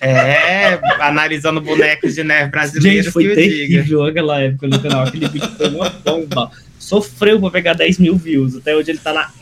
[0.00, 5.04] É, analisando bonecos de neve brasileiros Gente, foi que terrível aquela época no canal.
[5.06, 6.50] Aquele vídeo foi uma bomba.
[6.78, 8.54] Sofreu pra pegar 10 mil views.
[8.56, 9.32] Até hoje ele tá lá.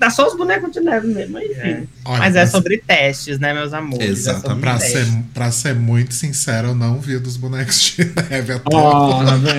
[0.00, 1.34] Dá só os bonecos de neve mesmo.
[1.34, 1.58] Mas enfim.
[1.60, 1.82] É.
[2.06, 4.08] Olha, Mas é pra- sobre testes, né, meus amores?
[4.08, 4.46] Exatamente.
[4.46, 5.06] É sobre Pra testes.
[5.08, 8.74] ser, pra ser muito sincero, eu não vi dos bonecos de neve até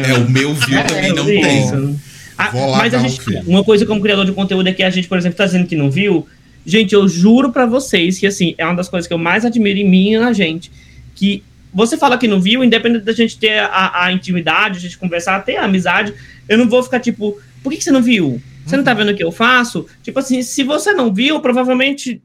[0.09, 1.71] É, o meu view também não isso.
[1.71, 1.99] tem.
[2.39, 3.41] Ah, mas a um gente, fio.
[3.45, 5.75] uma coisa como criador de conteúdo é que a gente, por exemplo, tá dizendo que
[5.75, 6.25] não viu.
[6.65, 9.77] Gente, eu juro pra vocês que, assim, é uma das coisas que eu mais admiro
[9.77, 10.71] em mim e na gente.
[11.15, 11.43] Que
[11.73, 15.43] você fala que não viu, independente da gente ter a, a intimidade, a gente conversar,
[15.43, 16.13] ter a amizade,
[16.47, 18.41] eu não vou ficar tipo, por que, que você não viu?
[18.65, 19.85] Você não tá vendo o que eu faço?
[20.01, 22.21] Tipo assim, se você não viu, provavelmente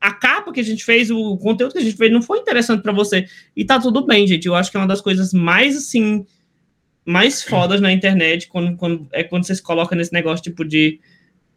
[0.00, 2.82] a capa que a gente fez, o conteúdo que a gente fez não foi interessante
[2.82, 3.26] pra você.
[3.56, 4.46] E tá tudo bem, gente.
[4.46, 6.24] Eu acho que é uma das coisas mais, assim,
[7.08, 11.00] mais fodas na internet quando, quando, é quando você se coloca nesse negócio, tipo, de,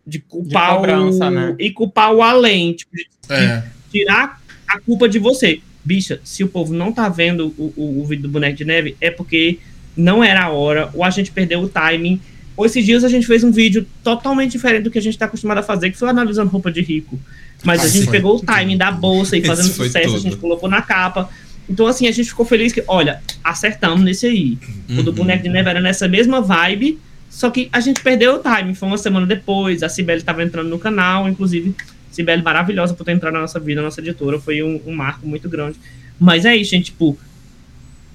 [0.08, 1.30] de culpar cobrança, o...
[1.30, 1.56] né?
[1.60, 5.60] E culpar o além, tipo, de É, tirar a culpa de você.
[5.84, 8.96] Bicha, se o povo não tá vendo o, o, o vídeo do boneco de neve,
[9.02, 9.60] é porque
[9.98, 12.22] não era a hora, ou a gente perdeu o timing.
[12.56, 15.26] Ou esses dias a gente fez um vídeo totalmente diferente do que a gente tá
[15.26, 17.20] acostumado a fazer, que foi analisando roupa de rico.
[17.64, 18.12] Mas Ah, a gente foi.
[18.14, 21.30] pegou o timing da bolsa e fazendo sucesso, a gente colocou na capa.
[21.72, 24.58] Então, assim, a gente ficou feliz que, olha, acertamos nesse aí.
[24.90, 25.16] O do Uhum.
[25.18, 27.00] boneco de neve era nessa mesma vibe,
[27.30, 28.74] só que a gente perdeu o timing.
[28.74, 31.74] Foi uma semana depois, a Cibele tava entrando no canal, inclusive,
[32.12, 35.48] Cibele maravilhosa por ter entrado na nossa vida, nossa editora, foi um, um marco muito
[35.48, 35.78] grande.
[36.20, 37.18] Mas é isso, gente, tipo,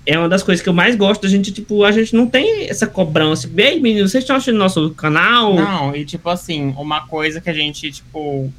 [0.05, 1.25] é uma das coisas que eu mais gosto.
[1.27, 3.49] A gente, tipo, a gente não tem essa cobrança.
[3.49, 5.55] Bem, meninos, vocês estão achando nosso canal?
[5.55, 8.53] Não, e tipo assim, uma coisa que a gente, tipo,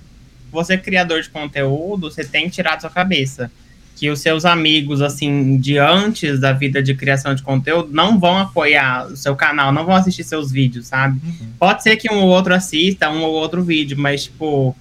[0.52, 3.52] você é criador de conteúdo, você tem que tirar da sua cabeça
[3.98, 8.38] que os seus amigos, assim, de antes da vida de criação de conteúdo, não vão
[8.38, 11.20] apoiar o seu canal, não vão assistir seus vídeos, sabe?
[11.26, 11.48] Uhum.
[11.58, 14.76] Pode ser que um ou outro assista um ou outro vídeo, mas, tipo,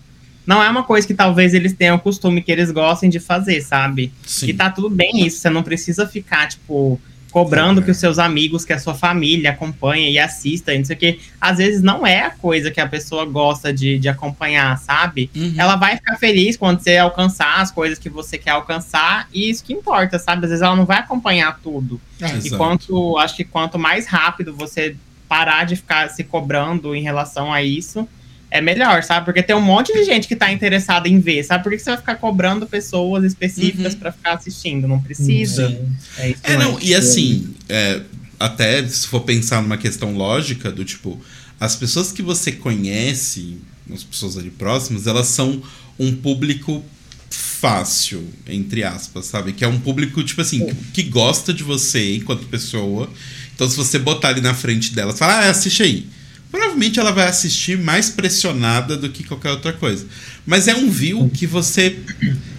[0.46, 3.62] não é uma coisa que talvez eles tenham o costume que eles gostem de fazer,
[3.62, 4.12] sabe?
[4.26, 4.48] Sim.
[4.48, 7.00] E tá tudo bem isso, você não precisa ficar, tipo,
[7.36, 10.96] cobrando que os seus amigos, que a sua família acompanhe e assista, e não sei
[10.96, 11.20] o que.
[11.38, 15.28] Às vezes não é a coisa que a pessoa gosta de, de acompanhar, sabe?
[15.36, 15.52] Uhum.
[15.58, 19.62] Ela vai ficar feliz quando você alcançar as coisas que você quer alcançar, e isso
[19.62, 20.46] que importa, sabe?
[20.46, 22.00] Às vezes ela não vai acompanhar tudo.
[22.22, 24.96] É, e quanto, acho que quanto mais rápido você
[25.28, 28.08] parar de ficar se cobrando em relação a isso,
[28.56, 29.24] é melhor, sabe?
[29.24, 31.62] Porque tem um monte de gente que tá interessada em ver, sabe?
[31.62, 33.98] Por que você vai ficar cobrando pessoas específicas uhum.
[33.98, 34.88] para ficar assistindo?
[34.88, 35.80] Não precisa.
[36.18, 38.00] É, isso é, não, e assim, é,
[38.38, 41.20] até se for pensar numa questão lógica, do tipo,
[41.60, 43.58] as pessoas que você conhece,
[43.92, 45.62] as pessoas ali próximas, elas são
[45.98, 46.84] um público
[47.30, 49.52] fácil, entre aspas, sabe?
[49.52, 53.10] Que é um público, tipo assim, que, que gosta de você enquanto pessoa.
[53.54, 56.15] Então, se você botar ali na frente delas, falar, ah, assiste aí
[56.56, 60.06] provavelmente ela vai assistir mais pressionada do que qualquer outra coisa.
[60.46, 61.96] Mas é um view que você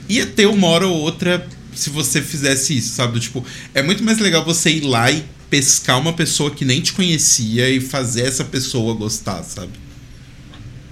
[0.07, 3.19] ia ter uma hora ou outra se você fizesse isso, sabe?
[3.19, 3.44] Tipo,
[3.74, 7.69] é muito mais legal você ir lá e pescar uma pessoa que nem te conhecia
[7.69, 9.72] e fazer essa pessoa gostar, sabe?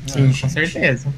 [0.07, 1.13] Sim, com certeza.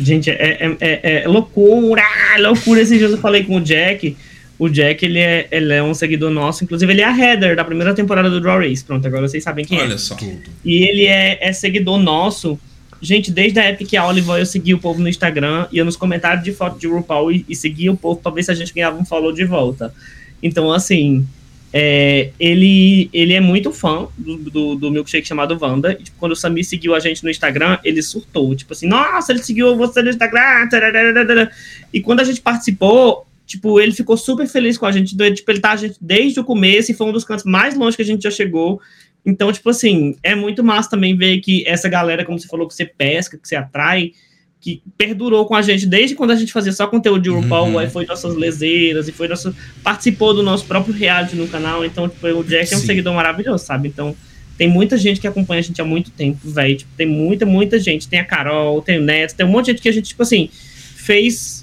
[0.00, 2.02] Gente, é, é, é, é loucura!
[2.38, 2.80] Loucura!
[2.80, 4.16] Esses dias eu falei com o Jack
[4.58, 7.64] o Jack, ele é, ele é um seguidor nosso, inclusive ele é a header da
[7.64, 8.84] primeira temporada do Draw Race.
[8.84, 9.88] Pronto, agora vocês sabem quem Olha é.
[9.90, 10.16] Olha só.
[10.64, 12.58] E ele é, é seguidor nosso.
[13.00, 15.96] Gente, desde a época que a Oliver eu seguia o povo no Instagram, ia nos
[15.96, 18.74] comentários de foto de RuPaul e, e seguia o povo pra ver se a gente
[18.74, 19.94] ganhava um follow de volta.
[20.42, 21.24] Então, assim,
[21.72, 25.92] é, ele, ele é muito fã do, do, do milkshake chamado Wanda.
[25.92, 28.52] E, tipo, quando o Samir seguiu a gente no Instagram, ele surtou.
[28.56, 31.48] Tipo assim, nossa, ele seguiu você no Instagram.
[31.92, 35.16] E quando a gente participou, Tipo, ele ficou super feliz com a gente.
[35.16, 37.96] Tipo, ele tá a gente desde o começo e foi um dos cantos mais longe
[37.96, 38.78] que a gente já chegou.
[39.24, 42.74] Então, tipo assim, é muito massa também ver que essa galera, como você falou, que
[42.74, 44.12] você pesca, que você atrai,
[44.60, 47.78] que perdurou com a gente desde quando a gente fazia só conteúdo de RuPaul, uhum.
[47.78, 49.56] aí foi nossas leseiras, e foi nosso.
[49.82, 51.82] participou do nosso próprio reality no canal.
[51.86, 53.88] Então, tipo, o Jack é um seguidor maravilhoso, sabe?
[53.88, 54.14] Então,
[54.58, 56.76] tem muita gente que acompanha a gente há muito tempo, velho.
[56.76, 58.08] Tipo, tem muita, muita gente.
[58.08, 60.22] Tem a Carol, tem o Neto, tem um monte de gente que a gente, tipo
[60.22, 61.57] assim, fez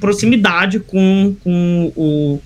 [0.00, 2.40] proximidade com, com o,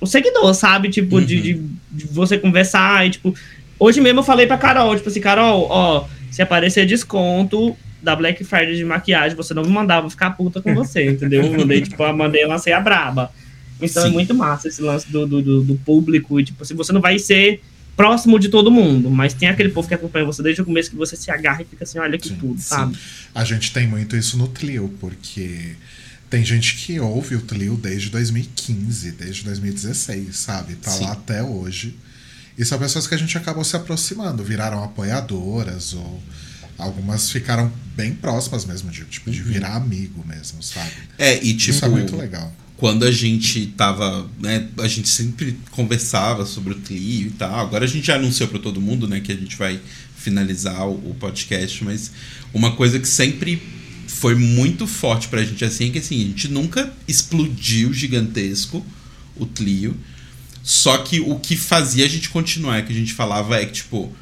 [0.00, 0.88] o seguidor, sabe?
[0.88, 1.24] Tipo, uhum.
[1.24, 3.34] de, de, de, você conversar e, tipo...
[3.78, 8.44] Hoje mesmo eu falei pra Carol, tipo assim, Carol, ó, se aparecer desconto da Black
[8.44, 11.42] Friday de maquiagem, você não me mandava ficar puta com você, entendeu?
[11.42, 13.32] Eu mandei, tipo, eu mandei lancei a braba.
[13.80, 14.10] Então é Sim.
[14.10, 17.00] é muito massa esse lance do, do, do, do público e, tipo assim, você não
[17.00, 17.62] vai ser
[17.96, 20.96] próximo de todo mundo, mas tem aquele povo que acompanha você desde o começo que
[20.96, 22.96] você se agarra e fica assim, olha que sim, tudo, sabe?
[23.34, 25.76] A gente tem muito isso no Clio, porque
[26.30, 30.76] tem gente que ouve o Tlio desde 2015, desde 2016, sabe?
[30.76, 31.04] Tá Sim.
[31.04, 31.96] lá até hoje.
[32.56, 36.22] E são pessoas que a gente acabou se aproximando, viraram apoiadoras ou
[36.78, 39.48] algumas ficaram bem próximas mesmo, de, tipo, de uhum.
[39.48, 40.92] virar amigo mesmo, sabe?
[41.18, 41.76] É, e tipo.
[41.76, 42.54] Isso é muito legal.
[42.76, 47.58] Quando a gente tava, né, a gente sempre conversava sobre o Tlio e tal.
[47.58, 49.80] Agora a gente já anunciou para todo mundo, né, que a gente vai
[50.16, 52.12] finalizar o, o podcast, mas
[52.54, 53.79] uma coisa que sempre
[54.10, 58.84] foi muito forte pra gente assim, que assim, a gente nunca explodiu gigantesco
[59.36, 59.96] o Tlio.
[60.62, 64.12] Só que o que fazia a gente continuar, que a gente falava é que, tipo,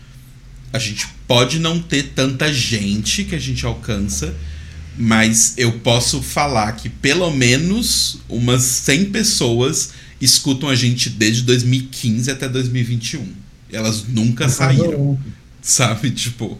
[0.73, 4.35] a gente pode não ter tanta gente que a gente alcança,
[4.97, 9.91] mas eu posso falar que pelo menos umas 100 pessoas
[10.21, 13.27] escutam a gente desde 2015 até 2021.
[13.73, 15.19] Elas nunca saíram.
[15.61, 16.11] Sabe?
[16.11, 16.59] Tipo,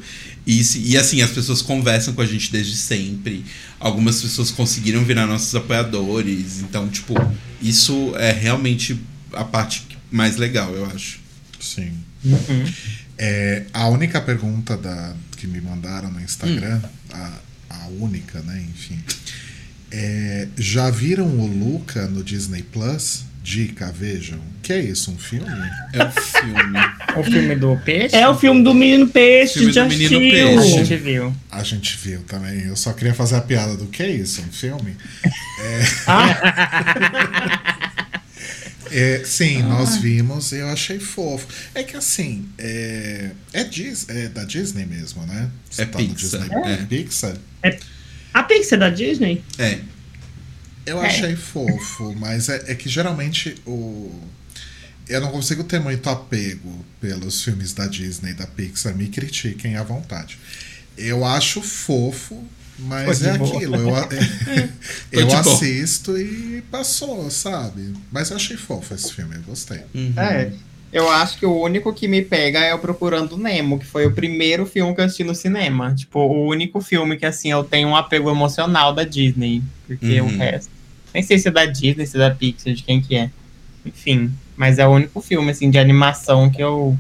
[0.49, 0.63] e,
[0.93, 3.45] e assim, as pessoas conversam com a gente desde sempre.
[3.79, 6.61] Algumas pessoas conseguiram virar nossos apoiadores.
[6.61, 7.13] Então, tipo,
[7.61, 8.99] isso é realmente
[9.35, 11.21] a parte mais legal, eu acho.
[11.61, 11.93] Sim.
[12.25, 12.65] Uhum.
[13.19, 16.89] É, a única pergunta da, que me mandaram no Instagram, hum.
[17.13, 17.33] a,
[17.69, 18.65] a única, né?
[18.71, 18.99] Enfim.
[19.91, 23.25] É, já viram o Luca no Disney Plus?
[23.49, 24.39] Dica, vejam.
[24.63, 25.11] Que é isso?
[25.11, 25.49] Um filme?
[25.95, 26.79] É um filme.
[27.17, 28.15] o filme do peixe?
[28.15, 29.61] É o filme do menino peixe.
[29.61, 30.59] Filme do menino peixe.
[30.59, 31.35] A gente viu.
[31.51, 32.67] A gente viu também.
[32.67, 34.43] Eu só queria fazer a piada do que é isso?
[34.43, 34.95] Um filme?
[35.25, 35.81] É...
[36.07, 36.29] Ah.
[38.93, 39.69] é, sim, ah.
[39.69, 41.47] nós vimos e eu achei fofo.
[41.75, 45.49] É que assim, é, é, Dis, é da Disney mesmo, né?
[45.71, 46.43] Você é tá Pixar.
[46.43, 46.77] Disney, é.
[46.85, 47.37] Pixar?
[47.63, 47.79] É,
[48.35, 49.43] a Pixar é da Disney?
[49.59, 49.79] É.
[50.89, 51.07] Eu é.
[51.07, 54.11] achei fofo, mas é, é, que geralmente o.
[55.09, 58.95] eu não consigo ter muito apego pelos filmes da Disney, da Pixar.
[58.95, 60.39] Me critiquem à vontade.
[60.97, 62.43] Eu acho fofo,
[62.79, 63.77] mas Foi é aquilo.
[63.77, 63.91] Eu,
[65.13, 65.41] eu de boa.
[65.41, 67.93] assisto e passou, sabe?
[68.11, 69.81] Mas eu achei fofo esse filme, eu gostei.
[69.95, 70.13] Uhum.
[70.17, 70.51] É.
[70.91, 74.13] Eu acho que o único que me pega é o Procurando Nemo, que foi o
[74.13, 75.95] primeiro filme que eu assisti no cinema.
[75.95, 79.63] Tipo, o único filme que, assim, eu tenho um apego emocional da Disney.
[79.87, 80.27] Porque Uhum.
[80.27, 80.71] o resto.
[81.13, 83.31] Nem sei se é da Disney, se é da Pixar, de quem que é.
[83.85, 84.31] Enfim.
[84.57, 86.97] Mas é o único filme, assim, de animação que eu.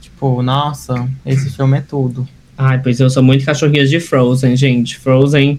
[0.00, 2.28] Tipo, nossa, esse filme é tudo.
[2.56, 4.98] Ai, pois eu sou muito cachorrinhas de Frozen, gente.
[4.98, 5.58] Frozen.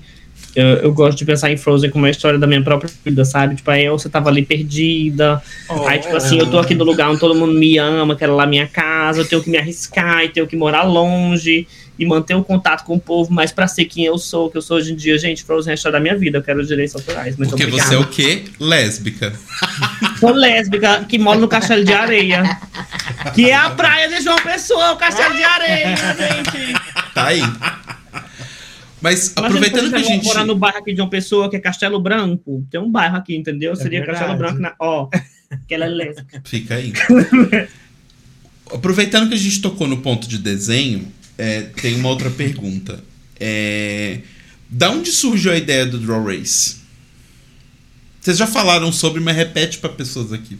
[0.55, 3.55] Eu, eu gosto de pensar em Frozen como uma história da minha própria vida, sabe?
[3.55, 5.41] Tipo, aí você tava ali perdida.
[5.87, 8.45] Aí, tipo assim, eu tô aqui no lugar onde todo mundo me ama, quero lá
[8.45, 11.67] minha casa, eu tenho que me arriscar e tenho que morar longe
[11.97, 14.61] e manter o contato com o povo, mas pra ser quem eu sou, que eu
[14.61, 16.95] sou hoje em dia, gente, Frozen é a história da minha vida, eu quero direitos
[16.95, 17.37] autorais.
[17.37, 17.89] Muito Porque obrigada.
[17.89, 18.45] você é o quê?
[18.59, 19.33] Lésbica.
[20.19, 22.43] Sou lésbica que mora no Castelo de Areia.
[23.33, 26.73] Que é a praia de João Pessoa, o Castelo de Areia, gente.
[27.13, 27.41] Tá aí.
[29.01, 30.25] Mas Imagina aproveitando que a gente.
[30.25, 32.65] morar no bairro aqui de João Pessoa, que é Castelo Branco.
[32.69, 33.75] Tem um bairro aqui, entendeu?
[33.75, 34.19] Seria verdade.
[34.19, 34.73] Castelo Branco na.
[34.79, 35.09] Ó,
[35.67, 36.41] que ela é lésbica.
[36.45, 36.91] Fica aí.
[38.71, 43.03] Aproveitando que a gente tocou no ponto de desenho, é, tem uma outra pergunta.
[43.39, 44.19] É,
[44.69, 46.77] da onde surgiu a ideia do Draw Race?
[48.19, 50.57] Vocês já falaram sobre, mas repete para pessoas aqui.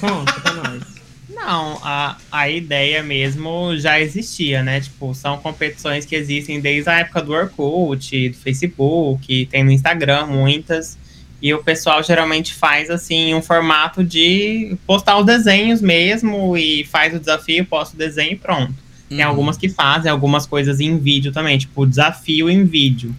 [0.00, 0.82] Conta pra nós.
[1.28, 4.80] Não, a, a ideia mesmo já existia, né?
[4.80, 10.26] Tipo, são competições que existem desde a época do Orkut, do Facebook, tem no Instagram
[10.26, 10.96] muitas.
[11.42, 17.14] E o pessoal geralmente faz assim um formato de postar os desenhos mesmo e faz
[17.14, 18.85] o desafio, posta o desenho e pronto.
[19.08, 19.26] Tem Uhum.
[19.26, 23.14] algumas que fazem algumas coisas em vídeo também, tipo desafio em vídeo.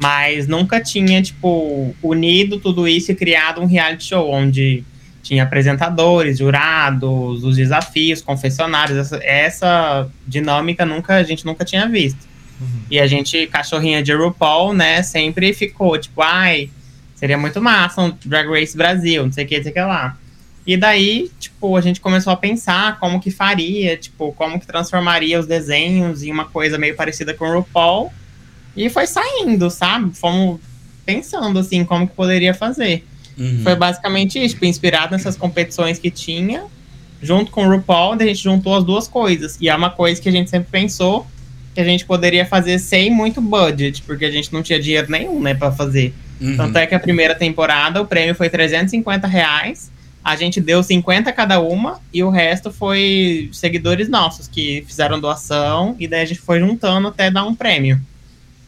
[0.00, 4.84] Mas nunca tinha, tipo, unido tudo isso e criado um reality show onde
[5.22, 8.96] tinha apresentadores, jurados, os desafios, confessionários.
[8.96, 12.26] Essa, essa dinâmica nunca a gente nunca tinha visto.
[12.90, 16.70] E a gente, cachorrinha de RuPaul, né, sempre ficou tipo, ai,
[17.14, 19.80] seria muito massa um Drag Race Brasil, não sei o que, não sei o que
[19.80, 20.16] lá.
[20.68, 25.40] E daí, tipo, a gente começou a pensar como que faria, tipo, como que transformaria
[25.40, 28.12] os desenhos em uma coisa meio parecida com o RuPaul.
[28.76, 30.14] E foi saindo, sabe?
[30.14, 30.60] Fomos
[31.06, 33.02] pensando, assim, como que poderia fazer.
[33.38, 33.62] Uhum.
[33.62, 36.64] Foi basicamente isso, tipo, inspirado nessas competições que tinha,
[37.22, 39.56] junto com o RuPaul, a gente juntou as duas coisas.
[39.62, 41.26] E é uma coisa que a gente sempre pensou
[41.74, 45.40] que a gente poderia fazer sem muito budget, porque a gente não tinha dinheiro nenhum,
[45.40, 46.12] né, pra fazer.
[46.38, 46.58] Uhum.
[46.58, 49.96] Tanto é que a primeira temporada o prêmio foi 350 reais.
[50.28, 55.96] A gente deu 50 cada uma e o resto foi seguidores nossos que fizeram doação
[55.98, 57.98] e daí a gente foi juntando até dar um prêmio.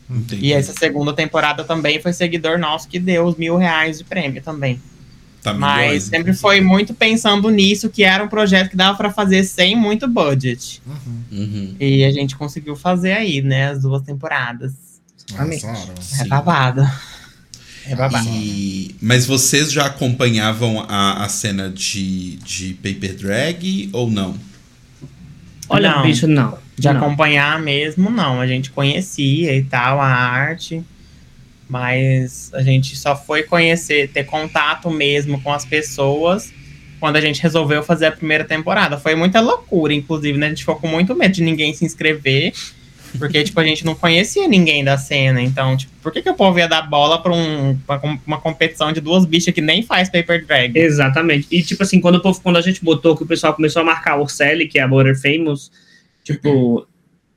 [0.08, 0.46] Entendi.
[0.46, 4.40] E essa segunda temporada também foi seguidor nosso que deu os mil reais de prêmio
[4.40, 4.80] também.
[5.42, 9.10] Tá Mas milhões, sempre foi muito pensando nisso, que era um projeto que dava pra
[9.10, 10.80] fazer sem muito budget.
[11.30, 11.76] Uhum.
[11.78, 14.72] E a gente conseguiu fazer aí, né, as duas temporadas.
[15.36, 15.60] Amém.
[15.62, 15.94] Arrasaram.
[16.20, 16.90] É babado.
[17.86, 18.28] É babado.
[18.30, 24.34] E- Mas vocês já acompanhavam a, a cena de, de Paper Drag ou não?
[25.68, 26.02] Olha, Não.
[26.02, 26.58] bicho, não.
[26.76, 26.96] De não.
[26.96, 28.40] acompanhar mesmo, não.
[28.40, 30.82] A gente conhecia e tal, a arte.
[31.68, 36.52] Mas a gente só foi conhecer, ter contato mesmo com as pessoas
[36.98, 38.98] quando a gente resolveu fazer a primeira temporada.
[38.98, 40.46] Foi muita loucura, inclusive, né?
[40.46, 42.52] A gente ficou com muito medo de ninguém se inscrever.
[43.18, 45.42] Porque, tipo, a gente não conhecia ninguém da cena.
[45.42, 48.92] Então, tipo, por que, que o povo ia dar bola pra, um, pra uma competição
[48.92, 50.76] de duas bichas que nem faz paper drag?
[50.78, 51.46] Exatamente.
[51.50, 53.84] E, tipo assim, quando, o povo, quando a gente botou que o pessoal começou a
[53.84, 55.70] marcar a Orcelli, que é a Border Famous,
[56.24, 56.86] tipo,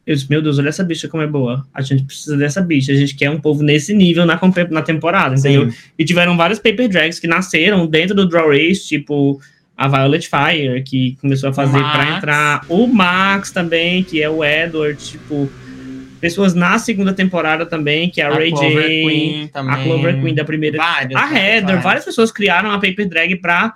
[0.06, 1.66] eu disse, meu Deus, olha essa bicha como é boa.
[1.74, 2.92] A gente precisa dessa bicha.
[2.92, 4.40] A gente quer um povo nesse nível na,
[4.70, 5.72] na temporada, entendeu?
[5.72, 5.78] Sim.
[5.98, 9.42] E tiveram vários paper drags que nasceram dentro do Draw Race, tipo
[9.76, 11.96] a Violet Fire, que começou a fazer Max.
[11.96, 12.66] pra entrar.
[12.70, 15.50] O Max também, que é o Edward, tipo.
[16.24, 19.76] Pessoas na segunda temporada também, que é a, Ray Clover J, Queen também.
[19.76, 23.74] a Clover Queen da primeira Vários, a Heather, várias pessoas criaram a Paper Drag pra,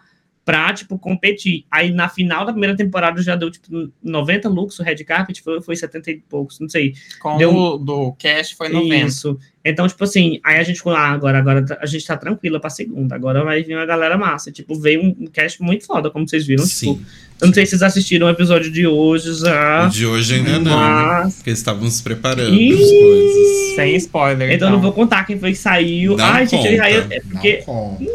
[0.47, 1.65] pra, tipo, competir.
[1.69, 5.61] Aí, na final da primeira temporada, já deu, tipo, 90 looks, o Red Carpet foi,
[5.61, 6.93] foi 70 e poucos, não sei.
[7.19, 9.05] Com Deu- o do Cash foi 90.
[9.07, 9.37] Isso.
[9.65, 12.69] Então, tipo assim, aí a gente falou, ah, agora, agora a gente tá tranquila pra
[12.69, 14.49] segunda, agora vai vir uma galera massa.
[14.49, 16.63] Tipo, veio um cast muito foda, como vocês viram.
[16.65, 16.93] Sim.
[16.93, 17.05] Tipo,
[17.41, 19.85] eu não sei se vocês assistiram o episódio de hoje já.
[19.85, 20.63] O de hoje ainda não.
[20.63, 20.71] né?
[20.71, 22.71] Mas- Porque eles estavam se preparando Ih!
[22.71, 23.75] as coisas.
[23.75, 24.49] Sem spoiler.
[24.53, 26.15] Então, eu não vou contar quem foi que saiu.
[26.15, 27.13] Não Ai, gente, aí, conta.
[27.15, 27.57] é porque.
[27.57, 28.05] Não conta.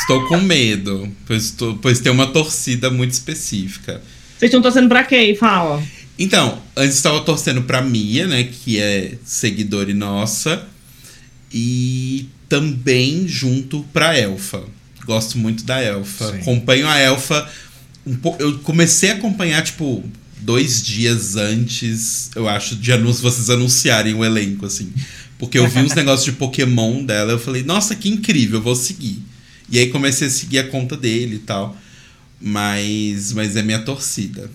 [0.00, 4.00] Estou com medo, pois, tô- pois tem uma torcida muito específica.
[4.38, 5.34] Vocês estão torcendo pra quem?
[5.36, 5.82] Fala.
[6.18, 8.44] Então, antes estava torcendo pra Mia, né?
[8.44, 10.66] Que é seguidora nossa.
[11.52, 14.62] E também junto pra Elfa.
[15.04, 16.32] gosto muito da Elfa.
[16.32, 16.38] Sim.
[16.40, 17.48] Acompanho a Elfa.
[18.06, 20.02] Um po- eu comecei a acompanhar, tipo,
[20.40, 24.92] dois dias antes, eu acho, de anúncio, vocês anunciarem o elenco, assim.
[25.38, 28.74] Porque eu vi uns negócios de Pokémon dela, eu falei, nossa, que incrível, eu vou
[28.74, 29.22] seguir.
[29.70, 31.76] E aí comecei a seguir a conta dele e tal.
[32.40, 34.50] Mas, mas é minha torcida.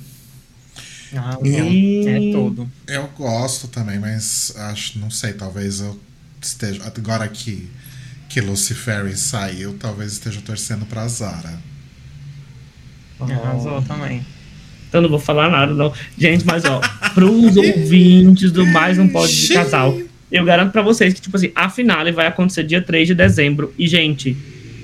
[1.15, 2.69] Ah, E- É tudo.
[2.88, 5.99] Eu gosto também, mas acho, não sei, talvez eu
[6.41, 6.81] esteja.
[6.85, 7.67] Agora que,
[8.29, 11.59] que Lucifer saiu, talvez esteja torcendo pra Zara.
[13.19, 14.25] Arrasou também.
[14.89, 15.93] Então não vou falar nada, não.
[16.17, 16.81] Gente, mas ó,
[17.13, 19.97] pros ouvintes do Mais Um Pod de Casal,
[20.31, 23.73] eu garanto pra vocês que, tipo assim, a finale vai acontecer dia 3 de dezembro.
[23.77, 24.35] E, gente,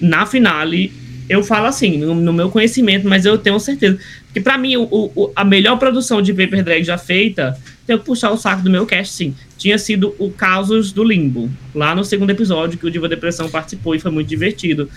[0.02, 0.92] na finale,
[1.30, 4.00] eu falo assim, no, no meu conhecimento, mas eu tenho certeza.
[4.26, 8.06] Porque pra mim, o, o- a melhor produção de Paper Drag já feita, tenho que
[8.06, 9.36] puxar o saco do meu cast, sim.
[9.58, 13.96] Tinha sido o Causos do Limbo, lá no segundo episódio, que o Diva Depressão participou
[13.96, 14.90] e foi muito divertido.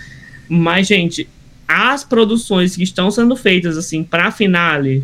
[0.47, 1.27] Mas, gente,
[1.67, 5.03] as produções que estão sendo feitas, assim, pra finale,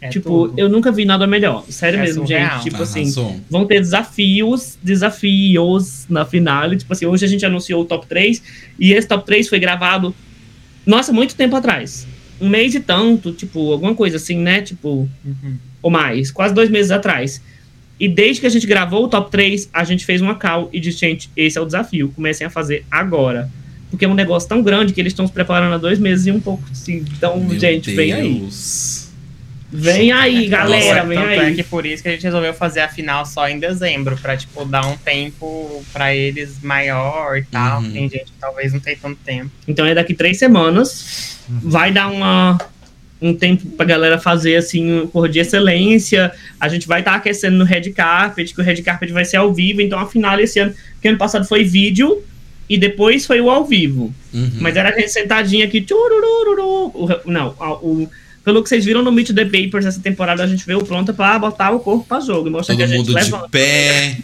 [0.00, 0.58] É tipo, tudo.
[0.58, 1.64] eu nunca vi nada melhor.
[1.68, 2.58] Sério É mesmo, surreal.
[2.62, 2.70] gente.
[2.70, 3.02] Tipo assim,
[3.50, 6.76] vão ter desafios, desafios na finale.
[6.76, 8.42] Tipo assim, hoje a gente anunciou o top 3
[8.78, 10.14] e esse top 3 foi gravado,
[10.86, 12.06] nossa, muito tempo atrás.
[12.40, 14.62] Um mês e tanto, tipo, alguma coisa assim, né?
[14.62, 15.56] Tipo, Uhum.
[15.82, 17.42] ou mais, quase dois meses atrás.
[17.98, 20.78] E desde que a gente gravou o top 3, a gente fez uma call e
[20.78, 23.50] disse, gente, esse é o desafio, comecem a fazer agora.
[23.90, 26.30] Porque é um negócio tão grande que eles estão se preparando há dois meses e
[26.30, 27.04] um pouco, assim.
[27.16, 28.48] Então, Meu gente, vem aí.
[29.70, 31.52] Vem aí, galera, Nossa, vem tanto aí.
[31.52, 34.36] é que por isso que a gente resolveu fazer a final só em dezembro, pra,
[34.36, 37.82] tipo, dar um tempo pra eles maior e tal.
[37.82, 37.92] Uhum.
[37.92, 39.50] Tem gente que talvez não tenha tanto tempo.
[39.66, 41.38] Então é daqui três semanas.
[41.48, 42.58] Vai dar uma,
[43.20, 46.32] um tempo pra galera fazer assim, um cor de excelência.
[46.58, 49.52] A gente vai estar aquecendo no Red Carpet, que o Red Carpet vai ser ao
[49.52, 49.82] vivo.
[49.82, 52.24] Então a final esse ano, porque ano passado foi vídeo
[52.68, 54.14] e depois foi o ao vivo.
[54.32, 54.50] Uhum.
[54.60, 55.84] Mas era a gente sentadinha aqui.
[55.90, 58.08] O, não, o,
[58.48, 61.38] pelo que vocês viram no Meet the Papers essa temporada, a gente veio pronta pra
[61.38, 62.48] botar o corpo pra jogo.
[62.48, 63.44] e Mostrar que Todo a gente mundo levanta.
[63.44, 64.16] de pé.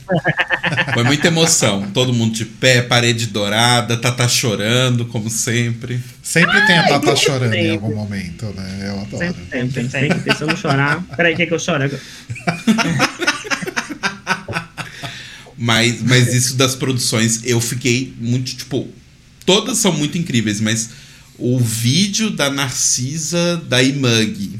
[0.95, 1.83] Foi muita emoção.
[1.93, 6.01] Todo mundo de pé, parede dourada, Tata chorando, como sempre.
[6.23, 7.85] Sempre tem a Tata chorando em tempo.
[7.85, 8.79] algum momento, né?
[8.89, 9.19] Eu adoro.
[9.19, 10.37] Sempre tem, tem, tem que ter.
[10.37, 11.03] Se eu não chorar.
[11.15, 11.85] Peraí, quer que eu chore?
[11.85, 12.01] agora?
[15.59, 18.89] Mas, mas isso das produções, eu fiquei muito, tipo,
[19.45, 20.89] todas são muito incríveis, mas
[21.39, 24.59] o vídeo da Narcisa da Imug,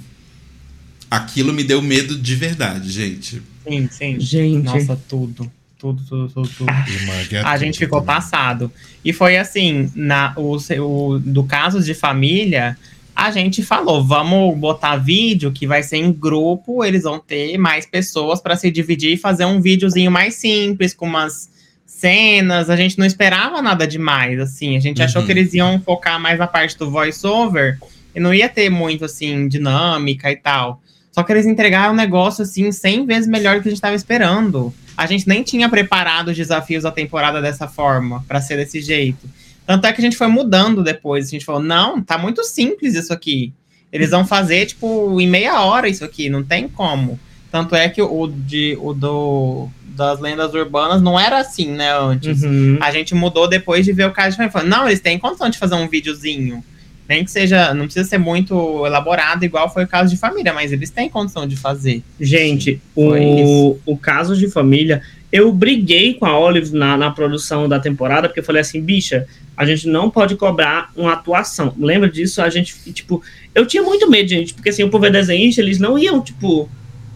[1.11, 3.43] aquilo me deu medo de verdade, gente.
[3.67, 4.21] Sim, sim.
[4.21, 4.65] Gente.
[4.65, 5.51] Nossa, tudo.
[5.79, 6.71] Tudo, tudo, tudo, tudo.
[6.71, 8.15] E Mug é A tudo gente ficou também.
[8.15, 8.73] passado.
[9.05, 12.79] E foi assim, na, o, o, do casos de família,
[13.15, 17.85] a gente falou, vamos botar vídeo que vai ser em grupo, eles vão ter mais
[17.85, 21.51] pessoas para se dividir e fazer um videozinho mais simples, com umas
[21.99, 22.69] cenas.
[22.69, 24.77] A gente não esperava nada demais, assim.
[24.77, 25.27] A gente achou Uhum.
[25.27, 27.79] que eles iam focar mais na parte do voice-over
[28.15, 30.81] e não ia ter muito, assim, dinâmica e tal.
[31.13, 33.95] Só que eles entregaram um negócio, assim, 100 vezes melhor do que a gente estava
[33.95, 34.75] esperando.
[34.97, 39.29] A gente nem tinha preparado os desafios da temporada dessa forma, pra ser desse jeito.
[39.67, 41.27] Tanto é que a gente foi mudando depois.
[41.29, 43.53] A gente falou: não, tá muito simples isso aqui.
[43.93, 47.19] Eles vão fazer, tipo, em meia hora isso aqui, não tem como.
[47.51, 52.43] Tanto é que o, de, o do, das lendas urbanas não era assim, né, antes.
[52.43, 52.79] Uhum.
[52.81, 54.53] A gente mudou depois de ver o caso de família.
[54.53, 56.63] Falou, Não, eles têm condição de fazer um videozinho.
[57.09, 60.73] Nem que seja, não precisa ser muito elaborado, igual foi o caso de família, mas
[60.73, 62.03] eles têm condição de fazer.
[62.19, 67.69] Gente, Foi o, o caso de família, eu briguei com a Olive na, na produção
[67.69, 71.75] da temporada, porque eu falei assim, bicha, a gente não pode cobrar uma atuação.
[71.79, 72.41] Lembra disso?
[72.41, 73.23] A gente, tipo,
[73.55, 76.71] eu tinha muito medo, gente, porque assim, o povo é desenhista, eles não iam, tipo,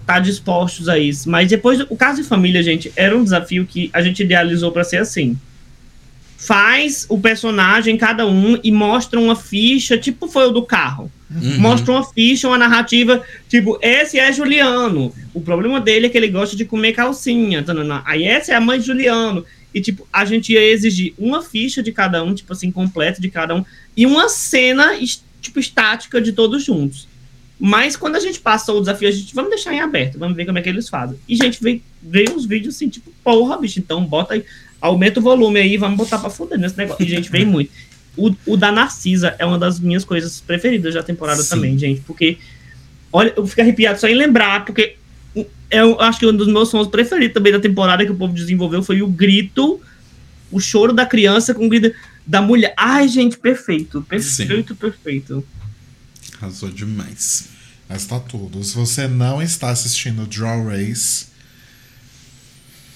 [0.09, 1.29] estar dispostos a isso.
[1.29, 4.85] Mas depois, o caso de família, gente, era um desafio que a gente idealizou para
[4.85, 5.37] ser assim.
[6.37, 11.61] Faz o personagem, cada um, e mostra uma ficha, tipo foi o do carro Uhum.
[11.61, 15.13] mostra uma ficha, uma narrativa, tipo, esse é Juliano.
[15.35, 17.63] O problema dele é que ele gosta de comer calcinha.
[17.63, 18.03] tanana.
[18.07, 19.45] Aí essa é a mãe de Juliano.
[19.75, 23.29] E, tipo, a gente ia exigir uma ficha de cada um, tipo assim, completa de
[23.29, 23.65] cada um,
[23.95, 24.93] e uma cena,
[25.43, 27.07] tipo, estática de todos juntos.
[27.59, 30.47] Mas quando a gente passou o desafio, a gente, vamos deixar em aberto, vamos ver
[30.47, 31.19] como é que eles fazem.
[31.29, 34.45] E, gente, veio, veio uns vídeos assim, tipo, porra, bicho, então bota aí,
[34.81, 37.05] aumenta o volume aí, vamos botar pra fuder nesse negócio.
[37.05, 37.71] E, gente, veio muito.
[38.17, 41.51] O, o da Narcisa é uma das minhas coisas preferidas da temporada Sim.
[41.51, 42.39] também, gente, porque
[43.13, 44.97] olha, eu fico arrepiado só em lembrar, porque
[45.71, 48.83] eu acho que um dos meus sons preferidos também da temporada que o povo desenvolveu
[48.83, 49.81] foi o grito,
[50.51, 51.95] o choro da criança com o grito
[52.27, 52.73] da mulher.
[52.77, 55.45] Ai, gente, perfeito, perfeito, perfeito.
[56.41, 57.45] Arrasou demais.
[57.89, 58.63] Mas tá tudo.
[58.63, 61.27] Se você não está assistindo Draw Race,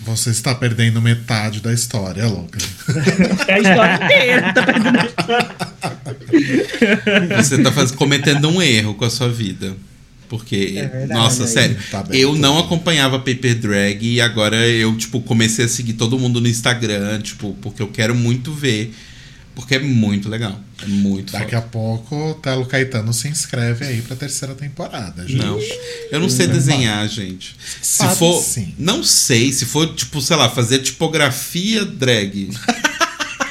[0.05, 2.59] Você está perdendo metade da história, louca.
[3.47, 4.53] É a história inteira.
[4.53, 5.51] Tá perdendo a história.
[7.43, 9.77] Você tá faz- cometendo um erro com a sua vida.
[10.29, 11.49] Porque, É verdade, nossa, aí.
[11.49, 12.65] sério, Tá bem, eu tudo não bem.
[12.65, 17.55] acompanhava Paper Drag e agora eu, tipo, comecei a seguir todo mundo no Instagram, tipo,
[17.61, 18.95] porque eu quero muito ver.
[19.55, 20.59] Porque é muito legal.
[20.83, 21.59] É muito Daqui foda.
[21.59, 25.45] a pouco o Telo Caetano se inscreve aí pra terceira temporada, gente.
[25.45, 25.59] Não.
[26.11, 27.55] Eu não sei desenhar, gente.
[27.83, 28.41] Se Sabe for.
[28.43, 28.75] sim.
[28.79, 29.53] Não sei.
[29.53, 32.51] Se for, tipo, sei lá, fazer tipografia drag.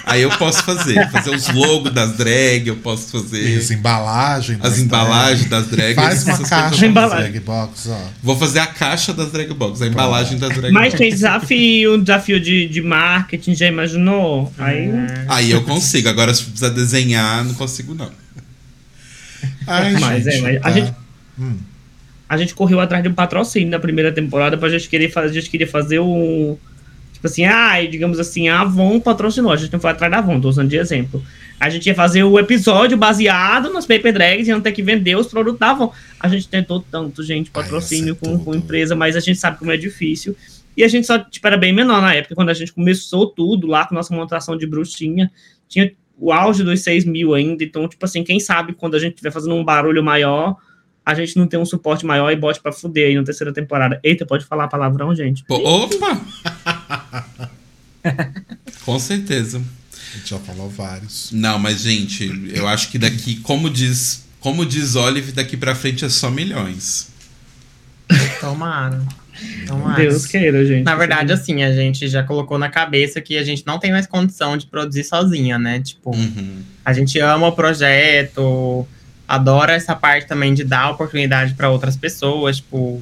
[0.05, 1.09] aí eu posso fazer.
[1.11, 3.39] Fazer os logos das drag, eu posso fazer.
[3.41, 4.57] Isso, embalagem.
[4.61, 5.95] As embalagens das drag.
[5.95, 8.01] Faz uma caixa das drag box, ó.
[8.23, 10.97] Vou fazer a caixa das drag box, a embalagem das drag Mas box.
[10.97, 14.51] tem desafio, desafio de, de marketing, já imaginou?
[14.57, 14.89] Aí.
[15.27, 16.09] Aí eu consigo.
[16.09, 18.11] Agora, se precisar desenhar, não consigo, não.
[19.67, 20.71] Ai, Mas é, mas a tá.
[20.71, 20.93] gente-
[21.39, 21.57] Hum.
[22.27, 25.29] A gente correu atrás de um patrocínio na primeira temporada pra gente querer fazer.
[25.29, 26.57] A gente queria fazer um.
[27.21, 29.51] Tipo assim, ai, digamos assim, a Avon patrocinou.
[29.51, 31.23] A gente não foi atrás da Avon, tô usando de exemplo.
[31.59, 35.15] A gente ia fazer o episódio baseado nas paper drags e não ter que vender
[35.15, 35.93] os produtos da Avon.
[36.19, 39.59] A gente tentou tanto, gente, Ai, patrocínio é com, com empresa, mas a gente sabe
[39.59, 40.35] como é difícil.
[40.75, 43.67] E a gente só, tipo, era bem menor na época, quando a gente começou tudo
[43.67, 45.31] lá com nossa montação de bruxinha.
[45.69, 47.63] Tinha o auge dos 6 mil ainda.
[47.63, 50.55] Então, tipo assim, quem sabe quando a gente estiver fazendo um barulho maior,
[51.05, 53.99] a gente não tem um suporte maior e bote pra fuder aí na terceira temporada.
[54.03, 55.43] Eita, pode falar palavrão, gente.
[55.49, 56.21] Opa!
[58.85, 59.61] Com certeza.
[60.13, 61.31] A gente já falou vários.
[61.31, 66.03] Não, mas, gente, eu acho que daqui, como diz, como diz Olive, daqui pra frente
[66.03, 67.09] é só milhões.
[68.39, 69.01] Tomara.
[69.65, 70.01] Tomara.
[70.01, 70.83] Deus queira, gente.
[70.83, 74.05] Na verdade, assim, a gente já colocou na cabeça que a gente não tem mais
[74.05, 75.79] condição de produzir sozinha, né?
[75.79, 76.61] Tipo, Uhum.
[76.83, 78.85] a gente ama o projeto,
[79.27, 83.01] adora essa parte também de dar oportunidade para outras pessoas, tipo,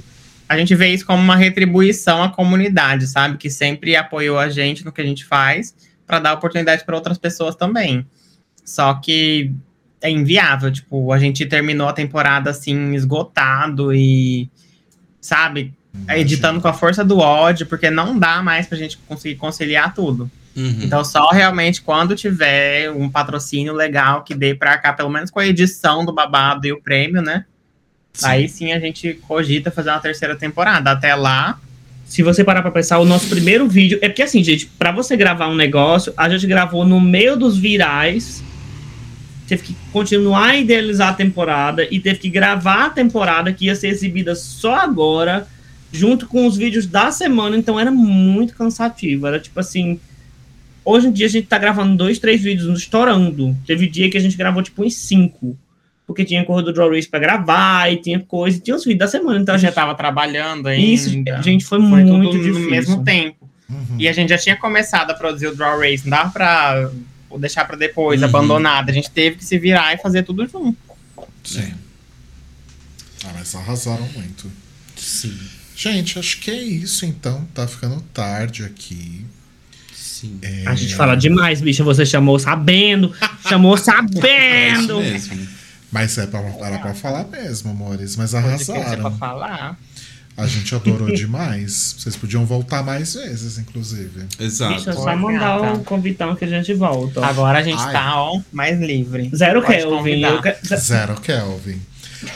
[0.50, 3.38] a gente vê isso como uma retribuição à comunidade, sabe?
[3.38, 5.76] Que sempre apoiou a gente no que a gente faz
[6.08, 8.04] para dar oportunidade para outras pessoas também.
[8.66, 9.54] Só que
[10.02, 14.50] é inviável, tipo, a gente terminou a temporada assim esgotado e
[15.22, 15.72] sabe,
[16.10, 20.32] editando com a força do ódio, porque não dá mais pra gente conseguir conciliar tudo.
[20.56, 20.80] Uhum.
[20.82, 25.40] Então, só realmente quando tiver um patrocínio legal que dê pra cá, pelo menos com
[25.40, 27.46] a edição do babado e o prêmio, né?
[28.14, 28.26] Sim.
[28.28, 30.92] Aí sim a gente cogita fazer uma terceira temporada.
[30.92, 31.60] Até lá,
[32.10, 34.00] Se você parar pra pensar, o nosso primeiro vídeo.
[34.02, 37.56] É porque assim, gente, pra você gravar um negócio, a gente gravou no meio dos
[37.56, 38.44] virais.
[39.48, 43.76] Teve que continuar a idealizar a temporada e teve que gravar a temporada que ia
[43.76, 45.48] ser exibida só agora,
[45.92, 47.56] junto com os vídeos da semana.
[47.56, 49.28] Então era muito cansativo.
[49.28, 50.00] Era tipo assim.
[50.84, 53.56] Hoje em dia a gente tá gravando dois, três vídeos estourando.
[53.68, 55.56] Teve dia que a gente gravou tipo uns cinco.
[56.10, 58.98] Porque tinha corrida do Draw Race pra gravar, e tinha coisa, e tinha os vídeos
[59.00, 59.40] da semana.
[59.40, 60.84] Então a gente já tava trabalhando ainda.
[60.84, 61.10] Isso,
[61.44, 62.64] gente, foi, Foi muito tudo difícil.
[62.64, 63.48] no mesmo tempo.
[63.70, 63.96] Uhum.
[64.00, 66.90] E a gente já tinha começado a produzir o Draw Race, não dava pra
[67.38, 68.28] deixar pra depois, Uhum.
[68.28, 68.90] abandonado.
[68.90, 70.76] A gente teve que se virar e fazer tudo junto.
[71.44, 71.72] Sim.
[73.24, 74.52] Ah, mas arrasaram muito.
[74.96, 75.38] Sim.
[75.76, 77.48] Gente, acho que é isso então.
[77.54, 79.24] Tá ficando tarde aqui.
[79.94, 80.40] Sim.
[80.42, 81.84] É, A gente fala demais, bicha.
[81.84, 83.14] Você chamou sabendo,
[83.48, 85.00] chamou É isso sabendo.
[85.00, 85.59] mesmo.
[85.92, 88.16] Mas é pra, era pra falar mesmo, amores.
[88.16, 89.18] Mas Podcast é pra arrasaram.
[89.18, 89.78] falar.
[90.38, 91.96] A gente adorou demais.
[91.98, 94.26] Vocês podiam voltar mais vezes, inclusive.
[94.40, 94.76] Exato.
[94.76, 97.26] Bicha, é só mandar o convitão que a gente volta.
[97.26, 97.92] Agora a gente Ai.
[97.92, 99.30] tá, ó, mais livre.
[99.36, 100.22] Zero Pode Kelvin.
[100.22, 101.82] eu Zero Kelvin.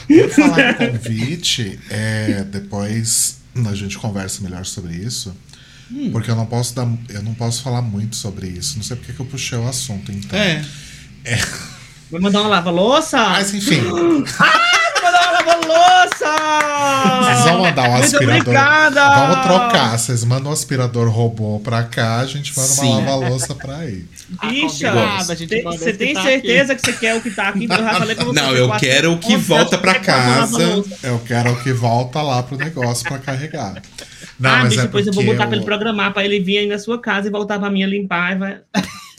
[0.06, 5.34] Por falar em convite, é, depois a gente conversa melhor sobre isso.
[5.90, 6.10] Hum.
[6.10, 8.76] Porque eu não posso dar, eu não posso falar muito sobre isso.
[8.76, 10.38] Não sei porque que eu puxei o assunto, então.
[10.38, 10.62] É.
[12.10, 13.18] Vai mandar uma lava-louça?
[13.30, 13.80] Mas enfim,
[14.38, 17.24] Vai mandar uma lava-louça!
[17.24, 18.40] vocês vão mandar um Muito aspirador.
[18.40, 19.14] obrigada!
[19.14, 19.98] Vamos trocar.
[19.98, 22.86] Vocês mandam um aspirador robô pra cá, a gente manda Sim.
[22.98, 24.04] uma lava-louça pra aí.
[24.42, 27.20] Bicha, Convidada, a gente tem- manda você tem que tá certeza que você quer o
[27.20, 27.64] que tá aqui?
[27.64, 28.40] Eu já falei pra você.
[28.40, 30.84] Não, eu quero o que volta pra eu casa.
[31.02, 33.82] Eu quero o que volta lá pro negócio pra carregar.
[34.38, 36.40] Não, ah, mas bicho, é depois eu vou botar pra eu- ele programar pra ele
[36.40, 38.56] vir aí na sua casa e voltar pra mim limpar e vai.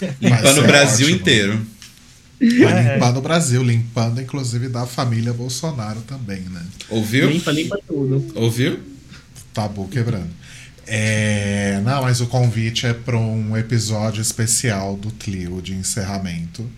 [0.02, 1.22] Vai Limpando ser o Brasil ótimo.
[1.22, 1.66] inteiro.
[2.40, 2.94] Vai É.
[2.96, 6.64] limpar no Brasil, limpando inclusive da família Bolsonaro também, né?
[6.90, 7.30] Ouviu?
[7.30, 8.26] Limpa, limpa tudo.
[8.36, 8.80] Ouviu?
[9.54, 10.30] Tabu quebrando.
[10.88, 16.70] É, não, mas o convite é para um episódio especial do Clio de encerramento.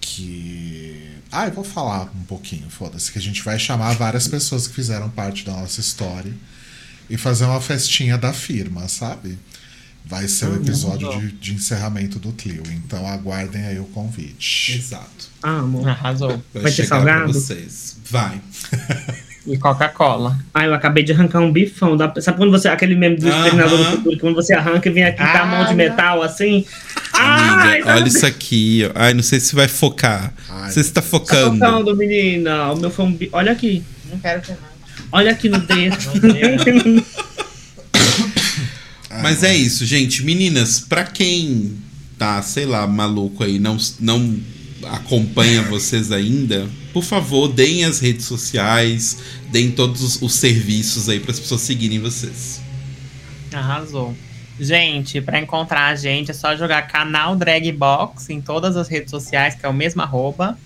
[0.00, 1.00] Que.
[1.30, 3.10] Ah, eu vou falar um pouquinho, foda-se.
[3.10, 6.32] Que a gente vai chamar várias pessoas que fizeram parte da nossa história
[7.10, 9.38] e fazer uma festinha da firma, sabe?
[10.06, 12.62] Vai ser o episódio de, de encerramento do Clio.
[12.70, 14.76] Então aguardem aí o convite.
[14.76, 15.28] Exato.
[15.42, 15.86] Amo.
[15.88, 16.42] Arrasou.
[16.52, 17.32] Vai ter chegar pra salgado?
[17.32, 17.96] vocês.
[18.10, 18.38] Vai.
[19.46, 20.38] E Coca-Cola.
[20.52, 21.96] Ai, eu acabei de arrancar um bifão.
[21.96, 22.12] Da...
[22.20, 22.68] Sabe quando você.
[22.68, 23.28] Aquele meme do.
[23.28, 25.74] Exterminador do Futuro, que quando você arranca e vem aqui tá a mão de Ah,
[25.74, 26.64] metal assim.
[27.12, 28.90] Ai, Amiga, olha isso aqui.
[28.94, 30.32] Ai, não sei se vai focar.
[30.48, 31.96] Ai, Você está Tá focando.
[31.96, 32.72] menina.
[32.72, 33.18] O meu foi um.
[33.32, 33.82] Olha aqui.
[34.10, 34.74] Não quero ter nada.
[35.12, 35.96] Olha aqui no dedo.
[39.24, 40.22] Mas é isso, gente.
[40.22, 41.78] Meninas, pra quem
[42.18, 44.38] tá, sei lá, maluco aí, não, não
[44.82, 49.16] acompanha vocês ainda, por favor, deem as redes sociais,
[49.50, 52.60] deem todos os, os serviços aí para as pessoas seguirem vocês.
[53.50, 54.14] Arrasou.
[54.60, 59.54] Gente, pra encontrar a gente é só jogar canal Dragbox em todas as redes sociais,
[59.54, 60.58] que é o mesmo arroba.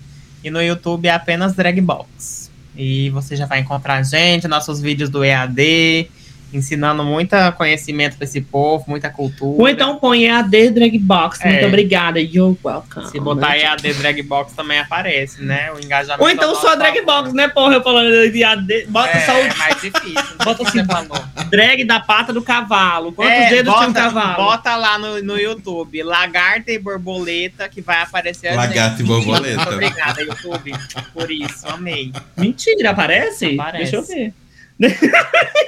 [0.43, 2.51] E no YouTube é apenas Dragbox.
[2.75, 6.09] E você já vai encontrar a gente, nossos vídeos do EAD,
[6.53, 9.61] ensinando muito conhecimento pra esse povo, muita cultura.
[9.61, 11.39] Ou então põe EAD Drag Box.
[11.43, 11.67] Muito É.
[11.67, 12.19] obrigada.
[12.19, 13.07] You're welcome.
[13.09, 15.71] Se botar EAD Dragbox também aparece, né?
[15.73, 16.23] O engajamento.
[16.23, 16.99] Ou então só Drag.
[17.01, 17.75] Box, né, porra?
[17.75, 18.85] Eu falando de EAD.
[18.87, 20.13] Bota É, só é o mais difícil.
[20.43, 23.11] Bota Bota assim, drag da pata do cavalo.
[23.13, 24.35] Quantos É, dedos bota, tinha um cavalo?
[24.35, 29.55] Bota lá no, no YouTube, lagarta e borboleta, que vai aparecer a Lagarta e borboleta.
[29.55, 30.73] Muito obrigada, YouTube,
[31.13, 32.11] por isso, amei.
[32.35, 33.53] Mentira, aparece?
[33.53, 33.91] Aparece.
[33.91, 34.33] Deixa eu ver.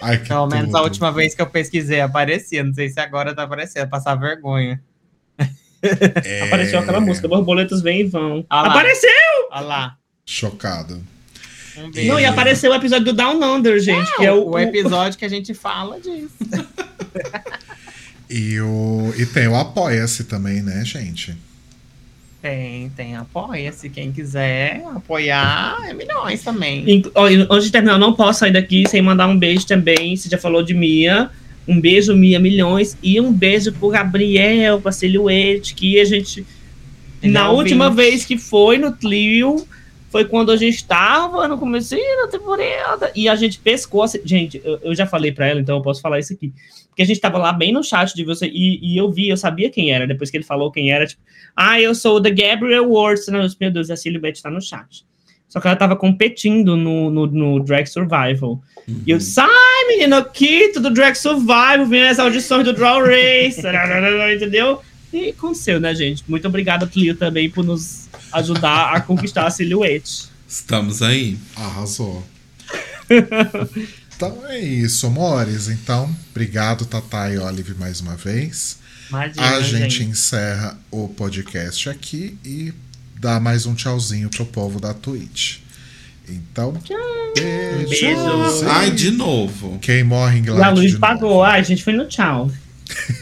[0.01, 0.77] Ai, que Pelo menos tudo.
[0.77, 4.81] a última vez que eu pesquisei aparecia, não sei se agora tá aparecendo, passar vergonha.
[5.81, 6.41] É...
[6.43, 8.45] Apareceu aquela música, borboletas vêm e vão.
[8.49, 8.67] Ah.
[8.67, 9.09] Apareceu!
[9.51, 9.97] Olha lá.
[10.25, 11.01] Chocado.
[11.75, 11.89] Um.
[12.05, 15.25] Não, e apareceu o episódio do Down Under, gente, que é o, o episódio que
[15.25, 16.35] a gente fala disso.
[18.29, 19.13] E, o...
[19.17, 21.35] e tem o Apoia-se também, né, gente?
[22.41, 23.88] Tem, tem, apoia-se.
[23.89, 26.89] Quem quiser apoiar, é milhões também.
[26.89, 30.15] Inc- ó, Antes de terminar, eu não posso sair daqui sem mandar um beijo também.
[30.15, 31.30] Você já falou de Mia.
[31.68, 32.97] Um beijo, Mia Milhões.
[33.03, 36.43] E um beijo pro Gabriel, pra Silhouette, que a gente.
[37.22, 39.63] Ele na é última vez que foi no Tlio,
[40.11, 43.11] foi quando a gente estava no começo da temporada.
[43.15, 44.03] E a gente pescou.
[44.03, 46.53] assim- Gente, eu, eu já falei pra ela, então eu posso falar isso aqui.
[46.89, 48.45] Porque a gente tava lá bem no chat de você.
[48.47, 50.05] E, e eu vi, eu sabia quem era.
[50.05, 51.21] Depois que ele falou quem era, tipo,
[51.55, 52.85] ah, eu sou o The Gabriel.
[53.29, 55.05] Não, meu Deus, a Silhouette tá no chat.
[55.47, 58.61] Só que ela tava competindo no, no, no Drag Survival.
[59.05, 63.59] E eu disse, ai, menino, Kito do Drag Survival, vem as audições do Draw Race,
[64.35, 64.81] entendeu?
[65.13, 66.23] E aconteceu, né, gente?
[66.27, 70.25] Muito obrigada, Clio, também, por nos ajudar a conquistar a Silhouette.
[70.47, 71.37] Estamos aí.
[71.55, 72.25] Arrasou.
[74.15, 75.67] então é isso, amores.
[75.67, 78.77] Então, obrigado, Tatá e Olive, mais uma vez.
[79.09, 80.03] Imagina, A gente, gente.
[80.11, 82.73] encerra o podcast aqui e
[83.19, 85.57] dá mais um tchauzinho pro povo da Twitch.
[86.29, 86.71] Então,
[87.35, 87.89] beijo.
[87.89, 88.69] Beijo.
[88.69, 89.77] Ai, de novo.
[89.79, 91.29] Quem morre em E a luz pagou.
[91.29, 91.43] novo.
[91.43, 92.49] Ai, a gente foi no tchau.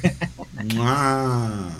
[0.75, 1.71] Mua.